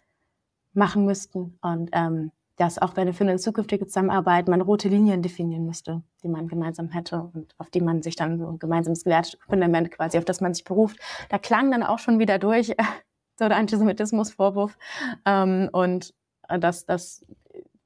machen 0.73 1.05
müssten. 1.05 1.59
Und 1.63 1.91
ähm, 1.93 2.33
dass 2.57 2.79
auch 2.79 2.97
wenn 2.97 3.13
für 3.13 3.25
eine 3.25 3.37
zukünftige 3.37 3.87
Zusammenarbeit 3.87 4.49
man 4.49 4.63
rote 4.63 4.89
Linien 4.89 5.23
definieren 5.23 5.67
müsste, 5.67 6.03
die 6.23 6.29
man 6.29 6.49
gemeinsam 6.49 6.89
hätte 6.89 7.31
und 7.35 7.55
auf 7.59 7.71
die 7.71 7.83
man 7.83 8.03
sich 8.03 8.17
dann 8.17 8.39
so 8.39 8.49
ein 8.49 8.59
gemeinsames 8.59 9.05
Wertfundament 9.05 9.91
quasi, 9.91 10.17
auf 10.19 10.25
das 10.25 10.41
man 10.41 10.55
sich 10.55 10.65
beruft. 10.65 10.99
Da 11.29 11.39
klang 11.39 11.71
dann 11.71 11.83
auch 11.83 11.99
schon 11.99 12.19
wieder 12.19 12.39
durch 12.39 12.69
so 13.39 13.49
der 13.49 13.57
Antisemitismusvorwurf 13.57 14.79
ähm, 15.27 15.69
und 15.73 16.15
äh, 16.49 16.59
dass 16.59 16.87
das 16.87 17.27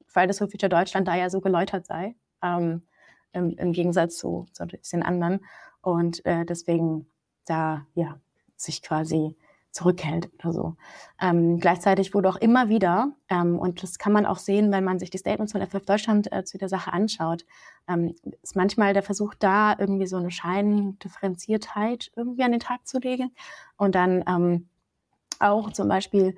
Fridays 0.05 0.39
for 0.39 0.49
Future 0.49 0.69
Deutschland 0.69 1.07
da 1.07 1.15
ja 1.15 1.29
so 1.29 1.41
geläutert 1.41 1.85
sei, 1.85 2.15
ähm, 2.41 2.83
im, 3.33 3.51
im, 3.57 3.71
Gegensatz 3.73 4.17
zu, 4.17 4.45
zu 4.53 4.65
den 4.65 5.03
anderen 5.03 5.41
und 5.81 6.25
äh, 6.25 6.45
deswegen 6.45 7.07
da 7.45 7.85
ja 7.93 8.19
sich 8.55 8.81
quasi 8.81 9.35
zurückhält 9.71 10.29
oder 10.39 10.53
so. 10.53 10.75
Ähm, 11.19 11.59
gleichzeitig 11.59 12.13
wurde 12.13 12.29
auch 12.29 12.35
immer 12.35 12.69
wieder, 12.69 13.13
ähm, 13.29 13.57
und 13.57 13.81
das 13.83 13.97
kann 13.97 14.13
man 14.13 14.25
auch 14.25 14.37
sehen, 14.37 14.71
wenn 14.71 14.83
man 14.83 14.99
sich 14.99 15.09
die 15.09 15.17
Statements 15.17 15.53
von 15.53 15.61
FF 15.61 15.85
Deutschland 15.85 16.31
äh, 16.31 16.43
zu 16.43 16.57
der 16.57 16.69
Sache 16.69 16.91
anschaut, 16.93 17.45
ähm, 17.87 18.15
ist 18.41 18.55
manchmal 18.55 18.93
der 18.93 19.03
Versuch 19.03 19.33
da, 19.33 19.75
irgendwie 19.77 20.07
so 20.07 20.17
eine 20.17 20.31
Scheindifferenziertheit 20.31 22.11
irgendwie 22.15 22.43
an 22.43 22.51
den 22.51 22.59
Tag 22.59 22.85
zu 22.85 22.99
legen 22.99 23.31
und 23.77 23.95
dann 23.95 24.23
ähm, 24.27 24.67
auch 25.39 25.71
zum 25.71 25.87
Beispiel 25.87 26.35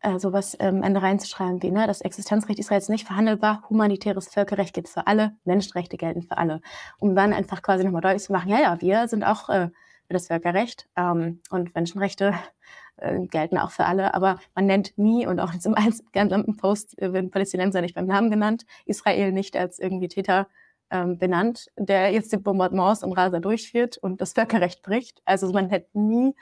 äh, 0.00 0.18
sowas 0.18 0.56
ähm, 0.60 0.82
Ende 0.82 1.02
reinzuschreiben 1.02 1.62
wie, 1.62 1.70
ne, 1.70 1.86
das 1.86 2.00
Existenzrecht 2.00 2.58
Israels 2.58 2.88
nicht 2.88 3.06
verhandelbar, 3.06 3.64
humanitäres 3.70 4.28
Völkerrecht 4.28 4.74
gilt 4.74 4.88
für 4.88 5.06
alle, 5.06 5.36
Menschenrechte 5.44 5.96
gelten 5.96 6.22
für 6.22 6.38
alle. 6.38 6.60
Um 6.98 7.14
dann 7.14 7.32
einfach 7.32 7.62
quasi 7.62 7.84
nochmal 7.84 8.02
deutlich 8.02 8.22
zu 8.22 8.32
machen, 8.32 8.48
ja, 8.48 8.60
ja, 8.60 8.80
wir 8.80 9.08
sind 9.08 9.24
auch 9.24 9.48
äh, 9.48 9.70
für 10.12 10.18
das 10.18 10.26
Völkerrecht. 10.26 10.88
Ähm, 10.96 11.40
und 11.50 11.74
Menschenrechte 11.74 12.34
äh, 12.96 13.26
gelten 13.26 13.58
auch 13.58 13.70
für 13.70 13.86
alle, 13.86 14.14
aber 14.14 14.38
man 14.54 14.66
nennt 14.66 14.96
nie 14.98 15.26
und 15.26 15.40
auch 15.40 15.52
jetzt 15.52 15.66
im 15.66 15.74
gesamten 16.12 16.56
Post 16.56 17.00
äh, 17.00 17.12
werden 17.12 17.30
Palästinenser 17.30 17.80
nicht 17.80 17.94
beim 17.94 18.06
Namen 18.06 18.30
genannt, 18.30 18.66
Israel 18.84 19.32
nicht 19.32 19.56
als 19.56 19.78
irgendwie 19.78 20.08
Täter 20.08 20.48
ähm, 20.90 21.18
benannt, 21.18 21.68
der 21.76 22.12
jetzt 22.12 22.32
die 22.32 22.36
Bombardements 22.36 23.02
im 23.02 23.12
Rasa 23.12 23.40
durchführt 23.40 23.96
und 23.98 24.20
das 24.20 24.34
Völkerrecht 24.34 24.82
bricht. 24.82 25.22
Also 25.24 25.50
man 25.52 25.70
hätte 25.70 25.98
nie 25.98 26.34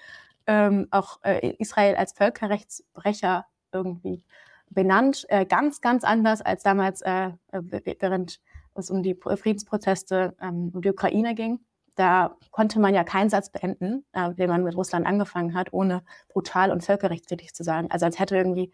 ähm, 0.46 0.88
auch 0.90 1.20
äh, 1.22 1.54
Israel 1.58 1.94
als 1.94 2.12
Völkerrechtsbrecher 2.12 3.46
irgendwie 3.72 4.24
benannt, 4.68 5.26
äh, 5.28 5.46
ganz, 5.46 5.80
ganz 5.80 6.02
anders 6.02 6.42
als 6.42 6.64
damals, 6.64 7.02
äh, 7.02 7.30
äh 7.52 7.96
während 8.00 8.40
es 8.74 8.90
um 8.90 9.02
die 9.02 9.14
Friedensproteste 9.14 10.34
ähm, 10.40 10.70
um 10.74 10.82
die 10.82 10.90
Ukraine 10.90 11.34
ging 11.34 11.60
da 12.00 12.34
konnte 12.50 12.80
man 12.80 12.94
ja 12.94 13.04
keinen 13.04 13.28
Satz 13.28 13.50
beenden, 13.50 14.06
äh, 14.12 14.32
den 14.34 14.48
man 14.48 14.64
mit 14.64 14.74
Russland 14.74 15.06
angefangen 15.06 15.54
hat, 15.54 15.72
ohne 15.72 16.02
brutal 16.28 16.72
und 16.72 16.82
völkerrechtstätig 16.82 17.52
zu 17.54 17.62
sagen. 17.62 17.90
Also 17.90 18.06
als 18.06 18.18
hätte 18.18 18.36
irgendwie 18.36 18.72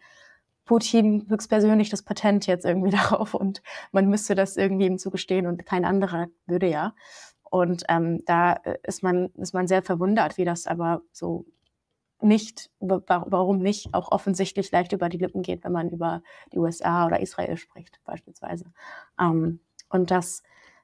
Putin 0.63 1.25
höchstpersönlich 1.27 1.89
das 1.89 2.03
Patent 2.03 2.47
jetzt 2.47 2.65
irgendwie 2.65 2.91
darauf 2.97 3.33
und 3.33 3.61
man 3.91 4.07
müsste 4.07 4.33
das 4.33 4.55
irgendwie 4.55 4.85
ihm 4.85 4.97
zugestehen 4.97 5.45
und 5.45 5.65
kein 5.65 5.83
anderer 5.83 6.27
würde 6.45 6.67
ja. 6.69 6.95
Und 7.43 7.83
ähm, 7.89 8.23
da 8.25 8.53
äh, 8.63 8.77
ist 8.83 9.03
man, 9.03 9.27
ist 9.35 9.53
man 9.53 9.67
sehr 9.67 9.83
verwundert, 9.83 10.37
wie 10.37 10.45
das 10.45 10.65
aber 10.65 11.01
so 11.11 11.45
nicht, 12.21 12.71
warum 12.79 13.59
nicht, 13.59 13.93
auch 13.93 14.11
offensichtlich 14.11 14.71
leicht 14.71 14.93
über 14.93 15.09
die 15.09 15.17
Lippen 15.17 15.43
geht, 15.43 15.63
wenn 15.65 15.73
man 15.73 15.89
über 15.89 16.23
die 16.53 16.57
USA 16.59 17.05
oder 17.05 17.19
Israel 17.19 17.57
spricht, 17.57 17.99
beispielsweise. 18.05 18.71
Ähm, 19.19 19.59
und 19.89 20.11
das, 20.11 20.43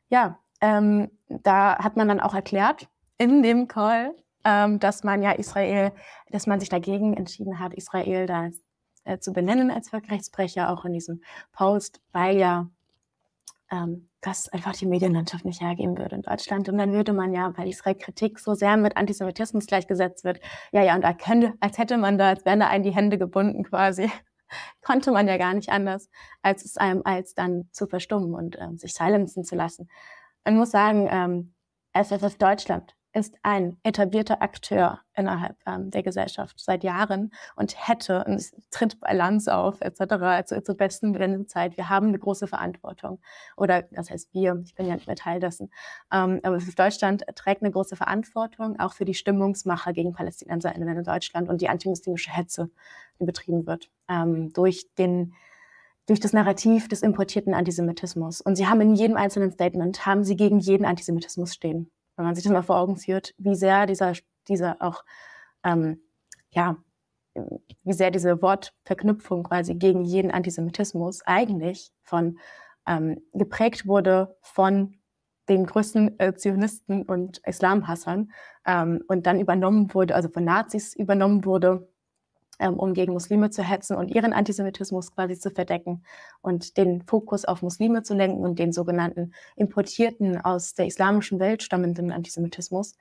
ja, 0.09 0.39
ähm, 0.63 1.11
da 1.27 1.77
hat 1.77 1.97
man 1.97 2.07
dann 2.07 2.21
auch 2.21 2.33
erklärt 2.33 2.87
in 3.17 3.43
dem 3.43 3.67
Call, 3.67 4.15
ähm, 4.45 4.79
dass 4.79 5.03
man 5.03 5.21
ja 5.21 5.33
Israel, 5.33 5.91
dass 6.29 6.47
man 6.47 6.61
sich 6.61 6.69
dagegen 6.69 7.17
entschieden 7.17 7.59
hat, 7.59 7.73
Israel 7.73 8.27
da 8.27 8.49
äh, 9.03 9.19
zu 9.19 9.33
benennen 9.33 9.69
als 9.69 9.89
Völkerrechtsbrecher, 9.89 10.69
auch 10.71 10.85
in 10.85 10.93
diesem 10.93 11.21
Post, 11.51 11.99
weil 12.13 12.37
ja 12.37 12.69
ähm, 13.71 14.07
das 14.21 14.47
einfach 14.53 14.71
die 14.71 14.85
Medienlandschaft 14.85 15.43
nicht 15.43 15.59
hergeben 15.59 15.97
würde 15.97 16.15
in 16.15 16.21
Deutschland. 16.21 16.69
Und 16.69 16.77
dann 16.77 16.93
würde 16.93 17.11
man 17.11 17.33
ja, 17.33 17.51
weil 17.57 17.67
Israel-Kritik 17.67 18.39
so 18.39 18.53
sehr 18.53 18.77
mit 18.77 18.95
Antisemitismus 18.95 19.65
gleichgesetzt 19.65 20.23
wird, 20.23 20.39
ja, 20.71 20.81
ja, 20.81 20.95
und 20.95 21.03
könnte, 21.17 21.55
als 21.59 21.77
hätte 21.77 21.97
man 21.97 22.17
da, 22.17 22.29
als 22.29 22.45
wären 22.45 22.61
da 22.61 22.67
einen 22.67 22.85
die 22.85 22.95
Hände 22.95 23.17
gebunden 23.17 23.63
quasi, 23.63 24.09
konnte 24.81 25.11
man 25.11 25.27
ja 25.27 25.35
gar 25.35 25.53
nicht 25.53 25.71
anders, 25.71 26.09
als 26.41 26.63
es 26.63 26.77
einem 26.77 27.01
als 27.03 27.33
dann 27.33 27.67
zu 27.73 27.85
verstummen 27.85 28.33
und 28.33 28.57
ähm, 28.61 28.77
sich 28.77 28.93
silenzen 28.93 29.43
zu 29.43 29.55
lassen. 29.55 29.89
Man 30.43 30.57
muss 30.57 30.71
sagen, 30.71 31.07
ähm, 31.09 31.53
SFF 31.93 32.37
Deutschland 32.37 32.95
ist 33.13 33.35
ein 33.43 33.77
etablierter 33.83 34.41
Akteur 34.41 34.99
innerhalb 35.13 35.55
ähm, 35.67 35.91
der 35.91 36.01
Gesellschaft 36.01 36.59
seit 36.59 36.83
Jahren 36.83 37.31
und 37.55 37.75
hätte, 37.87 38.23
und 38.25 38.33
es 38.33 38.55
tritt 38.71 38.99
bei 38.99 39.13
auf, 39.47 39.79
etc., 39.81 40.01
also 40.13 40.59
zur 40.61 40.75
besten 40.75 41.17
Wendezeit, 41.19 41.77
wir 41.77 41.89
haben 41.89 42.07
eine 42.07 42.17
große 42.17 42.47
Verantwortung. 42.47 43.21
Oder 43.55 43.83
das 43.83 44.09
heißt 44.09 44.33
wir, 44.33 44.59
ich 44.65 44.73
bin 44.73 44.87
ja 44.87 44.95
nicht 44.95 45.05
mehr 45.05 45.15
Teil 45.15 45.39
dessen. 45.39 45.71
Ähm, 46.11 46.39
aber 46.41 46.57
Deutschland 46.75 47.23
trägt 47.35 47.61
eine 47.61 47.71
große 47.71 47.95
Verantwortung, 47.95 48.79
auch 48.79 48.93
für 48.93 49.05
die 49.05 49.13
Stimmungsmacher 49.13 49.93
gegen 49.93 50.13
Palästinenser 50.13 50.75
in 50.75 51.03
Deutschland 51.03 51.49
und 51.49 51.61
die 51.61 51.69
antimuslimische 51.69 52.31
Hetze, 52.31 52.71
die 53.19 53.25
betrieben 53.25 53.67
wird, 53.67 53.91
ähm, 54.09 54.51
durch 54.53 54.87
den 54.97 55.35
durch 56.05 56.19
das 56.19 56.33
Narrativ 56.33 56.87
des 56.87 57.01
importierten 57.01 57.53
Antisemitismus. 57.53 58.41
Und 58.41 58.55
sie 58.55 58.67
haben 58.67 58.81
in 58.81 58.95
jedem 58.95 59.17
einzelnen 59.17 59.51
Statement, 59.51 60.05
haben 60.05 60.23
sie 60.23 60.35
gegen 60.35 60.59
jeden 60.59 60.85
Antisemitismus 60.85 61.53
stehen 61.53 61.89
wenn 62.15 62.25
man 62.25 62.35
sich 62.35 62.43
das 62.43 62.53
mal 62.53 62.61
vor 62.61 62.77
Augen 62.77 62.97
führt, 62.97 63.33
wie 63.37 63.55
sehr 63.55 63.85
dieser, 63.85 64.13
dieser 64.47 64.77
auch, 64.81 65.03
ähm, 65.63 66.01
ja, 66.51 66.77
wie 67.83 67.93
sehr 67.93 68.11
diese 68.11 68.41
Wortverknüpfung 68.41 69.43
quasi 69.43 69.73
gegen 69.73 70.03
jeden 70.03 70.29
Antisemitismus 70.29 71.21
eigentlich 71.25 71.91
von 72.03 72.37
ähm, 72.85 73.21
geprägt 73.33 73.87
wurde 73.87 74.37
von 74.41 74.99
den 75.49 75.65
größten 75.65 76.19
äh, 76.19 76.35
Zionisten 76.35 77.03
und 77.03 77.39
Islamhassern 77.39 78.31
ähm, 78.65 79.03
und 79.07 79.25
dann 79.25 79.39
übernommen 79.39 79.93
wurde, 79.93 80.15
also 80.15 80.29
von 80.29 80.43
Nazis 80.43 80.95
übernommen 80.95 81.43
wurde 81.43 81.89
um 82.59 82.93
gegen 82.93 83.13
Muslime 83.13 83.49
zu 83.49 83.63
hetzen 83.63 83.97
und 83.97 84.09
ihren 84.09 84.33
Antisemitismus 84.33 85.13
quasi 85.13 85.37
zu 85.37 85.51
verdecken 85.51 86.03
und 86.41 86.77
den 86.77 87.01
Fokus 87.01 87.45
auf 87.45 87.61
Muslime 87.61 88.03
zu 88.03 88.13
lenken 88.13 88.43
und 88.43 88.59
den 88.59 88.71
sogenannten 88.71 89.33
importierten 89.55 90.39
aus 90.39 90.73
der 90.73 90.87
islamischen 90.87 91.39
Welt 91.39 91.63
stammenden 91.63 92.11
Antisemitismus. 92.11 92.95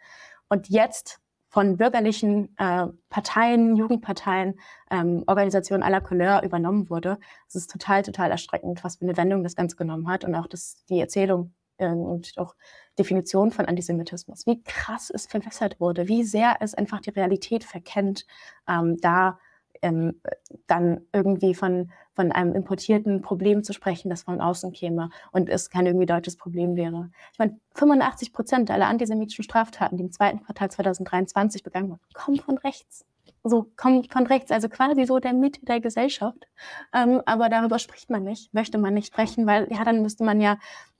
Und 0.48 0.68
jetzt 0.68 1.20
von 1.52 1.76
bürgerlichen 1.76 2.56
äh, 2.56 2.86
Parteien, 3.10 3.76
Jugendparteien, 3.76 4.58
ähm, 4.90 5.22
Organisationen 5.26 5.82
aller 5.82 6.00
Couleur 6.00 6.42
übernommen 6.42 6.88
wurde. 6.88 7.18
Es 7.46 7.54
ist 7.54 7.70
total, 7.70 8.02
total 8.02 8.30
erschreckend, 8.30 8.82
was 8.82 8.96
für 8.96 9.02
eine 9.02 9.18
Wendung 9.18 9.42
das 9.42 9.54
Ganze 9.54 9.76
genommen 9.76 10.08
hat 10.08 10.24
und 10.24 10.34
auch 10.34 10.46
das, 10.46 10.82
die 10.88 10.98
Erzählung 10.98 11.52
äh, 11.52 11.61
und 11.78 12.32
auch 12.36 12.54
Definition 12.98 13.50
von 13.50 13.66
Antisemitismus, 13.66 14.46
wie 14.46 14.62
krass 14.62 15.10
es 15.10 15.26
verwässert 15.26 15.80
wurde, 15.80 16.08
wie 16.08 16.24
sehr 16.24 16.56
es 16.60 16.74
einfach 16.74 17.00
die 17.00 17.10
Realität 17.10 17.64
verkennt, 17.64 18.26
ähm, 18.68 18.98
da 19.00 19.38
ähm, 19.82 20.20
dann 20.66 21.00
irgendwie 21.12 21.54
von, 21.54 21.90
von 22.14 22.32
einem 22.32 22.54
importierten 22.54 23.20
Problem 23.20 23.64
zu 23.64 23.72
sprechen, 23.72 24.10
das 24.10 24.22
von 24.22 24.40
außen 24.40 24.72
käme 24.72 25.10
und 25.32 25.48
es 25.48 25.70
kein 25.70 25.86
irgendwie 25.86 26.06
deutsches 26.06 26.36
Problem 26.36 26.76
wäre. 26.76 27.10
Ich 27.32 27.38
meine, 27.38 27.58
85 27.74 28.32
Prozent 28.32 28.70
aller 28.70 28.86
antisemitischen 28.86 29.42
Straftaten, 29.44 29.96
die 29.96 30.04
im 30.04 30.12
zweiten 30.12 30.42
Quartal 30.42 30.70
2023 30.70 31.62
begangen 31.62 31.90
wurden, 31.90 32.00
kommen 32.14 32.38
von 32.38 32.58
rechts. 32.58 33.04
So 33.44 33.66
kommen 33.76 34.04
von 34.04 34.26
rechts, 34.28 34.52
also 34.52 34.68
quasi 34.68 35.04
so 35.04 35.18
der 35.18 35.32
Mitte 35.32 35.64
der 35.64 35.80
Gesellschaft. 35.80 36.46
Ähm, 36.94 37.20
aber 37.26 37.48
darüber 37.48 37.80
spricht 37.80 38.08
man 38.08 38.22
nicht, 38.22 38.54
möchte 38.54 38.78
man 38.78 38.94
nicht 38.94 39.08
sprechen, 39.08 39.46
weil 39.46 39.66
ja, 39.72 39.82
dann 39.84 40.02
müsste 40.02 40.22
man 40.22 40.40
ja 40.40 40.58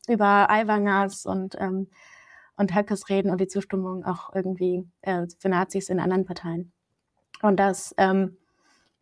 über 0.09 0.51
Aiwangers 0.51 1.27
und 1.27 1.57
ähm, 1.59 1.89
und 2.57 2.75
Höckes 2.75 3.09
reden 3.09 3.31
und 3.31 3.41
die 3.41 3.49
Zustimmung 3.49 4.05
auch 4.05 4.35
irgendwie 4.35 4.87
äh, 5.01 5.27
für 5.39 5.49
Nazis 5.49 5.89
in 5.89 6.01
anderen 6.01 6.25
Parteien. 6.25 6.73
Und 7.43 7.59
das 7.59 7.95
ähm, 7.99 8.37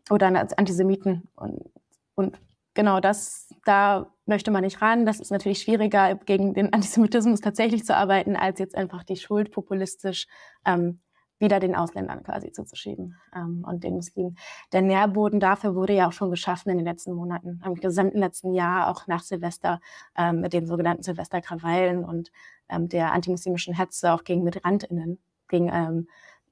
oder 0.08 0.34
als 0.36 0.56
Antisemiten. 0.56 1.28
Und, 1.36 1.70
und 2.14 2.40
genau 2.74 3.00
das, 3.00 3.48
da 3.64 4.12
möchte 4.26 4.50
man 4.50 4.64
nicht 4.64 4.80
ran. 4.80 5.06
Das 5.06 5.20
ist 5.20 5.30
natürlich 5.30 5.62
schwieriger, 5.62 6.14
gegen 6.14 6.54
den 6.54 6.72
Antisemitismus 6.72 7.40
tatsächlich 7.40 7.84
zu 7.84 7.96
arbeiten, 7.96 8.36
als 8.36 8.58
jetzt 8.58 8.76
einfach 8.76 9.04
die 9.04 9.16
Schuld 9.16 9.50
populistisch 9.50 10.26
ähm, 10.64 11.00
wieder 11.40 11.58
den 11.58 11.74
Ausländern 11.74 12.22
quasi 12.22 12.52
zuzuschieben 12.52 13.16
ähm, 13.34 13.64
und 13.66 13.82
den 13.82 13.94
Muslimen. 13.94 14.36
Der 14.72 14.82
Nährboden 14.82 15.40
dafür 15.40 15.74
wurde 15.74 15.94
ja 15.94 16.08
auch 16.08 16.12
schon 16.12 16.30
geschaffen 16.30 16.70
in 16.70 16.76
den 16.76 16.86
letzten 16.86 17.12
Monaten, 17.12 17.60
im 17.64 17.74
gesamten 17.74 18.18
letzten 18.18 18.54
Jahr, 18.54 18.88
auch 18.88 19.06
nach 19.06 19.22
Silvester, 19.22 19.80
ähm, 20.16 20.42
mit 20.42 20.52
den 20.52 20.66
sogenannten 20.66 21.02
Silvesterkrawallen 21.02 22.04
und 22.04 22.30
ähm, 22.68 22.88
der 22.88 23.12
antimuslimischen 23.12 23.74
Hetze 23.74 24.12
auch 24.12 24.22
gegen 24.22 24.44
MigrantInnen, 24.44 25.18
gegen 25.48 25.70
ähm, 25.72 26.08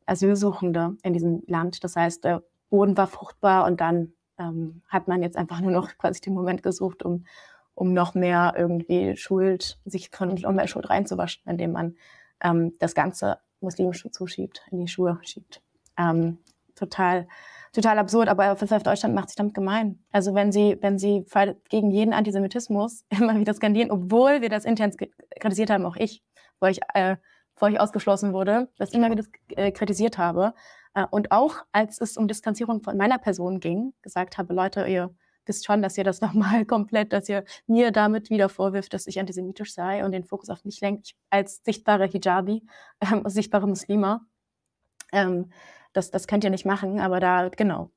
Asylsuchende 0.07 0.97
in 1.03 1.12
diesem 1.12 1.43
Land. 1.47 1.84
Das 1.84 1.95
heißt, 1.95 2.24
der 2.24 2.43
Boden 2.70 2.97
war 2.97 3.07
fruchtbar 3.07 3.66
und 3.66 3.80
dann 3.80 4.12
ähm, 4.39 4.82
hat 4.89 5.07
man 5.07 5.22
jetzt 5.22 5.36
einfach 5.36 5.61
nur 5.61 5.70
noch 5.70 5.97
quasi 5.99 6.20
den 6.20 6.34
Moment 6.34 6.62
gesucht, 6.62 7.03
um, 7.03 7.26
um 7.74 7.93
noch 7.93 8.14
mehr 8.14 8.55
irgendwie 8.57 9.16
Schuld, 9.16 9.78
sich 9.84 10.11
von 10.11 10.34
noch 10.34 10.53
mehr 10.53 10.66
Schuld 10.66 10.89
reinzuwaschen, 10.89 11.43
indem 11.47 11.72
man 11.72 11.97
ähm, 12.43 12.72
das 12.78 12.95
Ganze 12.95 13.39
muslimisch 13.61 14.06
zuschiebt, 14.11 14.62
in 14.70 14.80
die 14.80 14.88
Schuhe 14.88 15.18
schiebt. 15.22 15.62
Ähm, 15.98 16.38
total, 16.74 17.28
total 17.72 17.98
absurd, 17.98 18.28
aber 18.28 18.56
FFF 18.56 18.82
Deutschland 18.82 19.14
macht 19.14 19.28
sich 19.28 19.36
damit 19.36 19.54
gemein. 19.54 19.98
Also 20.12 20.34
wenn 20.34 20.52
sie, 20.52 20.78
wenn 20.80 20.98
sie 20.98 21.24
gegen 21.68 21.90
jeden 21.90 22.12
Antisemitismus 22.12 23.04
immer 23.11 23.38
wieder 23.38 23.54
skandieren, 23.54 23.90
obwohl 23.90 24.40
wir 24.40 24.48
das 24.48 24.64
intern 24.64 24.92
kritisiert 25.40 25.70
haben, 25.70 25.84
auch 25.84 25.96
ich, 25.96 26.22
wo 26.61 26.66
ich, 26.66 26.80
äh, 26.94 27.16
bevor 27.54 27.70
ich 27.70 27.80
ausgeschlossen 27.80 28.32
wurde, 28.32 28.68
das 28.78 28.92
immer 28.92 29.11
wieder 29.11 29.24
äh, 29.56 29.72
kritisiert 29.72 30.18
habe, 30.18 30.54
äh, 30.94 31.06
und 31.11 31.30
auch 31.32 31.64
als 31.72 32.00
es 32.00 32.16
um 32.16 32.28
Distanzierung 32.28 32.82
von 32.82 32.96
meiner 32.96 33.18
Person 33.18 33.61
ging, 33.61 33.92
gesagt 34.02 34.38
habe, 34.38 34.54
Leute, 34.54 34.86
ihr 34.86 35.14
wisst 35.49 35.66
schon, 35.66 35.82
dass 35.82 35.99
ihr 35.99 36.05
das 36.05 36.20
nochmal 36.22 36.64
komplett, 36.64 37.12
dass 37.12 37.28
ihr 37.28 37.44
mir 37.66 37.90
damit 37.90 38.30
wieder 38.30 38.49
vorwirft, 38.49 38.94
dass 38.94 39.07
ich 39.07 39.18
antisemitisch 39.18 39.74
sei 39.74 40.05
und 40.05 40.12
den 40.12 40.24
Fokus 40.24 40.51
auf 40.51 40.64
mich 40.64 40.80
lenkt, 40.80 41.14
als 41.30 41.62
sichtbare 41.64 42.07
Hijabi, 42.07 42.66
ähm, 43.01 43.22
sichtbare 43.26 43.66
Muslima. 43.66 44.26
Ähm, 45.12 45.51
das, 45.92 46.11
das 46.11 46.26
könnt 46.26 46.44
ihr 46.44 46.51
nicht 46.51 46.66
machen, 46.66 47.01
aber 47.01 47.18
da, 47.18 47.49
genau, 47.49 47.90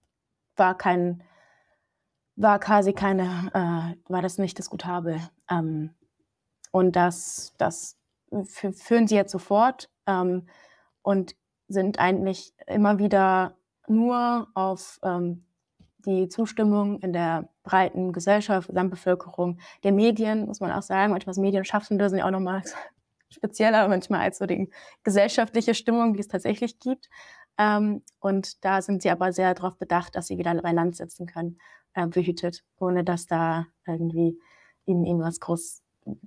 war 0.56 0.78
kein, 0.78 1.24
war 2.36 2.60
quasi 2.60 2.94
keine, 2.94 3.52
äh, 3.54 4.12
war 4.12 4.22
das 4.22 4.38
nicht 4.38 4.58
diskutabel. 4.58 5.20
Ähm, 5.50 5.94
und 6.72 6.96
das, 6.96 7.54
das 7.58 7.98
führen 8.46 9.08
sie 9.08 9.16
jetzt 9.16 9.32
sofort. 9.32 9.90
Ähm, 10.08 10.48
und 11.02 11.36
sind 11.68 12.00
eigentlich 12.00 12.54
immer 12.68 13.00
wieder 13.00 13.58
nur 13.88 14.48
auf 14.54 15.00
ähm, 15.04 15.46
die 16.06 16.28
Zustimmung 16.28 17.00
in 17.00 17.14
der 17.14 17.50
breiten 17.64 18.14
Gesellschaft, 18.14 18.68
Gesamtbevölkerung, 18.68 19.60
der 19.84 19.92
Medien, 19.92 20.46
muss 20.46 20.60
man 20.60 20.72
auch 20.72 20.82
sagen. 20.82 21.12
Manchmal 21.12 21.36
Medienschaffende 21.38 22.10
sind 22.10 22.20
ja 22.20 22.26
auch 22.26 22.32
nochmal 22.32 22.64
spezieller 23.30 23.88
manchmal 23.88 24.22
als 24.22 24.38
so 24.40 24.46
die 24.46 24.70
gesellschaftliche 25.04 25.74
Stimmung, 25.74 26.14
die 26.14 26.20
es 26.20 26.28
tatsächlich 26.28 26.80
gibt. 26.80 27.10
Ähm, 27.58 28.04
und 28.20 28.64
da 28.66 28.82
sind 28.82 29.02
sie 29.02 29.10
aber 29.10 29.34
sehr 29.34 29.54
darauf 29.54 29.78
bedacht, 29.78 30.16
dass 30.16 30.28
sie 30.28 30.38
wieder 30.38 30.54
bei 30.62 30.72
Land 30.72 30.96
sitzen 30.96 31.26
können, 31.26 31.58
äh, 31.94 32.08
behütet, 32.08 32.64
ohne 32.80 33.04
dass 33.04 33.28
da 33.28 33.68
irgendwie 33.86 34.40
ihnen 34.86 35.06
irgendwas 35.06 35.40
groß 35.40 35.84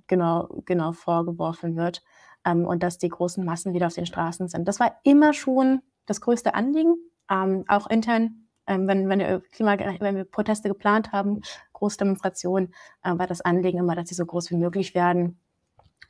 genau, 0.07 0.61
genau 0.65 0.93
vorgeworfen 0.93 1.75
wird 1.75 2.03
ähm, 2.45 2.65
und 2.65 2.83
dass 2.83 2.97
die 2.97 3.09
großen 3.09 3.43
Massen 3.43 3.73
wieder 3.73 3.87
auf 3.87 3.93
den 3.93 4.05
Straßen 4.05 4.47
sind. 4.47 4.67
Das 4.67 4.79
war 4.79 4.99
immer 5.03 5.33
schon 5.33 5.81
das 6.05 6.21
größte 6.21 6.53
Anliegen, 6.53 6.95
ähm, 7.29 7.65
auch 7.67 7.87
intern, 7.87 8.44
ähm, 8.67 8.87
wenn, 8.87 9.09
wenn, 9.09 9.19
wir 9.19 9.41
Klima, 9.51 9.77
wenn 9.99 10.15
wir 10.15 10.25
Proteste 10.25 10.69
geplant 10.69 11.11
haben, 11.11 11.41
Großdemonstrationen, 11.73 12.73
äh, 13.03 13.17
war 13.17 13.27
das 13.27 13.41
Anliegen 13.41 13.79
immer, 13.79 13.95
dass 13.95 14.09
sie 14.09 14.15
so 14.15 14.25
groß 14.25 14.51
wie 14.51 14.57
möglich 14.57 14.95
werden. 14.95 15.39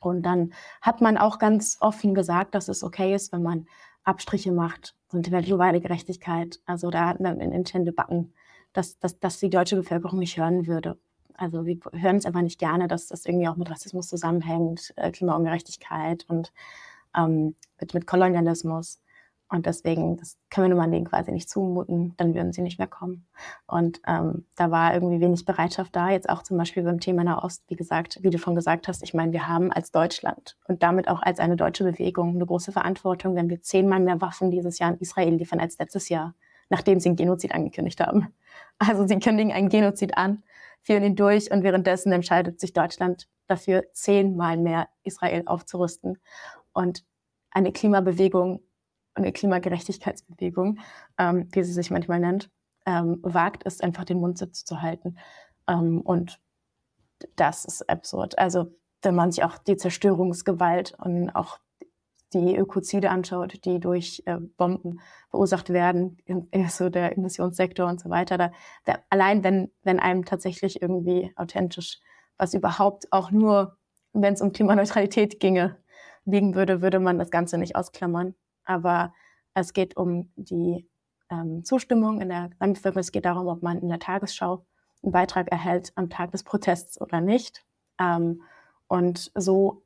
Und 0.00 0.22
dann 0.22 0.52
hat 0.82 1.00
man 1.00 1.16
auch 1.16 1.38
ganz 1.38 1.78
offen 1.80 2.14
gesagt, 2.14 2.54
dass 2.54 2.68
es 2.68 2.82
okay 2.82 3.14
ist, 3.14 3.32
wenn 3.32 3.42
man 3.42 3.66
Abstriche 4.04 4.52
macht 4.52 4.94
und 5.12 5.30
globale 5.44 5.80
Gerechtigkeit. 5.80 6.60
Also 6.66 6.90
da 6.90 7.06
hatten 7.06 7.24
wir 7.24 7.32
in 7.32 7.52
internen 7.52 7.86
Debatten, 7.86 8.32
dass, 8.72 8.98
dass, 8.98 9.18
dass 9.18 9.40
die 9.40 9.50
deutsche 9.50 9.76
Bevölkerung 9.76 10.18
nicht 10.18 10.38
hören 10.38 10.66
würde. 10.66 10.98
Also 11.34 11.66
wir 11.66 11.78
hören 11.92 12.16
es 12.16 12.24
einfach 12.24 12.42
nicht 12.42 12.58
gerne, 12.58 12.88
dass 12.88 13.08
das 13.08 13.26
irgendwie 13.26 13.48
auch 13.48 13.56
mit 13.56 13.70
Rassismus 13.70 14.08
zusammenhängt, 14.08 14.94
äh, 14.96 15.10
Klimaungerechtigkeit 15.10 16.24
und 16.28 16.52
ähm, 17.16 17.54
mit, 17.80 17.94
mit 17.94 18.06
Kolonialismus. 18.06 19.00
Und 19.48 19.66
deswegen, 19.66 20.16
das 20.16 20.36
können 20.50 20.70
wir 20.70 20.74
nur 20.74 20.86
denen 20.90 21.04
quasi 21.06 21.30
nicht 21.30 21.48
zumuten, 21.48 22.14
dann 22.16 22.34
würden 22.34 22.52
sie 22.52 22.62
nicht 22.62 22.78
mehr 22.78 22.88
kommen. 22.88 23.26
Und 23.66 24.00
ähm, 24.06 24.44
da 24.56 24.70
war 24.72 24.92
irgendwie 24.94 25.20
wenig 25.20 25.44
Bereitschaft 25.44 25.94
da, 25.94 26.10
jetzt 26.10 26.28
auch 26.28 26.42
zum 26.42 26.56
Beispiel 26.56 26.82
beim 26.82 26.98
Thema 26.98 27.22
Nahost, 27.22 27.62
wie 27.68 27.76
gesagt, 27.76 28.18
wie 28.22 28.30
du 28.30 28.38
schon 28.38 28.56
gesagt 28.56 28.88
hast, 28.88 29.04
ich 29.04 29.14
meine, 29.14 29.32
wir 29.32 29.46
haben 29.46 29.72
als 29.72 29.92
Deutschland 29.92 30.56
und 30.66 30.82
damit 30.82 31.08
auch 31.08 31.22
als 31.22 31.38
eine 31.38 31.56
deutsche 31.56 31.84
Bewegung 31.84 32.34
eine 32.34 32.46
große 32.46 32.72
Verantwortung, 32.72 33.36
wenn 33.36 33.48
wir 33.48 33.62
zehnmal 33.62 34.00
mehr 34.00 34.20
Waffen 34.20 34.50
dieses 34.50 34.80
Jahr 34.80 34.90
in 34.92 34.98
Israel 34.98 35.34
liefern 35.34 35.60
als 35.60 35.78
letztes 35.78 36.08
Jahr. 36.08 36.34
nachdem 36.68 37.00
sie 37.00 37.08
einen 37.08 37.16
Genozid 37.16 37.52
angekündigt 37.54 38.00
haben. 38.00 38.32
Also 38.78 39.06
sie 39.06 39.18
kündigen 39.18 39.52
einen 39.52 39.68
Genozid 39.68 40.16
an, 40.16 40.42
führen 40.82 41.02
ihn 41.02 41.16
durch 41.16 41.50
und 41.50 41.62
währenddessen 41.62 42.12
entscheidet 42.12 42.60
sich 42.60 42.72
Deutschland 42.72 43.28
dafür, 43.46 43.84
zehnmal 43.92 44.56
mehr 44.56 44.88
Israel 45.02 45.44
aufzurüsten. 45.46 46.18
Und 46.72 47.04
eine 47.50 47.72
Klimabewegung, 47.72 48.60
eine 49.16 49.32
Klimagerechtigkeitsbewegung, 49.32 50.78
ähm, 51.18 51.48
wie 51.52 51.62
sie 51.62 51.72
sich 51.72 51.90
manchmal 51.90 52.20
nennt, 52.20 52.50
ähm, 52.86 53.18
wagt 53.22 53.62
es 53.64 53.80
einfach 53.80 54.04
den 54.04 54.20
Mund 54.20 54.38
zu 54.38 54.82
halten. 54.82 55.18
Ähm, 55.68 56.00
und 56.00 56.40
das 57.36 57.64
ist 57.64 57.88
absurd. 57.88 58.38
Also 58.38 58.72
wenn 59.02 59.14
man 59.14 59.32
sich 59.32 59.44
auch 59.44 59.58
die 59.58 59.76
Zerstörungsgewalt 59.76 60.94
und 60.98 61.30
auch 61.30 61.58
die 62.32 62.56
Ökozide 62.56 63.10
anschaut, 63.10 63.64
die 63.64 63.78
durch 63.80 64.22
äh, 64.26 64.36
Bomben 64.36 65.00
verursacht 65.30 65.70
werden, 65.70 66.18
in, 66.24 66.48
in 66.50 66.68
so 66.68 66.88
der 66.88 67.16
Emissionssektor 67.16 67.88
und 67.88 68.00
so 68.00 68.10
weiter, 68.10 68.36
da, 68.36 68.52
da, 68.84 68.98
allein 69.10 69.44
wenn, 69.44 69.70
wenn 69.82 70.00
einem 70.00 70.24
tatsächlich 70.24 70.82
irgendwie 70.82 71.32
authentisch 71.36 72.00
was 72.38 72.52
überhaupt 72.52 73.10
auch 73.12 73.30
nur, 73.30 73.78
wenn 74.12 74.34
es 74.34 74.42
um 74.42 74.52
Klimaneutralität 74.52 75.40
ginge, 75.40 75.76
liegen 76.24 76.54
würde, 76.54 76.82
würde 76.82 77.00
man 77.00 77.18
das 77.18 77.30
Ganze 77.30 77.56
nicht 77.58 77.76
ausklammern. 77.76 78.34
Aber 78.66 79.14
es 79.54 79.72
geht 79.72 79.96
um 79.96 80.30
die 80.36 80.86
ähm, 81.30 81.64
Zustimmung 81.64 82.20
in 82.20 82.28
der 82.28 82.50
Landbevölkerung. 82.60 83.00
Es 83.00 83.12
geht 83.12 83.24
darum, 83.24 83.48
ob 83.48 83.62
man 83.62 83.78
in 83.78 83.88
der 83.88 83.98
Tagesschau 83.98 84.66
einen 85.02 85.12
Beitrag 85.12 85.48
erhält 85.50 85.92
am 85.94 86.10
Tag 86.10 86.32
des 86.32 86.42
Protests 86.42 87.00
oder 87.00 87.20
nicht. 87.20 87.64
Ähm, 87.98 88.42
und 88.88 89.32
so, 89.34 89.82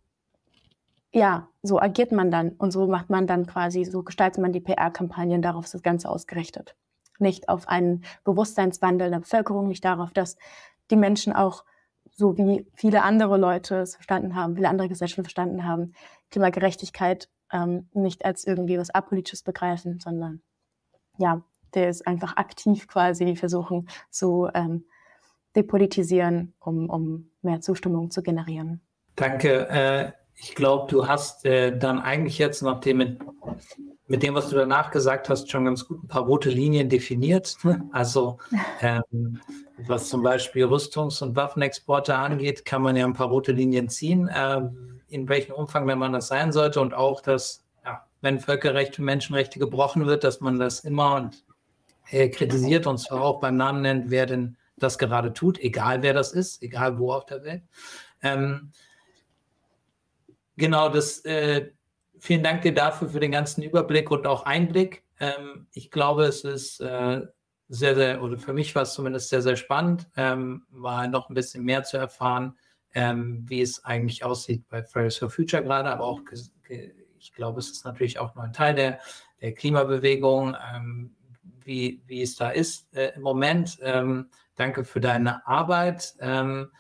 ja, 1.13 1.49
so 1.63 1.81
agiert 1.81 2.13
man 2.13 2.31
dann 2.31 2.51
und 2.51 2.71
so 2.71 2.87
macht 2.87 3.11
man 3.11 3.27
dann 3.27 3.47
quasi, 3.47 3.85
so 3.85 4.03
gestaltet 4.03 4.43
man 4.43 4.53
die 4.53 4.61
PR-Kampagnen, 4.61 5.43
darauf 5.43 5.65
ist 5.65 5.75
das 5.75 5.83
Ganze 5.83 6.09
ausgerichtet. 6.09 6.77
Nicht 7.19 7.49
auf 7.49 7.69
einen 7.69 8.05
Bewusstseinswandel 8.25 9.07
in 9.07 9.13
der 9.13 9.21
Bevölkerung, 9.21 9.69
nicht 9.69 9.85
darauf, 9.85 10.13
dass 10.13 10.37
die 10.91 10.97
Menschen 10.97 11.33
auch, 11.33 11.65
so 12.13 12.37
wie 12.37 12.67
viele 12.75 13.03
andere 13.03 13.39
Leute 13.39 13.77
es 13.77 13.95
verstanden 13.95 14.35
haben, 14.35 14.57
viele 14.57 14.69
andere 14.69 14.89
Gesellschaften 14.89 15.25
verstanden 15.25 15.65
haben, 15.65 15.95
Klimagerechtigkeit 16.31 17.29
ähm, 17.53 17.89
nicht 17.93 18.25
als 18.25 18.47
irgendwie 18.47 18.79
was 18.79 18.91
Apolitisches 18.91 19.43
begreifen, 19.43 20.01
sondern 20.01 20.43
ja, 21.19 21.43
der 21.75 21.89
ist 21.89 22.07
einfach 22.07 22.37
aktiv 22.37 22.89
quasi 22.89 23.37
versuchen 23.37 23.89
zu 24.11 24.49
ähm, 24.55 24.85
depolitisieren, 25.57 26.55
um, 26.61 26.89
um 26.89 27.31
mehr 27.43 27.61
Zustimmung 27.61 28.11
zu 28.11 28.23
generieren. 28.23 28.81
Danke. 29.17 29.69
Äh, 29.69 30.13
ich 30.43 30.55
glaube, 30.55 30.91
du 30.91 31.07
hast 31.07 31.45
äh, 31.45 31.77
dann 31.77 31.99
eigentlich 31.99 32.39
jetzt 32.39 32.63
nach 32.63 32.81
dem, 32.81 32.99
mit, 32.99 33.21
mit, 34.07 34.23
dem, 34.23 34.35
was 34.35 34.49
du 34.49 34.57
danach 34.57 34.91
gesagt 34.91 35.29
hast, 35.29 35.51
schon 35.51 35.67
ganz 35.67 35.87
gut 35.87 36.03
ein 36.03 36.09
paar 36.09 36.25
rote 36.25 36.49
Linien 36.51 36.89
definiert. 36.89 37.57
Also 37.93 38.39
ähm, 38.81 39.41
was 39.87 40.09
zum 40.09 40.23
Beispiel 40.23 40.65
Rüstungs- 40.65 41.23
und 41.23 41.37
Waffenexporte 41.37 42.15
angeht, 42.15 42.65
kann 42.65 42.83
man 42.83 42.97
ja 42.97 43.05
ein 43.05 43.13
paar 43.13 43.29
rote 43.29 43.53
Linien 43.53 43.89
ziehen. 43.89 44.29
Äh, 44.29 44.63
in 45.11 45.29
welchem 45.29 45.53
Umfang, 45.53 45.87
wenn 45.87 45.99
man 45.99 46.13
das 46.13 46.29
sein 46.29 46.53
sollte 46.53 46.81
und 46.81 46.95
auch, 46.95 47.21
dass 47.21 47.65
ja, 47.85 48.07
wenn 48.21 48.41
Völkerrecht 48.41 48.99
und 48.99 49.05
Menschenrechte 49.05 49.59
gebrochen 49.59 50.07
wird, 50.07 50.25
dass 50.25 50.41
man 50.41 50.59
das 50.59 50.81
immer 50.81 51.17
und, 51.17 51.45
äh, 52.11 52.29
kritisiert 52.29 52.87
und 52.87 52.99
zwar 52.99 53.23
auch 53.23 53.41
beim 53.41 53.57
Namen 53.57 53.83
nennt, 53.83 54.11
wer 54.11 54.27
denn 54.27 54.57
das 54.77 54.99
gerade 54.99 55.33
tut, 55.33 55.59
egal 55.59 56.03
wer 56.03 56.15
das 56.15 56.33
ist, 56.33 56.63
egal 56.63 56.99
wo 56.99 57.13
auf 57.13 57.27
der 57.27 57.45
Welt. 57.45 57.63
Ähm, 58.23 58.73
genau, 60.57 60.89
das, 60.89 61.25
äh, 61.25 61.71
vielen 62.19 62.43
Dank 62.43 62.63
dir 62.63 62.75
dafür 62.75 63.09
für 63.09 63.21
den 63.21 63.33
ganzen 63.33 63.63
Überblick 63.63 64.11
und 64.11 64.27
auch 64.27 64.45
Einblick. 64.45 65.05
Ähm, 65.19 65.67
ich 65.73 65.91
glaube, 65.91 66.25
es 66.25 66.45
ist 66.45 66.81
äh, 66.81 67.27
sehr, 67.69 67.95
sehr, 67.95 68.23
oder 68.23 68.37
für 68.37 68.53
mich 68.53 68.75
war 68.75 68.83
es 68.83 68.95
zumindest 68.95 69.29
sehr, 69.29 69.43
sehr 69.43 69.57
spannend, 69.57 70.09
ähm, 70.17 70.65
mal 70.71 71.09
noch 71.09 71.29
ein 71.29 71.35
bisschen 71.35 71.65
mehr 71.65 71.85
zu 71.85 71.97
erfahren, 71.97 72.57
ähm, 72.95 73.45
wie 73.47 73.61
es 73.61 73.85
eigentlich 73.85 74.25
aussieht 74.25 74.69
bei 74.69 74.83
Fridays 74.83 75.17
for 75.17 75.31
Future 75.31 75.63
gerade, 75.63 75.91
aber 75.91 76.05
auch, 76.05 76.21
ich 77.19 77.33
glaube, 77.33 77.61
es 77.61 77.71
ist 77.71 77.85
natürlich 77.85 78.19
auch 78.19 78.35
nur 78.35 78.45
ein 78.45 78.53
Teil 78.53 78.75
der, 78.75 78.99
der 79.41 79.55
Klimabewegung, 79.55 80.57
ähm, 80.75 81.15
wie, 81.65 82.03
wie 82.07 82.23
es 82.23 82.37
da 82.37 82.51
ist 82.51 82.93
äh, 82.95 83.13
im 83.15 83.23
Moment. 83.23 83.79
Ähm, 83.83 84.31
Danke 84.61 84.85
für 84.85 85.01
deine 85.01 85.47
Arbeit. 85.47 86.15
Ähm, 86.21 86.71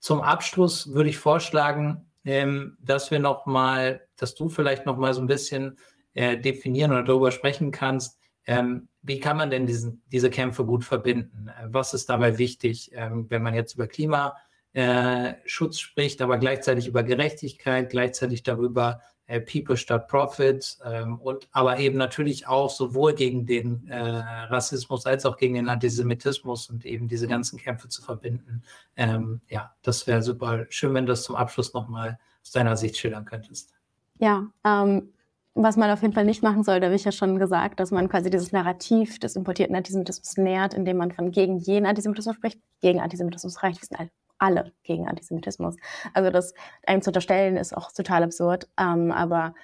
zum 0.00 0.20
Abschluss 0.20 0.92
würde 0.92 1.08
ich 1.08 1.16
vorschlagen, 1.16 2.10
ähm, 2.26 2.76
dass 2.78 3.10
wir 3.10 3.20
noch 3.20 3.46
mal, 3.46 4.06
dass 4.16 4.34
du 4.34 4.50
vielleicht 4.50 4.84
noch 4.84 4.98
mal 4.98 5.14
so 5.14 5.22
ein 5.22 5.26
bisschen 5.26 5.78
äh, 6.12 6.36
definieren 6.36 6.92
oder 6.92 7.04
darüber 7.04 7.32
sprechen 7.32 7.70
kannst, 7.70 8.20
ähm, 8.46 8.88
wie 9.00 9.18
kann 9.18 9.38
man 9.38 9.48
denn 9.48 9.66
diesen, 9.66 10.02
diese 10.12 10.28
Kämpfe 10.28 10.66
gut 10.66 10.84
verbinden? 10.84 11.48
Äh, 11.48 11.68
was 11.68 11.94
ist 11.94 12.10
dabei 12.10 12.36
wichtig, 12.36 12.90
wenn 12.92 13.42
man 13.42 13.54
jetzt 13.54 13.76
über 13.76 13.86
Klimaschutz 13.86 14.36
äh, 14.76 15.34
spricht, 15.46 16.20
aber 16.20 16.36
gleichzeitig 16.36 16.86
über 16.86 17.02
Gerechtigkeit, 17.02 17.88
gleichzeitig 17.88 18.42
darüber, 18.42 19.00
äh, 19.26 19.40
People 19.40 19.78
statt 19.78 20.06
Profit 20.06 20.76
ähm, 20.84 21.18
und 21.18 21.48
aber 21.50 21.78
eben 21.78 21.96
natürlich 21.96 22.46
auch 22.46 22.68
sowohl 22.68 23.14
gegen 23.14 23.46
den 23.46 23.88
äh, 23.88 23.98
Rassismus 23.98 25.06
als 25.06 25.24
auch 25.24 25.38
gegen 25.38 25.54
den 25.54 25.70
Antisemitismus 25.70 26.68
und 26.68 26.84
eben 26.84 27.08
diese 27.08 27.26
ganzen 27.26 27.58
Kämpfe 27.58 27.88
zu 27.88 28.02
verbinden. 28.02 28.62
Ähm, 28.96 29.40
ja, 29.48 29.74
das 29.80 30.06
wäre 30.06 30.22
super 30.22 30.66
schön, 30.68 30.92
wenn 30.92 31.06
du 31.06 31.12
das 31.12 31.22
zum 31.22 31.36
Abschluss 31.36 31.72
nochmal 31.72 32.18
aus 32.42 32.50
deiner 32.50 32.76
Sicht 32.76 32.98
schildern 32.98 33.24
könntest. 33.24 33.72
Ja, 34.18 34.46
ähm, 34.62 35.08
was 35.54 35.78
man 35.78 35.90
auf 35.90 36.02
jeden 36.02 36.12
Fall 36.12 36.26
nicht 36.26 36.42
machen 36.42 36.64
soll, 36.64 36.80
da 36.80 36.86
habe 36.86 36.96
ich 36.96 37.04
ja 37.04 37.12
schon 37.12 37.38
gesagt, 37.38 37.80
dass 37.80 37.92
man 37.92 38.10
quasi 38.10 38.28
dieses 38.28 38.52
Narrativ 38.52 39.18
des 39.20 39.36
importierten 39.36 39.74
Antisemitismus 39.74 40.36
nährt, 40.36 40.74
indem 40.74 40.98
man 40.98 41.12
von 41.12 41.30
gegen 41.30 41.56
jeden 41.56 41.86
Antisemitismus 41.86 42.36
spricht. 42.36 42.60
Gegen 42.82 43.00
Antisemitismus 43.00 43.62
reicht, 43.62 43.80
wir 43.80 43.86
sind 43.86 43.98
alle 43.98 44.10
gegen 44.82 45.08
Antisemitismus. 45.08 45.76
Also 46.14 46.30
das 46.30 46.54
einem 46.86 47.02
zu 47.02 47.10
unterstellen 47.10 47.56
ist 47.56 47.76
auch 47.76 47.92
total 47.92 48.22
absurd. 48.22 48.68
Ähm, 48.78 49.12
aber 49.12 49.54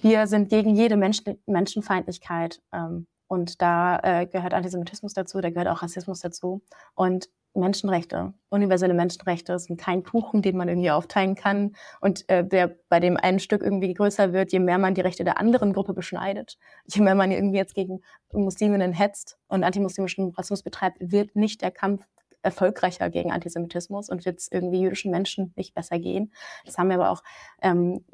wir 0.00 0.26
sind 0.26 0.48
gegen 0.48 0.74
jede 0.74 0.96
Menschen 0.96 1.38
Menschenfeindlichkeit. 1.46 2.60
Ähm, 2.72 3.06
und 3.28 3.62
da 3.62 3.98
äh, 4.02 4.26
gehört 4.26 4.52
Antisemitismus 4.52 5.14
dazu, 5.14 5.40
da 5.40 5.50
gehört 5.50 5.68
auch 5.68 5.82
Rassismus 5.82 6.20
dazu. 6.20 6.62
Und 6.94 7.30
Menschenrechte, 7.54 8.32
universelle 8.48 8.94
Menschenrechte 8.94 9.58
sind 9.58 9.78
kein 9.78 10.02
Kuchen, 10.04 10.40
den 10.40 10.56
man 10.56 10.68
irgendwie 10.68 10.90
aufteilen 10.90 11.34
kann 11.34 11.74
und 12.00 12.28
äh, 12.28 12.46
der 12.46 12.76
bei 12.88 12.98
dem 12.98 13.16
ein 13.16 13.40
Stück 13.40 13.62
irgendwie 13.62 13.92
größer 13.92 14.32
wird, 14.32 14.52
je 14.52 14.58
mehr 14.58 14.78
man 14.78 14.94
die 14.94 15.02
Rechte 15.02 15.24
der 15.24 15.38
anderen 15.38 15.72
Gruppe 15.72 15.92
beschneidet, 15.92 16.58
je 16.86 17.02
mehr 17.02 17.14
man 17.14 17.30
irgendwie 17.30 17.58
jetzt 17.58 17.74
gegen 17.74 18.00
Musliminnen 18.32 18.92
hetzt 18.92 19.38
und 19.48 19.64
antimuslimischen 19.64 20.30
Rassismus 20.30 20.62
betreibt, 20.62 20.98
wird 21.00 21.36
nicht 21.36 21.60
der 21.60 21.70
Kampf 21.70 22.06
erfolgreicher 22.42 23.10
gegen 23.10 23.32
Antisemitismus 23.32 24.08
und 24.08 24.24
wird 24.24 24.38
es 24.38 24.50
irgendwie 24.50 24.80
jüdischen 24.80 25.10
Menschen 25.10 25.52
nicht 25.56 25.74
besser 25.74 25.98
gehen. 25.98 26.32
Das 26.64 26.78
haben 26.78 26.88
wir 26.88 26.96
aber 26.96 27.10
auch 27.10 27.22
ähm, 27.60 28.04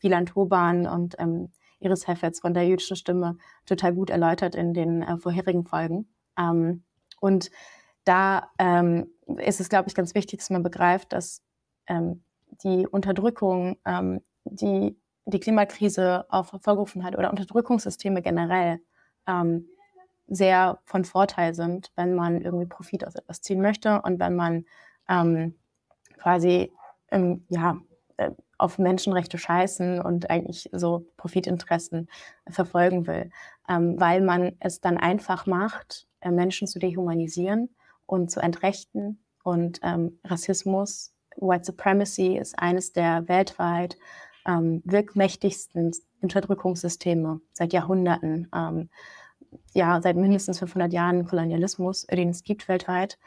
Wieland 0.00 0.34
Hoban 0.34 0.86
und 0.86 1.16
ähm, 1.18 1.50
Iris 1.78 2.06
Heffetz 2.06 2.40
von 2.40 2.54
der 2.54 2.66
jüdischen 2.66 2.96
Stimme 2.96 3.36
total 3.66 3.94
gut 3.94 4.10
erläutert 4.10 4.54
in 4.54 4.74
den 4.74 5.02
äh, 5.02 5.18
vorherigen 5.18 5.64
Folgen. 5.64 6.08
Ähm, 6.38 6.84
und 7.20 7.50
da 8.04 8.50
ähm, 8.58 9.08
ist 9.38 9.60
es, 9.60 9.68
glaube 9.68 9.88
ich, 9.88 9.94
ganz 9.94 10.14
wichtig, 10.14 10.38
dass 10.38 10.50
man 10.50 10.62
begreift, 10.62 11.12
dass 11.12 11.42
ähm, 11.86 12.22
die 12.62 12.86
Unterdrückung, 12.86 13.76
ähm, 13.84 14.22
die 14.44 14.96
die 15.26 15.40
Klimakrise 15.40 16.24
auch 16.28 16.52
hervorgerufen 16.52 17.04
hat 17.04 17.18
oder 17.18 17.30
Unterdrückungssysteme 17.30 18.22
generell, 18.22 18.80
ähm, 19.26 19.68
sehr 20.28 20.78
von 20.84 21.04
Vorteil 21.04 21.54
sind, 21.54 21.92
wenn 21.96 22.14
man 22.14 22.40
irgendwie 22.40 22.66
Profit 22.66 23.06
aus 23.06 23.14
etwas 23.14 23.42
ziehen 23.42 23.60
möchte 23.60 24.02
und 24.02 24.18
wenn 24.18 24.34
man 24.34 24.64
ähm, 25.08 25.54
quasi 26.18 26.72
ähm, 27.10 27.44
ja, 27.48 27.78
äh, 28.16 28.30
auf 28.58 28.78
Menschenrechte 28.78 29.38
scheißen 29.38 30.00
und 30.00 30.30
eigentlich 30.30 30.70
so 30.72 31.06
Profitinteressen 31.16 32.08
verfolgen 32.48 33.06
will, 33.06 33.30
ähm, 33.68 34.00
weil 34.00 34.20
man 34.20 34.56
es 34.60 34.80
dann 34.80 34.96
einfach 34.96 35.46
macht, 35.46 36.06
äh, 36.20 36.30
Menschen 36.30 36.66
zu 36.66 36.78
dehumanisieren 36.78 37.74
und 38.06 38.30
zu 38.30 38.40
entrechten. 38.40 39.22
Und 39.42 39.80
ähm, 39.82 40.18
Rassismus, 40.24 41.14
White 41.36 41.64
Supremacy 41.64 42.38
ist 42.38 42.58
eines 42.58 42.92
der 42.92 43.28
weltweit 43.28 43.98
ähm, 44.46 44.82
wirkmächtigsten 44.84 45.92
Unterdrückungssysteme 46.22 47.40
seit 47.52 47.72
Jahrhunderten. 47.72 48.48
Ja, 49.74 50.00
seit 50.02 50.16
mindestens 50.16 50.58
500 50.58 50.92
Jahren 50.92 51.26
Kolonialismus, 51.26 52.06
den 52.06 52.30
es 52.30 52.42
gibt 52.42 52.68
weltweit. 52.68 53.18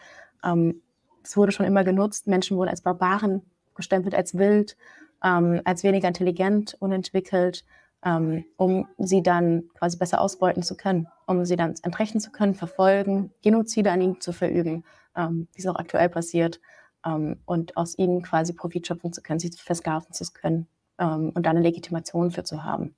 Ähm, 0.44 0.82
es 1.24 1.38
wurde 1.38 1.52
schon 1.52 1.66
immer 1.66 1.84
genutzt. 1.84 2.28
Menschen 2.28 2.58
wurden 2.58 2.70
als 2.70 2.82
Barbaren 2.82 3.44
gestempelt, 3.76 4.16
als 4.16 4.38
wild, 4.38 4.78
ähm, 5.24 5.62
als 5.66 5.84
weniger 5.84 6.08
intelligent, 6.08 6.76
unentwickelt, 6.80 7.66
ähm, 8.04 8.46
um 8.58 8.88
sie 8.98 9.22
dann 9.22 9.64
quasi 9.78 9.98
besser 9.98 10.22
ausbeuten 10.22 10.64
zu 10.64 10.76
können, 10.76 11.08
um 11.28 11.46
sie 11.46 11.56
dann 11.56 11.76
entrechten 11.84 12.20
zu 12.20 12.32
können, 12.32 12.56
verfolgen, 12.56 13.32
Genozide 13.42 13.92
an 13.92 14.02
ihnen 14.02 14.22
zu 14.22 14.32
verüben, 14.32 14.84
ähm, 15.16 15.48
wie 15.54 15.62
es 15.62 15.68
auch 15.68 15.76
aktuell 15.76 16.10
passiert, 16.10 16.60
ähm, 17.06 17.40
und 17.46 17.78
aus 17.78 17.98
ihnen 17.98 18.22
quasi 18.22 18.54
Profit 18.54 18.88
schöpfen 18.88 19.14
zu 19.14 19.22
können, 19.22 19.40
sie 19.40 19.52
versklaven 19.52 20.14
zu 20.14 20.26
können 20.34 20.68
ähm, 20.98 21.32
und 21.34 21.46
dann 21.46 21.58
eine 21.58 21.62
Legitimation 21.62 22.32
für 22.32 22.44
zu 22.44 22.64
haben. 22.64 22.96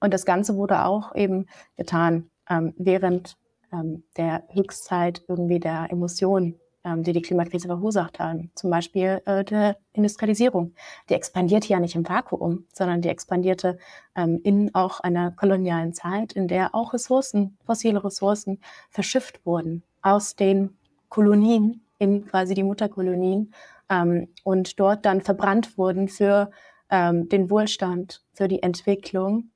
Und 0.00 0.14
das 0.14 0.24
Ganze 0.24 0.56
wurde 0.56 0.84
auch 0.84 1.14
eben 1.14 1.46
getan 1.76 2.30
ähm, 2.48 2.74
während 2.76 3.36
ähm, 3.72 4.04
der 4.16 4.44
Höchstzeit 4.50 5.22
irgendwie 5.28 5.60
der 5.60 5.88
Emotionen, 5.90 6.58
ähm, 6.84 7.02
die 7.02 7.12
die 7.12 7.22
Klimakrise 7.22 7.66
verursacht 7.66 8.18
haben. 8.18 8.50
Zum 8.54 8.70
Beispiel 8.70 9.20
äh, 9.26 9.44
der 9.44 9.76
Industrialisierung. 9.92 10.74
Die 11.08 11.14
expandierte 11.14 11.68
ja 11.68 11.80
nicht 11.80 11.96
im 11.96 12.08
Vakuum, 12.08 12.66
sondern 12.72 13.02
die 13.02 13.08
expandierte 13.08 13.78
ähm, 14.14 14.40
in 14.44 14.74
auch 14.74 15.00
einer 15.00 15.32
kolonialen 15.32 15.92
Zeit, 15.92 16.32
in 16.32 16.48
der 16.48 16.74
auch 16.74 16.92
Ressourcen, 16.92 17.58
fossile 17.64 18.02
Ressourcen 18.04 18.60
verschifft 18.90 19.44
wurden 19.44 19.82
aus 20.02 20.36
den 20.36 20.76
Kolonien 21.08 21.82
in 21.98 22.26
quasi 22.26 22.54
die 22.54 22.62
Mutterkolonien 22.62 23.52
ähm, 23.90 24.28
und 24.44 24.78
dort 24.78 25.04
dann 25.04 25.22
verbrannt 25.22 25.76
wurden 25.78 26.08
für 26.08 26.50
ähm, 26.90 27.28
den 27.28 27.50
Wohlstand, 27.50 28.22
für 28.32 28.48
die 28.48 28.62
Entwicklung 28.62 29.50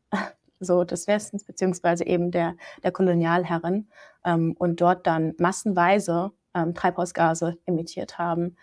so 0.61 0.85
des 0.85 1.07
Westens 1.07 1.45
beziehungsweise 1.45 2.07
eben 2.07 2.31
der, 2.31 2.55
der 2.83 2.93
Kolonialherren 2.93 3.89
ähm, 4.25 4.55
und 4.59 4.81
dort 4.81 5.07
dann 5.07 5.35
massenweise 5.39 6.33
ähm, 6.55 6.75
Treibhausgase 6.75 7.59
emittiert 7.67 8.19
haben, 8.19 8.57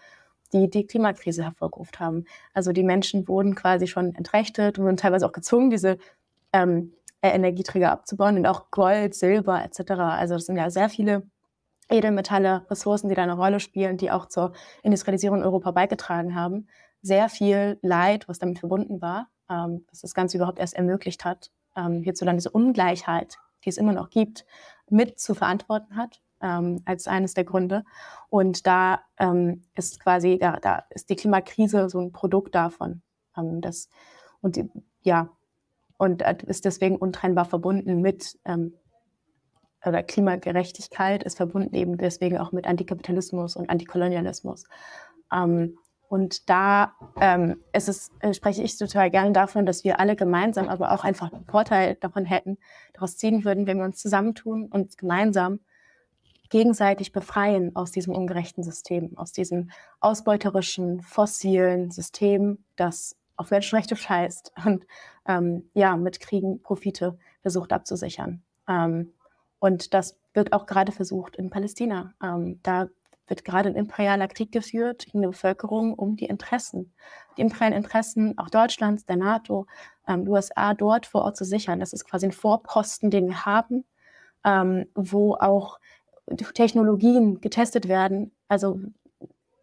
die 0.53 0.69
die 0.69 0.87
Klimakrise 0.87 1.43
hervorgerufen 1.43 1.99
haben. 1.99 2.25
Also 2.53 2.71
die 2.71 2.83
Menschen 2.83 3.27
wurden 3.27 3.55
quasi 3.55 3.87
schon 3.87 4.15
entrechtet 4.15 4.77
und 4.77 4.85
wurden 4.85 4.97
teilweise 4.97 5.25
auch 5.25 5.33
gezwungen, 5.33 5.69
diese 5.69 5.97
ähm, 6.53 6.93
Energieträger 7.21 7.91
abzubauen 7.91 8.37
und 8.37 8.45
auch 8.45 8.71
Gold, 8.71 9.15
Silber 9.15 9.63
etc. 9.63 9.91
Also 9.91 10.35
das 10.35 10.45
sind 10.45 10.57
ja 10.57 10.69
sehr 10.69 10.89
viele 10.89 11.23
Edelmetalle, 11.89 12.65
Ressourcen, 12.69 13.09
die 13.09 13.15
da 13.15 13.23
eine 13.23 13.35
Rolle 13.35 13.59
spielen, 13.59 13.97
die 13.97 14.11
auch 14.11 14.27
zur 14.27 14.53
Industrialisierung 14.83 15.39
in 15.39 15.45
Europa 15.45 15.71
beigetragen 15.71 16.35
haben. 16.35 16.67
Sehr 17.01 17.29
viel 17.29 17.79
Leid, 17.81 18.27
was 18.27 18.39
damit 18.39 18.59
verbunden 18.59 19.01
war, 19.01 19.29
ähm, 19.49 19.85
was 19.89 20.01
das 20.01 20.13
Ganze 20.13 20.37
überhaupt 20.37 20.59
erst 20.59 20.75
ermöglicht 20.75 21.23
hat, 21.25 21.51
ähm, 21.78 22.03
hierzulande 22.03 22.39
diese 22.39 22.51
Ungleichheit, 22.51 23.38
die 23.63 23.69
es 23.69 23.78
immer 23.78 23.93
noch 23.93 24.09
gibt, 24.09 24.45
mit 24.89 25.19
zu 25.19 25.36
verantworten 25.36 25.95
hat 25.95 26.21
ähm, 26.41 26.82
als 26.86 27.07
eines 27.07 27.34
der 27.34 27.43
Gründe. 27.43 27.84
Und 28.30 28.67
da 28.67 29.01
ähm, 29.17 29.63
ist 29.75 29.99
quasi, 30.01 30.38
da, 30.38 30.57
da 30.59 30.84
ist 30.89 31.09
die 31.09 31.15
Klimakrise 31.15 31.89
so 31.89 31.99
ein 31.99 32.11
Produkt 32.11 32.55
davon. 32.55 33.01
Ähm, 33.38 33.61
das, 33.61 33.89
und 34.41 34.55
die, 34.55 34.69
ja, 35.01 35.30
und 35.97 36.21
ist 36.21 36.65
deswegen 36.65 36.97
untrennbar 36.97 37.45
verbunden 37.45 38.01
mit 38.01 38.38
ähm, 38.45 38.73
oder 39.86 40.03
Klimagerechtigkeit 40.03 41.23
ist 41.23 41.38
verbunden 41.38 41.75
eben 41.75 41.97
deswegen 41.97 42.38
auch 42.38 42.51
mit 42.51 42.67
Antikapitalismus 42.67 43.55
und 43.55 43.69
Antikolonialismus. 43.69 44.65
Ähm, 45.32 45.78
und 46.10 46.49
da 46.49 46.93
ähm, 47.20 47.62
ist 47.74 47.89
es, 47.89 48.12
äh, 48.20 48.34
spreche 48.34 48.64
ich 48.64 48.78
total 48.78 49.10
gerne 49.10 49.34
davon, 49.34 49.66
dass 49.66 49.84
wir 49.84 49.99
alle 49.99 50.16
gemeinsam 50.16 50.70
aber 50.70 50.91
auch 50.91 51.03
einfach 51.03 51.34
einen 51.34 51.45
Vorteil 51.45 51.95
davon 51.95 52.26
hätten, 52.26 52.58
daraus 52.93 53.18
ziehen 53.18 53.43
würden, 53.43 53.68
wenn 53.68 53.78
wir 53.78 53.86
uns 53.86 54.01
zusammentun 54.01 54.68
und 54.68 54.97
gemeinsam 54.97 55.60
gegenseitig 56.49 57.12
befreien 57.12 57.76
aus 57.76 57.91
diesem 57.91 58.16
ungerechten 58.16 58.64
System, 58.64 59.18
aus 59.18 59.32
diesem 59.34 59.70
ausbeuterischen, 59.99 61.01
fossilen 61.01 61.91
System, 61.91 62.64
das 62.78 63.18
auf 63.36 63.51
Menschenrechte 63.51 63.95
scheißt 63.95 64.53
und 64.66 64.86
ähm, 65.28 65.70
ja, 65.74 65.97
mit 65.97 66.20
Kriegen 66.20 66.62
Profite 66.62 67.18
versucht 67.41 67.74
abzusichern. 67.74 68.41
Ähm, 68.68 69.14
und 69.60 69.93
das 69.93 70.18
wird 70.34 70.53
auch 70.53 70.66
gerade 70.66 70.91
versucht 70.91 71.36
in 71.36 71.49
Palästina. 71.49 72.14
Ähm, 72.24 72.60
da 72.64 72.88
wird 73.28 73.45
gerade 73.45 73.69
ein 73.69 73.75
imperialer 73.75 74.28
Krieg 74.28 74.51
geführt 74.51 75.05
in 75.13 75.21
der 75.21 75.30
Bevölkerung 75.30 75.93
um 75.93 76.15
die 76.15 76.25
Interessen, 76.25 76.93
die 77.36 77.41
imperialen 77.41 77.73
Interessen 77.73 78.38
auch 78.38 78.49
Deutschlands, 78.49 79.05
der 79.05 79.17
NATO, 79.17 79.67
ähm, 80.07 80.28
USA 80.28 80.73
dort 80.73 81.05
vor 81.05 81.23
Ort 81.23 81.38
zu 81.38 81.45
sichern. 81.45 81.80
Das 81.80 81.93
ist 81.93 82.05
quasi 82.05 82.28
ein 82.28 82.32
Vorposten, 82.32 83.11
den 83.11 83.28
wir 83.28 83.45
haben, 83.45 83.86
ähm, 84.43 84.86
wo 84.95 85.36
auch 85.36 85.80
Technologien 86.53 87.39
getestet 87.41 87.88
werden, 87.88 88.32
also 88.47 88.80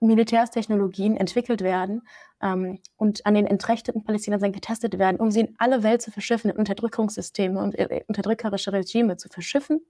Militärstechnologien 0.01 1.17
entwickelt 1.17 1.63
werden 1.63 2.03
ähm, 2.43 2.81
und 2.97 3.25
an 3.27 3.35
den 3.35 3.47
entrechteten 3.47 4.05
Palästinensern 4.05 4.53
getestet 4.53 4.99
werden, 4.99 5.19
um 5.19 5.31
sie 5.31 5.41
in 5.41 5.55
alle 5.59 5.83
Welt 5.83 6.03
zu 6.03 6.11
verschiffen, 6.11 6.51
in 6.51 6.57
Unterdrückungssysteme 6.57 7.61
und 7.61 7.79
äh, 7.79 8.05
unterdrückerische 8.07 8.73
Regime 8.73 9.17
zu 9.17 9.29
verschiffen 9.29 9.81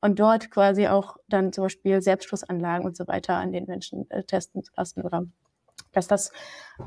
und 0.00 0.18
dort 0.18 0.50
quasi 0.50 0.86
auch 0.86 1.16
dann 1.28 1.52
zum 1.52 1.64
Beispiel 1.64 2.00
Selbstschussanlagen 2.00 2.86
und 2.86 2.96
so 2.96 3.06
weiter 3.06 3.36
an 3.36 3.52
den 3.52 3.66
Menschen 3.66 4.10
äh, 4.10 4.24
testen 4.24 4.62
zu 4.62 4.72
lassen 4.76 5.02
oder 5.02 5.26
dass 5.92 6.06
das 6.06 6.32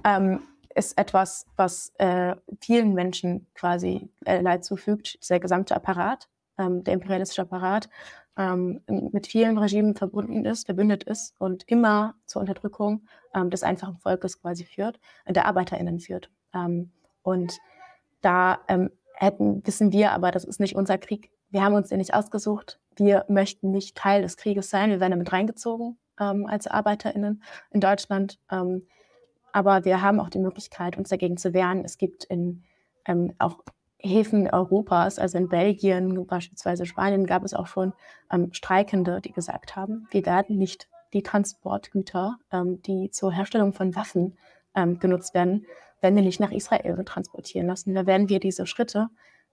ähm, 0.04 0.42
ist 0.76 0.98
etwas, 0.98 1.46
was 1.56 1.94
äh, 1.98 2.36
vielen 2.60 2.94
Menschen 2.94 3.48
quasi 3.54 4.10
äh, 4.26 4.42
Leid 4.42 4.66
zufügt, 4.66 5.18
der 5.30 5.40
gesamte 5.40 5.76
Apparat, 5.76 6.30
ähm, 6.58 6.84
der 6.84 6.96
imperialistische 6.96 7.44
Apparat 7.44 7.90
ähm, 8.38 8.82
mit 8.88 9.28
vielen 9.28 9.58
Regimen 9.58 9.96
verbunden 9.96 10.46
ist, 10.46 10.66
verbündet 10.66 11.04
ist 11.04 11.36
und 11.40 11.64
immer 11.68 12.16
zur 12.26 12.42
Unterdrückung 12.42 13.06
ähm, 13.36 13.50
des 13.50 13.64
einfachen 13.64 13.98
Volkes 13.98 14.42
quasi 14.42 14.66
führt, 14.66 15.00
äh, 15.26 15.34
der 15.34 15.46
ArbeiterInnen 15.46 16.00
führt. 16.00 16.30
Ähm, 16.54 16.92
und 17.22 17.60
da 18.22 18.60
ähm, 18.68 18.90
hätten, 19.16 19.66
wissen 19.66 19.92
wir 19.92 20.12
aber, 20.12 20.32
das 20.32 20.44
ist 20.44 20.60
nicht 20.60 20.76
unser 20.76 20.98
Krieg. 20.98 21.30
Wir 21.50 21.64
haben 21.64 21.76
uns 21.76 21.90
den 21.90 22.00
nicht 22.00 22.14
ausgesucht. 22.14 22.80
Wir 22.96 23.26
möchten 23.28 23.72
nicht 23.72 23.96
Teil 23.96 24.22
des 24.22 24.38
Krieges 24.38 24.70
sein. 24.70 24.90
Wir 24.90 25.00
werden 25.00 25.12
damit 25.12 25.32
reingezogen 25.32 25.98
ähm, 26.20 26.48
als 26.48 26.68
ArbeiterInnen 26.68 27.44
in 27.72 27.82
Deutschland. 27.82 28.40
Ähm, 28.52 28.88
aber 29.52 29.86
wir 29.86 30.02
haben 30.02 30.20
auch 30.20 30.30
die 30.30 30.40
Möglichkeit, 30.40 30.98
uns 30.98 31.10
dagegen 31.10 31.38
zu 31.38 31.54
wehren. 31.54 31.86
Es 31.86 31.98
gibt 31.98 32.24
in 32.24 32.64
auch 33.40 33.60
Häfen 34.04 34.50
Europas, 34.50 35.18
also 35.18 35.38
in 35.38 35.48
Belgien, 35.48 36.28
beispielsweise 36.28 36.86
Spanien, 36.86 37.26
gab 37.26 37.44
es 37.44 37.54
auch 37.54 37.68
schon 37.68 37.94
ähm, 38.32 38.52
Streikende, 38.54 39.22
die 39.22 39.32
gesagt 39.32 39.76
haben, 39.76 40.08
wir 40.12 40.26
werden 40.26 40.58
nicht 40.58 40.90
die 41.14 41.24
Transportgüter, 41.24 42.38
ähm, 42.52 42.82
die 42.82 43.10
zur 43.12 43.32
Herstellung 43.32 43.72
von 43.72 43.96
Waffen 43.96 44.38
ähm, 44.76 45.00
genutzt 45.00 45.34
werden, 45.34 45.66
werden 46.02 46.16
wir 46.16 46.24
nicht 46.24 46.42
nach 46.42 46.52
Israel 46.52 47.02
transportieren 47.06 47.68
lassen. 47.68 47.94
Da 47.96 48.06
werden 48.06 48.28
wir 48.28 48.42
diese 48.42 48.66
Schritte, 48.66 49.10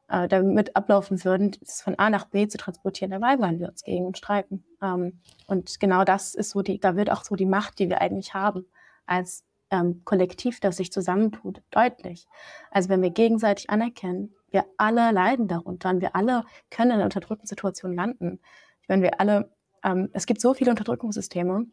äh, 0.08 0.26
damit 0.26 0.74
ablaufen 0.74 1.24
würden, 1.24 1.52
das 1.60 1.80
von 1.80 1.96
A 1.98 2.10
nach 2.10 2.24
B 2.24 2.48
zu 2.48 2.58
transportieren, 2.58 3.12
da 3.12 3.20
weigern 3.20 3.60
wir 3.60 3.68
uns 3.68 3.84
gegen 3.84 4.06
und 4.06 4.18
streiken. 4.18 4.64
Ähm, 4.82 5.20
und 5.46 5.78
genau 5.78 6.02
das 6.02 6.34
ist 6.34 6.50
so 6.50 6.62
die, 6.62 6.80
da 6.80 6.96
wird 6.96 7.10
auch 7.10 7.22
so 7.22 7.36
die 7.36 7.46
Macht, 7.46 7.78
die 7.78 7.88
wir 7.88 8.00
eigentlich 8.00 8.34
haben 8.34 8.66
als 9.06 9.44
ähm, 9.70 10.02
Kollektiv, 10.04 10.60
das 10.60 10.76
sich 10.76 10.92
zusammentut, 10.92 11.62
deutlich. 11.70 12.26
Also 12.70 12.88
wenn 12.88 13.02
wir 13.02 13.10
gegenseitig 13.10 13.70
anerkennen, 13.70 14.34
wir 14.50 14.64
alle 14.76 15.12
leiden 15.12 15.48
darunter 15.48 15.90
und 15.90 16.00
wir 16.00 16.16
alle 16.16 16.44
können 16.70 16.98
in 16.98 17.04
unterdrückten 17.04 17.46
Situationen 17.46 17.96
landen. 17.96 18.40
Meine, 18.88 19.02
wir 19.02 19.20
alle, 19.20 19.50
ähm, 19.84 20.10
es 20.12 20.26
gibt 20.26 20.40
so 20.40 20.54
viele 20.54 20.70
Unterdrückungssysteme 20.70 21.66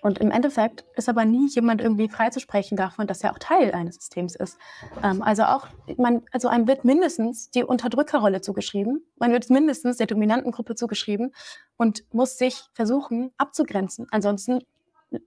und 0.00 0.18
im 0.18 0.32
Endeffekt 0.32 0.84
ist 0.96 1.08
aber 1.08 1.24
nie 1.24 1.48
jemand 1.48 1.80
irgendwie 1.80 2.08
freizusprechen 2.08 2.76
davon, 2.76 3.06
dass 3.06 3.22
er 3.22 3.32
auch 3.32 3.38
Teil 3.38 3.72
eines 3.72 3.96
Systems 3.96 4.34
ist. 4.34 4.58
Ähm, 5.02 5.22
also 5.22 5.44
auch, 5.44 5.68
man, 5.96 6.22
also 6.32 6.48
einem 6.48 6.66
wird 6.66 6.84
mindestens 6.84 7.50
die 7.50 7.62
Unterdrückerrolle 7.62 8.40
zugeschrieben, 8.40 9.06
man 9.16 9.30
wird 9.30 9.48
mindestens 9.48 9.98
der 9.98 10.08
dominanten 10.08 10.50
Gruppe 10.50 10.74
zugeschrieben 10.74 11.32
und 11.76 12.04
muss 12.12 12.36
sich 12.36 12.64
versuchen 12.72 13.30
abzugrenzen. 13.36 14.08
Ansonsten 14.10 14.62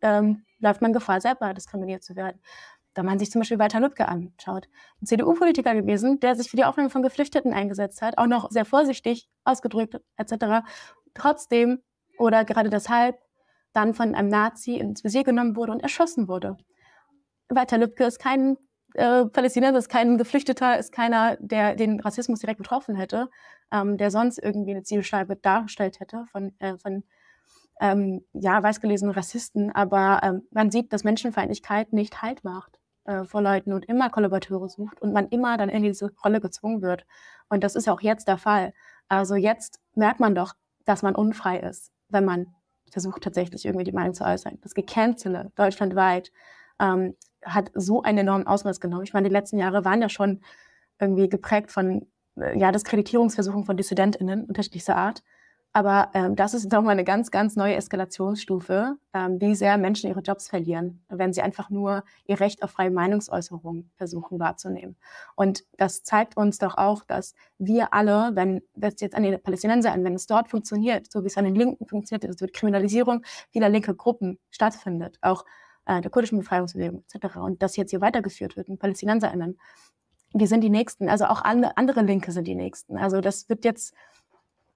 ähm, 0.02 0.46
läuft 0.60 0.82
man 0.82 0.94
Gefahr, 0.94 1.22
selber 1.22 1.54
diskriminiert 1.54 2.04
zu 2.04 2.16
werden. 2.16 2.42
Da 2.94 3.04
man 3.04 3.20
sich 3.20 3.30
zum 3.30 3.42
Beispiel 3.42 3.60
Walter 3.60 3.82
Lübcke 3.82 4.08
anschaut, 4.08 4.70
ein 5.02 5.06
CDU-Politiker 5.06 5.76
gewesen, 5.76 6.20
der 6.22 6.36
sich 6.36 6.50
für 6.50 6.56
die 6.56 6.64
Aufnahme 6.64 6.90
von 6.90 7.02
Geflüchteten 7.02 7.54
eingesetzt 7.54 8.02
hat, 8.02 8.18
auch 8.18 8.28
noch 8.28 8.50
sehr 8.52 8.64
vorsichtig 8.64 9.30
ausgedrückt 9.44 10.00
etc. 10.16 10.66
Trotzdem 11.14 11.82
oder 12.18 12.46
gerade 12.46 12.70
deshalb 12.70 13.18
dann 13.74 13.94
von 13.94 14.16
einem 14.16 14.30
Nazi 14.30 14.76
ins 14.76 15.04
Visier 15.04 15.24
genommen 15.24 15.58
wurde 15.58 15.74
und 15.74 15.82
erschossen 15.82 16.30
wurde. 16.30 16.56
Walter 17.50 17.78
Lübcke 17.78 18.06
ist 18.06 18.20
kein 18.20 18.58
äh, 18.94 19.26
Palästinenser, 19.26 19.78
ist 19.80 19.90
kein 19.90 20.18
Geflüchteter, 20.18 20.80
ist 20.80 20.94
keiner, 20.94 21.36
der 21.42 21.76
den 21.76 22.00
Rassismus 22.00 22.40
direkt 22.40 22.60
betroffen 22.60 22.96
hätte, 22.96 23.30
ähm, 23.72 23.98
der 23.98 24.10
sonst 24.10 24.40
irgendwie 24.42 24.72
eine 24.72 24.84
Zielscheibe 24.84 25.36
dargestellt 25.36 26.00
hätte 26.00 26.26
von, 26.32 26.54
äh, 26.60 26.78
von 26.78 27.04
ähm, 27.82 28.24
ja, 28.34 28.62
weißgelesenen 28.62 29.14
Rassisten. 29.14 29.72
Aber 29.74 30.22
ähm, 30.24 30.44
man 30.52 30.72
sieht, 30.72 30.94
dass 30.94 31.04
Menschenfeindlichkeit 31.04 31.94
nicht 31.94 32.22
Halt 32.22 32.44
macht 32.44 32.80
äh, 33.06 33.24
vor 33.26 33.42
Leuten 33.42 33.74
und 33.74 33.86
immer 33.86 34.10
Kollaborateure 34.10 34.70
sucht 34.70 35.02
und 35.02 35.14
man 35.14 35.28
immer 35.30 35.58
dann 35.58 35.70
in 35.70 35.84
diese 35.84 36.12
Rolle 36.24 36.42
gezwungen 36.42 36.82
wird. 36.82 37.06
Und 37.50 37.64
das 37.64 37.76
ist 37.76 37.90
auch 37.90 38.02
jetzt 38.02 38.28
der 38.28 38.38
Fall. 38.38 38.74
Also 39.08 39.36
jetzt 39.36 39.80
merkt 39.94 40.20
man 40.20 40.36
doch, 40.36 40.54
dass 40.86 41.04
man 41.04 41.16
unfrei 41.16 41.60
ist, 41.60 41.92
wenn 42.10 42.26
man 42.26 42.48
versucht 42.92 43.24
tatsächlich 43.24 43.66
irgendwie 43.66 43.84
die 43.84 43.92
Meinung 43.92 44.14
zu 44.14 44.24
äußern. 44.24 44.60
Das 44.62 44.74
Gecancele 44.74 45.52
deutschlandweit 45.56 46.32
ähm, 46.80 47.16
hat 47.44 47.72
so 47.74 48.02
einen 48.02 48.20
enormen 48.20 48.48
Ausmaß 48.48 48.80
genommen. 48.80 49.04
Ich 49.04 49.14
meine, 49.14 49.28
die 49.28 49.34
letzten 49.34 49.58
Jahre 49.58 49.86
waren 49.86 50.02
ja 50.02 50.10
schon 50.10 50.42
irgendwie 51.00 51.30
geprägt 51.30 51.72
von 51.72 52.08
äh, 52.38 52.58
ja, 52.58 52.72
Diskreditierungsversuchen 52.72 53.66
von 53.66 53.78
DissidentInnen 53.78 54.46
unterschiedlichster 54.46 54.96
Art. 54.96 55.24
Aber 55.76 56.10
ähm, 56.14 56.38
das 56.38 56.54
ist 56.54 56.72
nochmal 56.72 56.94
eine 56.94 57.04
ganz, 57.04 57.32
ganz 57.32 57.58
neue 57.58 57.76
Eskalationsstufe, 57.76 58.96
ähm, 59.14 59.42
wie 59.42 59.56
sehr 59.56 59.78
Menschen 59.78 60.10
ihre 60.10 60.22
Jobs 60.22 60.48
verlieren, 60.48 61.04
wenn 61.10 61.34
sie 61.34 61.42
einfach 61.42 61.70
nur 61.70 62.06
ihr 62.28 62.40
Recht 62.40 62.64
auf 62.64 62.72
freie 62.72 62.92
Meinungsäußerung 62.92 63.90
versuchen 63.98 64.40
wahrzunehmen. 64.40 64.96
Und 65.36 65.66
das 65.78 66.04
zeigt 66.04 66.38
uns 66.38 66.60
doch 66.60 66.78
auch, 66.78 67.04
dass 67.04 67.36
wir 67.58 67.94
alle, 67.94 68.32
wenn 68.36 68.62
das 68.74 69.02
jetzt 69.02 69.16
an 69.16 69.24
den 69.24 69.38
Palästinensern, 69.44 70.02
wenn 70.06 70.14
es 70.14 70.28
dort 70.28 70.48
funktioniert, 70.48 71.12
so 71.12 71.24
wie 71.24 71.28
es 71.28 71.38
an 71.38 71.44
den 71.44 71.56
Linken 71.56 71.86
funktioniert, 71.86 72.26
also 72.26 72.46
die 72.46 72.54
Kriminalisierung 72.54 73.24
vieler 73.52 73.68
linker 73.68 73.96
Gruppen 73.96 74.40
stattfindet, 74.52 75.18
auch 75.20 75.44
äh, 75.88 76.00
der 76.00 76.10
kurdischen 76.10 76.40
Befreiungsbewegung 76.40 77.04
etc. 77.12 77.36
Und 77.36 77.62
das 77.62 77.76
jetzt 77.76 77.90
hier 77.90 78.00
weitergeführt 78.00 78.56
wird, 78.56 78.70
in 78.70 78.78
PalästinenserInnen, 78.78 79.60
die 80.32 80.48
sind 80.48 80.62
die 80.62 80.70
Nächsten. 80.70 81.10
Also 81.10 81.26
auch 81.26 81.42
andere 81.42 82.02
Linke 82.02 82.32
sind 82.32 82.48
die 82.48 82.56
Nächsten. 82.56 82.98
Also 82.98 83.20
das 83.20 83.50
wird 83.50 83.66
jetzt 83.66 83.94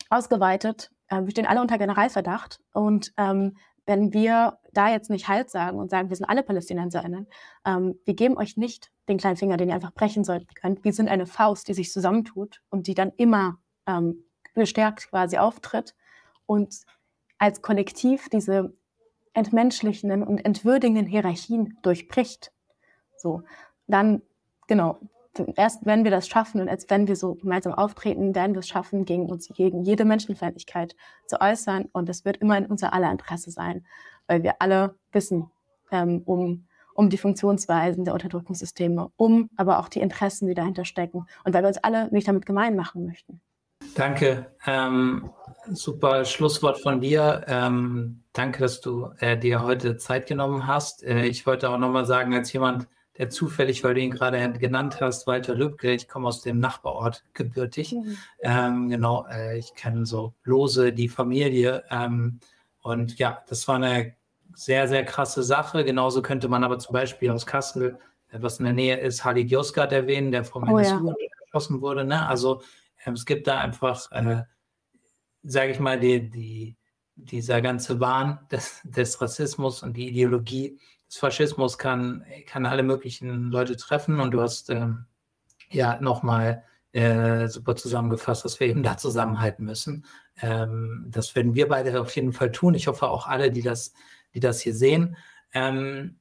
ausgeweitet. 0.10 0.92
Ähm, 1.10 1.26
wir 1.26 1.32
stehen 1.32 1.46
alle 1.46 1.62
unter 1.62 1.78
Generalverdacht. 1.78 2.60
Und 2.74 3.14
ähm, 3.18 3.58
wenn 3.86 4.14
wir 4.14 4.60
da 4.72 4.90
jetzt 4.90 5.10
nicht 5.10 5.28
Halt 5.28 5.50
sagen 5.50 5.80
und 5.80 5.90
sagen, 5.90 6.10
wir 6.10 6.16
sind 6.16 6.30
alle 6.30 6.44
PalästinenserInnen, 6.44 7.28
ähm, 7.66 7.96
wir 8.06 8.14
geben 8.14 8.38
euch 8.38 8.58
nicht 8.58 8.92
den 9.08 9.18
kleinen 9.18 9.38
Finger, 9.38 9.58
den 9.58 9.70
ihr 9.70 9.76
einfach 9.76 9.94
brechen 9.94 10.24
sollten 10.24 10.54
könnt. 10.54 10.84
Wir 10.84 10.94
sind 10.94 11.10
eine 11.10 11.26
Faust, 11.26 11.68
die 11.68 11.74
sich 11.74 11.92
zusammentut 11.92 12.62
und 12.70 12.88
die 12.88 12.94
dann 12.94 13.12
immer 13.18 13.58
ähm, 13.88 14.26
gestärkt 14.54 15.10
quasi 15.10 15.38
auftritt 15.38 15.96
und 16.46 16.76
als 17.38 17.62
Kollektiv 17.62 18.30
diese 18.30 18.74
entmenschlichenden 19.34 20.24
und 20.24 20.40
entwürdigenden 20.40 21.06
Hierarchien 21.06 21.78
durchbricht. 21.82 22.52
So, 23.18 23.44
dann, 23.88 24.22
genau, 24.68 25.00
erst 25.56 25.86
wenn 25.86 26.04
wir 26.04 26.12
das 26.12 26.28
schaffen 26.28 26.62
und 26.62 26.70
als 26.70 26.90
wenn 26.90 27.08
wir 27.08 27.16
so 27.16 27.36
gemeinsam 27.36 27.74
auftreten, 27.74 28.36
werden 28.36 28.54
wir 28.54 28.60
es 28.60 28.68
schaffen, 28.68 29.06
gegen 29.06 29.30
uns, 29.30 29.48
gegen 29.50 29.84
jede 29.84 30.06
Menschenfeindlichkeit 30.06 30.96
zu 31.28 31.40
äußern. 31.40 31.86
Und 31.92 32.10
es 32.10 32.26
wird 32.26 32.38
immer 32.38 32.58
in 32.58 32.66
unser 32.66 32.94
aller 32.94 33.12
Interesse 33.12 33.52
sein, 33.52 33.86
weil 34.28 34.44
wir 34.44 34.62
alle 34.62 34.96
wissen 35.12 35.50
ähm, 35.92 36.22
um, 36.26 36.68
um 36.94 37.10
die 37.10 37.18
Funktionsweisen 37.18 38.06
der 38.06 38.14
Unterdrückungssysteme, 38.14 39.12
um 39.16 39.50
aber 39.56 39.80
auch 39.80 39.90
die 39.90 40.02
Interessen, 40.02 40.48
die 40.48 40.54
dahinter 40.54 40.86
stecken 40.86 41.26
und 41.44 41.54
weil 41.54 41.64
wir 41.64 41.70
uns 41.70 41.78
alle 41.78 42.10
nicht 42.12 42.28
damit 42.28 42.46
gemein 42.46 42.76
machen 42.76 43.06
möchten. 43.06 43.42
Danke. 43.96 44.52
Ähm, 44.66 45.30
super 45.72 46.26
Schlusswort 46.26 46.80
von 46.80 47.02
dir. 47.02 47.46
Ähm, 47.48 48.24
danke, 48.34 48.60
dass 48.60 48.82
du 48.82 49.10
äh, 49.20 49.38
dir 49.38 49.64
heute 49.64 49.98
Zeit 49.98 50.28
genommen 50.28 50.68
hast. 50.68 51.04
Äh, 51.04 51.26
ich 51.26 51.46
wollte 51.46 51.70
auch 51.70 51.78
nochmal 51.78 52.06
sagen, 52.06 52.34
als 52.34 52.52
jemand, 52.54 52.88
der 53.20 53.30
zufällig, 53.30 53.84
weil 53.84 53.96
du 53.96 54.00
ihn 54.00 54.12
gerade 54.12 54.54
genannt 54.54 55.02
hast, 55.02 55.28
Walter 55.28 55.54
Lübcke, 55.54 55.92
ich 55.92 56.08
komme 56.08 56.30
aus 56.30 56.42
dem 56.42 56.60
Nachbarort 56.60 57.26
gebürtig. 57.34 57.92
Mhm. 57.92 58.18
Ähm, 58.42 58.90
genau, 58.90 59.28
äh, 59.30 59.60
ich 59.60 59.76
kenne 59.76 60.06
so 60.06 60.34
lose 60.46 60.94
die 60.94 61.10
Familie. 61.10 61.84
Ähm, 61.92 62.40
und 62.82 63.20
ja, 63.20 63.44
das 63.50 63.68
war 63.68 63.76
eine 63.76 64.16
sehr, 64.56 64.88
sehr 64.88 65.04
krasse 65.04 65.44
Sache. 65.44 65.84
Genauso 65.84 66.22
könnte 66.22 66.48
man 66.48 66.64
aber 66.64 66.80
zum 66.80 66.94
Beispiel 66.94 67.30
aus 67.30 67.46
Kassel, 67.46 68.00
äh, 68.30 68.38
was 68.42 68.60
in 68.60 68.66
der 68.66 68.74
Nähe 68.74 68.98
ist, 68.98 69.26
Halid 69.26 69.52
Yozgat 69.52 69.92
erwähnen, 69.92 70.32
der 70.32 70.46
vom 70.46 70.64
oh, 70.64 70.78
NSU 70.78 71.10
ja. 71.10 71.16
erschossen 71.42 71.82
wurde. 71.82 72.06
Ne? 72.06 72.26
Also 72.26 72.62
ähm, 73.06 73.16
es 73.16 73.26
gibt 73.26 73.48
da 73.48 73.60
einfach, 73.60 74.10
äh, 74.14 74.44
sage 75.44 75.72
ich 75.72 75.80
mal, 75.82 76.00
die, 76.00 76.30
die, 76.30 76.78
dieser 77.16 77.62
ganze 77.62 78.00
Wahn 78.00 78.40
des, 78.50 78.80
des 78.86 79.20
Rassismus 79.22 79.84
und 79.84 79.98
die 79.98 80.08
Ideologie 80.08 80.80
Faschismus 81.10 81.78
kann, 81.78 82.24
kann 82.46 82.66
alle 82.66 82.84
möglichen 82.84 83.52
Leute 83.52 83.76
treffen 83.76 84.20
und 84.20 84.32
du 84.32 84.42
hast 84.42 84.70
ähm, 84.70 85.06
ja 85.72 86.00
nochmal 86.02 86.64
äh, 86.92 87.48
super 87.48 87.76
zusammengefasst, 87.76 88.46
dass 88.46 88.60
wir 88.60 88.68
eben 88.68 88.84
da 88.84 88.98
zusammenhalten 88.98 89.66
müssen. 89.66 90.06
Ähm, 90.42 91.06
das 91.10 91.36
werden 91.36 91.56
wir 91.56 91.68
beide 91.68 92.00
auf 92.02 92.16
jeden 92.16 92.34
Fall 92.34 92.52
tun. 92.52 92.74
Ich 92.74 92.88
hoffe 92.88 93.08
auch 93.08 93.28
alle, 93.28 93.52
die 93.52 93.62
das, 93.62 93.94
die 94.34 94.40
das 94.40 94.62
hier 94.62 94.74
sehen. 94.74 95.16
Ähm, 95.54 96.20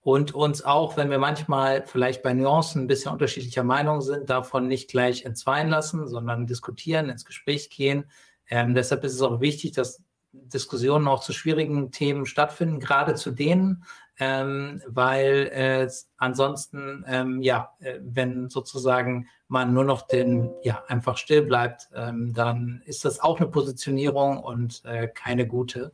und 0.00 0.34
uns 0.34 0.64
auch, 0.64 0.96
wenn 0.96 1.10
wir 1.10 1.18
manchmal 1.18 1.84
vielleicht 1.84 2.22
bei 2.22 2.32
Nuancen 2.32 2.84
ein 2.84 2.86
bisschen 2.86 3.12
unterschiedlicher 3.12 3.64
Meinung 3.64 4.00
sind, 4.02 4.30
davon 4.30 4.68
nicht 4.68 4.88
gleich 4.88 5.24
entzweien 5.24 5.68
lassen, 5.68 6.06
sondern 6.06 6.46
diskutieren, 6.46 7.08
ins 7.08 7.24
Gespräch 7.24 7.70
gehen. 7.70 8.08
Ähm, 8.48 8.74
deshalb 8.74 9.02
ist 9.02 9.14
es 9.14 9.22
auch 9.22 9.40
wichtig, 9.40 9.72
dass 9.72 10.04
Diskussionen 10.32 11.08
auch 11.08 11.20
zu 11.20 11.32
schwierigen 11.32 11.90
Themen 11.90 12.24
stattfinden, 12.24 12.78
gerade 12.78 13.16
zu 13.16 13.32
denen, 13.32 13.84
ähm, 14.18 14.82
weil 14.86 15.50
äh, 15.52 15.90
ansonsten, 16.16 17.04
ähm, 17.06 17.42
ja, 17.42 17.74
äh, 17.80 17.98
wenn 18.02 18.48
sozusagen 18.48 19.28
man 19.48 19.74
nur 19.74 19.84
noch 19.84 20.02
den, 20.02 20.50
ja, 20.62 20.82
einfach 20.88 21.16
still 21.16 21.42
bleibt, 21.42 21.88
ähm, 21.94 22.32
dann 22.34 22.82
ist 22.86 23.04
das 23.04 23.20
auch 23.20 23.38
eine 23.38 23.48
Positionierung 23.48 24.38
und 24.38 24.84
äh, 24.84 25.08
keine 25.08 25.46
gute. 25.46 25.92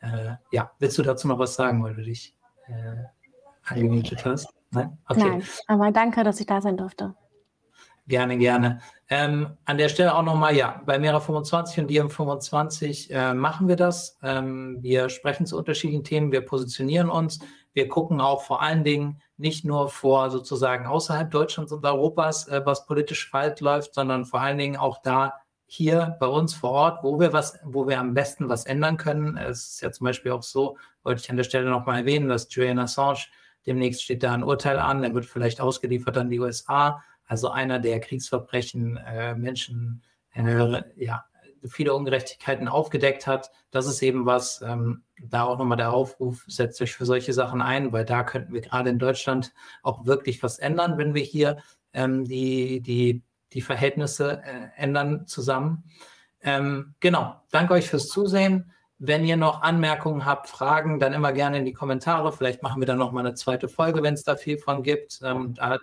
Äh, 0.00 0.34
ja, 0.50 0.72
willst 0.78 0.98
du 0.98 1.02
dazu 1.02 1.28
noch 1.28 1.38
was 1.38 1.54
sagen, 1.54 1.82
weil 1.84 1.94
du 1.94 2.02
dich 2.02 2.36
äh, 2.66 3.04
angemietet 3.64 4.24
hast? 4.24 4.52
Nein? 4.70 4.98
Okay. 5.08 5.20
Nein, 5.20 5.42
aber 5.68 5.92
danke, 5.92 6.24
dass 6.24 6.40
ich 6.40 6.46
da 6.46 6.60
sein 6.60 6.76
durfte. 6.76 7.14
Gerne, 8.12 8.36
gerne. 8.36 8.80
Ähm, 9.08 9.56
an 9.64 9.78
der 9.78 9.88
Stelle 9.88 10.14
auch 10.14 10.22
nochmal, 10.22 10.54
ja, 10.54 10.82
bei 10.84 10.98
Mera 10.98 11.18
25 11.18 11.78
und 11.78 11.86
Diem 11.88 12.10
25 12.10 13.10
äh, 13.10 13.32
machen 13.32 13.68
wir 13.68 13.76
das. 13.76 14.18
Ähm, 14.22 14.76
wir 14.82 15.08
sprechen 15.08 15.46
zu 15.46 15.56
unterschiedlichen 15.56 16.04
Themen, 16.04 16.30
wir 16.30 16.42
positionieren 16.42 17.08
uns. 17.08 17.38
Wir 17.72 17.88
gucken 17.88 18.20
auch 18.20 18.42
vor 18.42 18.60
allen 18.60 18.84
Dingen 18.84 19.22
nicht 19.38 19.64
nur 19.64 19.88
vor 19.88 20.30
sozusagen 20.30 20.84
außerhalb 20.84 21.30
Deutschlands 21.30 21.72
und 21.72 21.86
Europas, 21.86 22.48
äh, 22.48 22.60
was 22.66 22.84
politisch 22.84 23.30
falsch 23.30 23.60
läuft, 23.60 23.94
sondern 23.94 24.26
vor 24.26 24.42
allen 24.42 24.58
Dingen 24.58 24.76
auch 24.76 25.00
da 25.00 25.32
hier 25.64 26.18
bei 26.20 26.26
uns 26.26 26.52
vor 26.52 26.72
Ort, 26.72 27.02
wo 27.02 27.18
wir 27.18 27.32
was, 27.32 27.58
wo 27.64 27.88
wir 27.88 27.98
am 27.98 28.12
besten 28.12 28.50
was 28.50 28.66
ändern 28.66 28.98
können. 28.98 29.38
Es 29.38 29.68
ist 29.68 29.80
ja 29.80 29.90
zum 29.90 30.04
Beispiel 30.04 30.32
auch 30.32 30.42
so, 30.42 30.76
wollte 31.02 31.22
ich 31.22 31.30
an 31.30 31.38
der 31.38 31.44
Stelle 31.44 31.70
nochmal 31.70 32.00
erwähnen, 32.00 32.28
dass 32.28 32.54
Julian 32.54 32.78
Assange 32.78 33.20
demnächst 33.64 34.02
steht 34.02 34.22
da 34.22 34.32
ein 34.32 34.44
Urteil 34.44 34.78
an, 34.78 35.02
er 35.02 35.14
wird 35.14 35.24
vielleicht 35.24 35.62
ausgeliefert 35.62 36.18
an 36.18 36.28
die 36.28 36.40
USA 36.40 37.02
also 37.32 37.48
einer, 37.48 37.78
der 37.78 37.98
Kriegsverbrechen, 37.98 38.98
äh, 38.98 39.34
Menschen, 39.34 40.02
äh, 40.34 40.82
ja, 40.96 41.24
viele 41.64 41.94
Ungerechtigkeiten 41.94 42.68
aufgedeckt 42.68 43.26
hat. 43.26 43.50
Das 43.70 43.86
ist 43.86 44.02
eben 44.02 44.26
was, 44.26 44.60
ähm, 44.60 45.02
da 45.18 45.44
auch 45.44 45.56
nochmal 45.58 45.78
der 45.78 45.94
Aufruf, 45.94 46.44
setzt 46.46 46.82
euch 46.82 46.92
für 46.92 47.06
solche 47.06 47.32
Sachen 47.32 47.62
ein, 47.62 47.90
weil 47.90 48.04
da 48.04 48.22
könnten 48.22 48.52
wir 48.52 48.60
gerade 48.60 48.90
in 48.90 48.98
Deutschland 48.98 49.54
auch 49.82 50.04
wirklich 50.04 50.42
was 50.42 50.58
ändern, 50.58 50.98
wenn 50.98 51.14
wir 51.14 51.22
hier 51.22 51.56
ähm, 51.94 52.26
die, 52.26 52.82
die, 52.82 53.22
die 53.54 53.62
Verhältnisse 53.62 54.42
äh, 54.44 54.68
ändern 54.76 55.26
zusammen. 55.26 55.84
Ähm, 56.42 56.94
genau, 57.00 57.40
danke 57.50 57.72
euch 57.72 57.88
fürs 57.88 58.08
Zusehen. 58.08 58.72
Wenn 59.04 59.24
ihr 59.24 59.36
noch 59.36 59.62
Anmerkungen 59.62 60.24
habt, 60.24 60.48
Fragen, 60.48 61.00
dann 61.00 61.12
immer 61.12 61.32
gerne 61.32 61.58
in 61.58 61.64
die 61.64 61.72
Kommentare. 61.72 62.32
Vielleicht 62.32 62.62
machen 62.62 62.80
wir 62.80 62.86
dann 62.86 62.98
noch 62.98 63.10
mal 63.10 63.26
eine 63.26 63.34
zweite 63.34 63.68
Folge, 63.68 64.00
wenn 64.04 64.14
es 64.14 64.22
da 64.22 64.36
viel 64.36 64.58
von 64.58 64.84
gibt. 64.84 65.20
Ähm, 65.24 65.54
da 65.54 65.80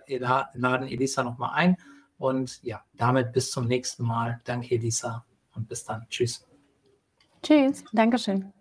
laden 0.54 0.88
Elisa 0.88 1.22
noch 1.24 1.38
mal 1.38 1.52
ein. 1.52 1.76
Und 2.18 2.64
ja, 2.64 2.82
damit 2.94 3.34
bis 3.34 3.52
zum 3.52 3.68
nächsten 3.68 4.06
Mal. 4.06 4.40
Danke, 4.46 4.74
Elisa. 4.74 5.26
Und 5.54 5.68
bis 5.68 5.84
dann. 5.84 6.06
Tschüss. 6.10 6.48
Tschüss. 7.44 7.84
Dankeschön. 7.92 8.54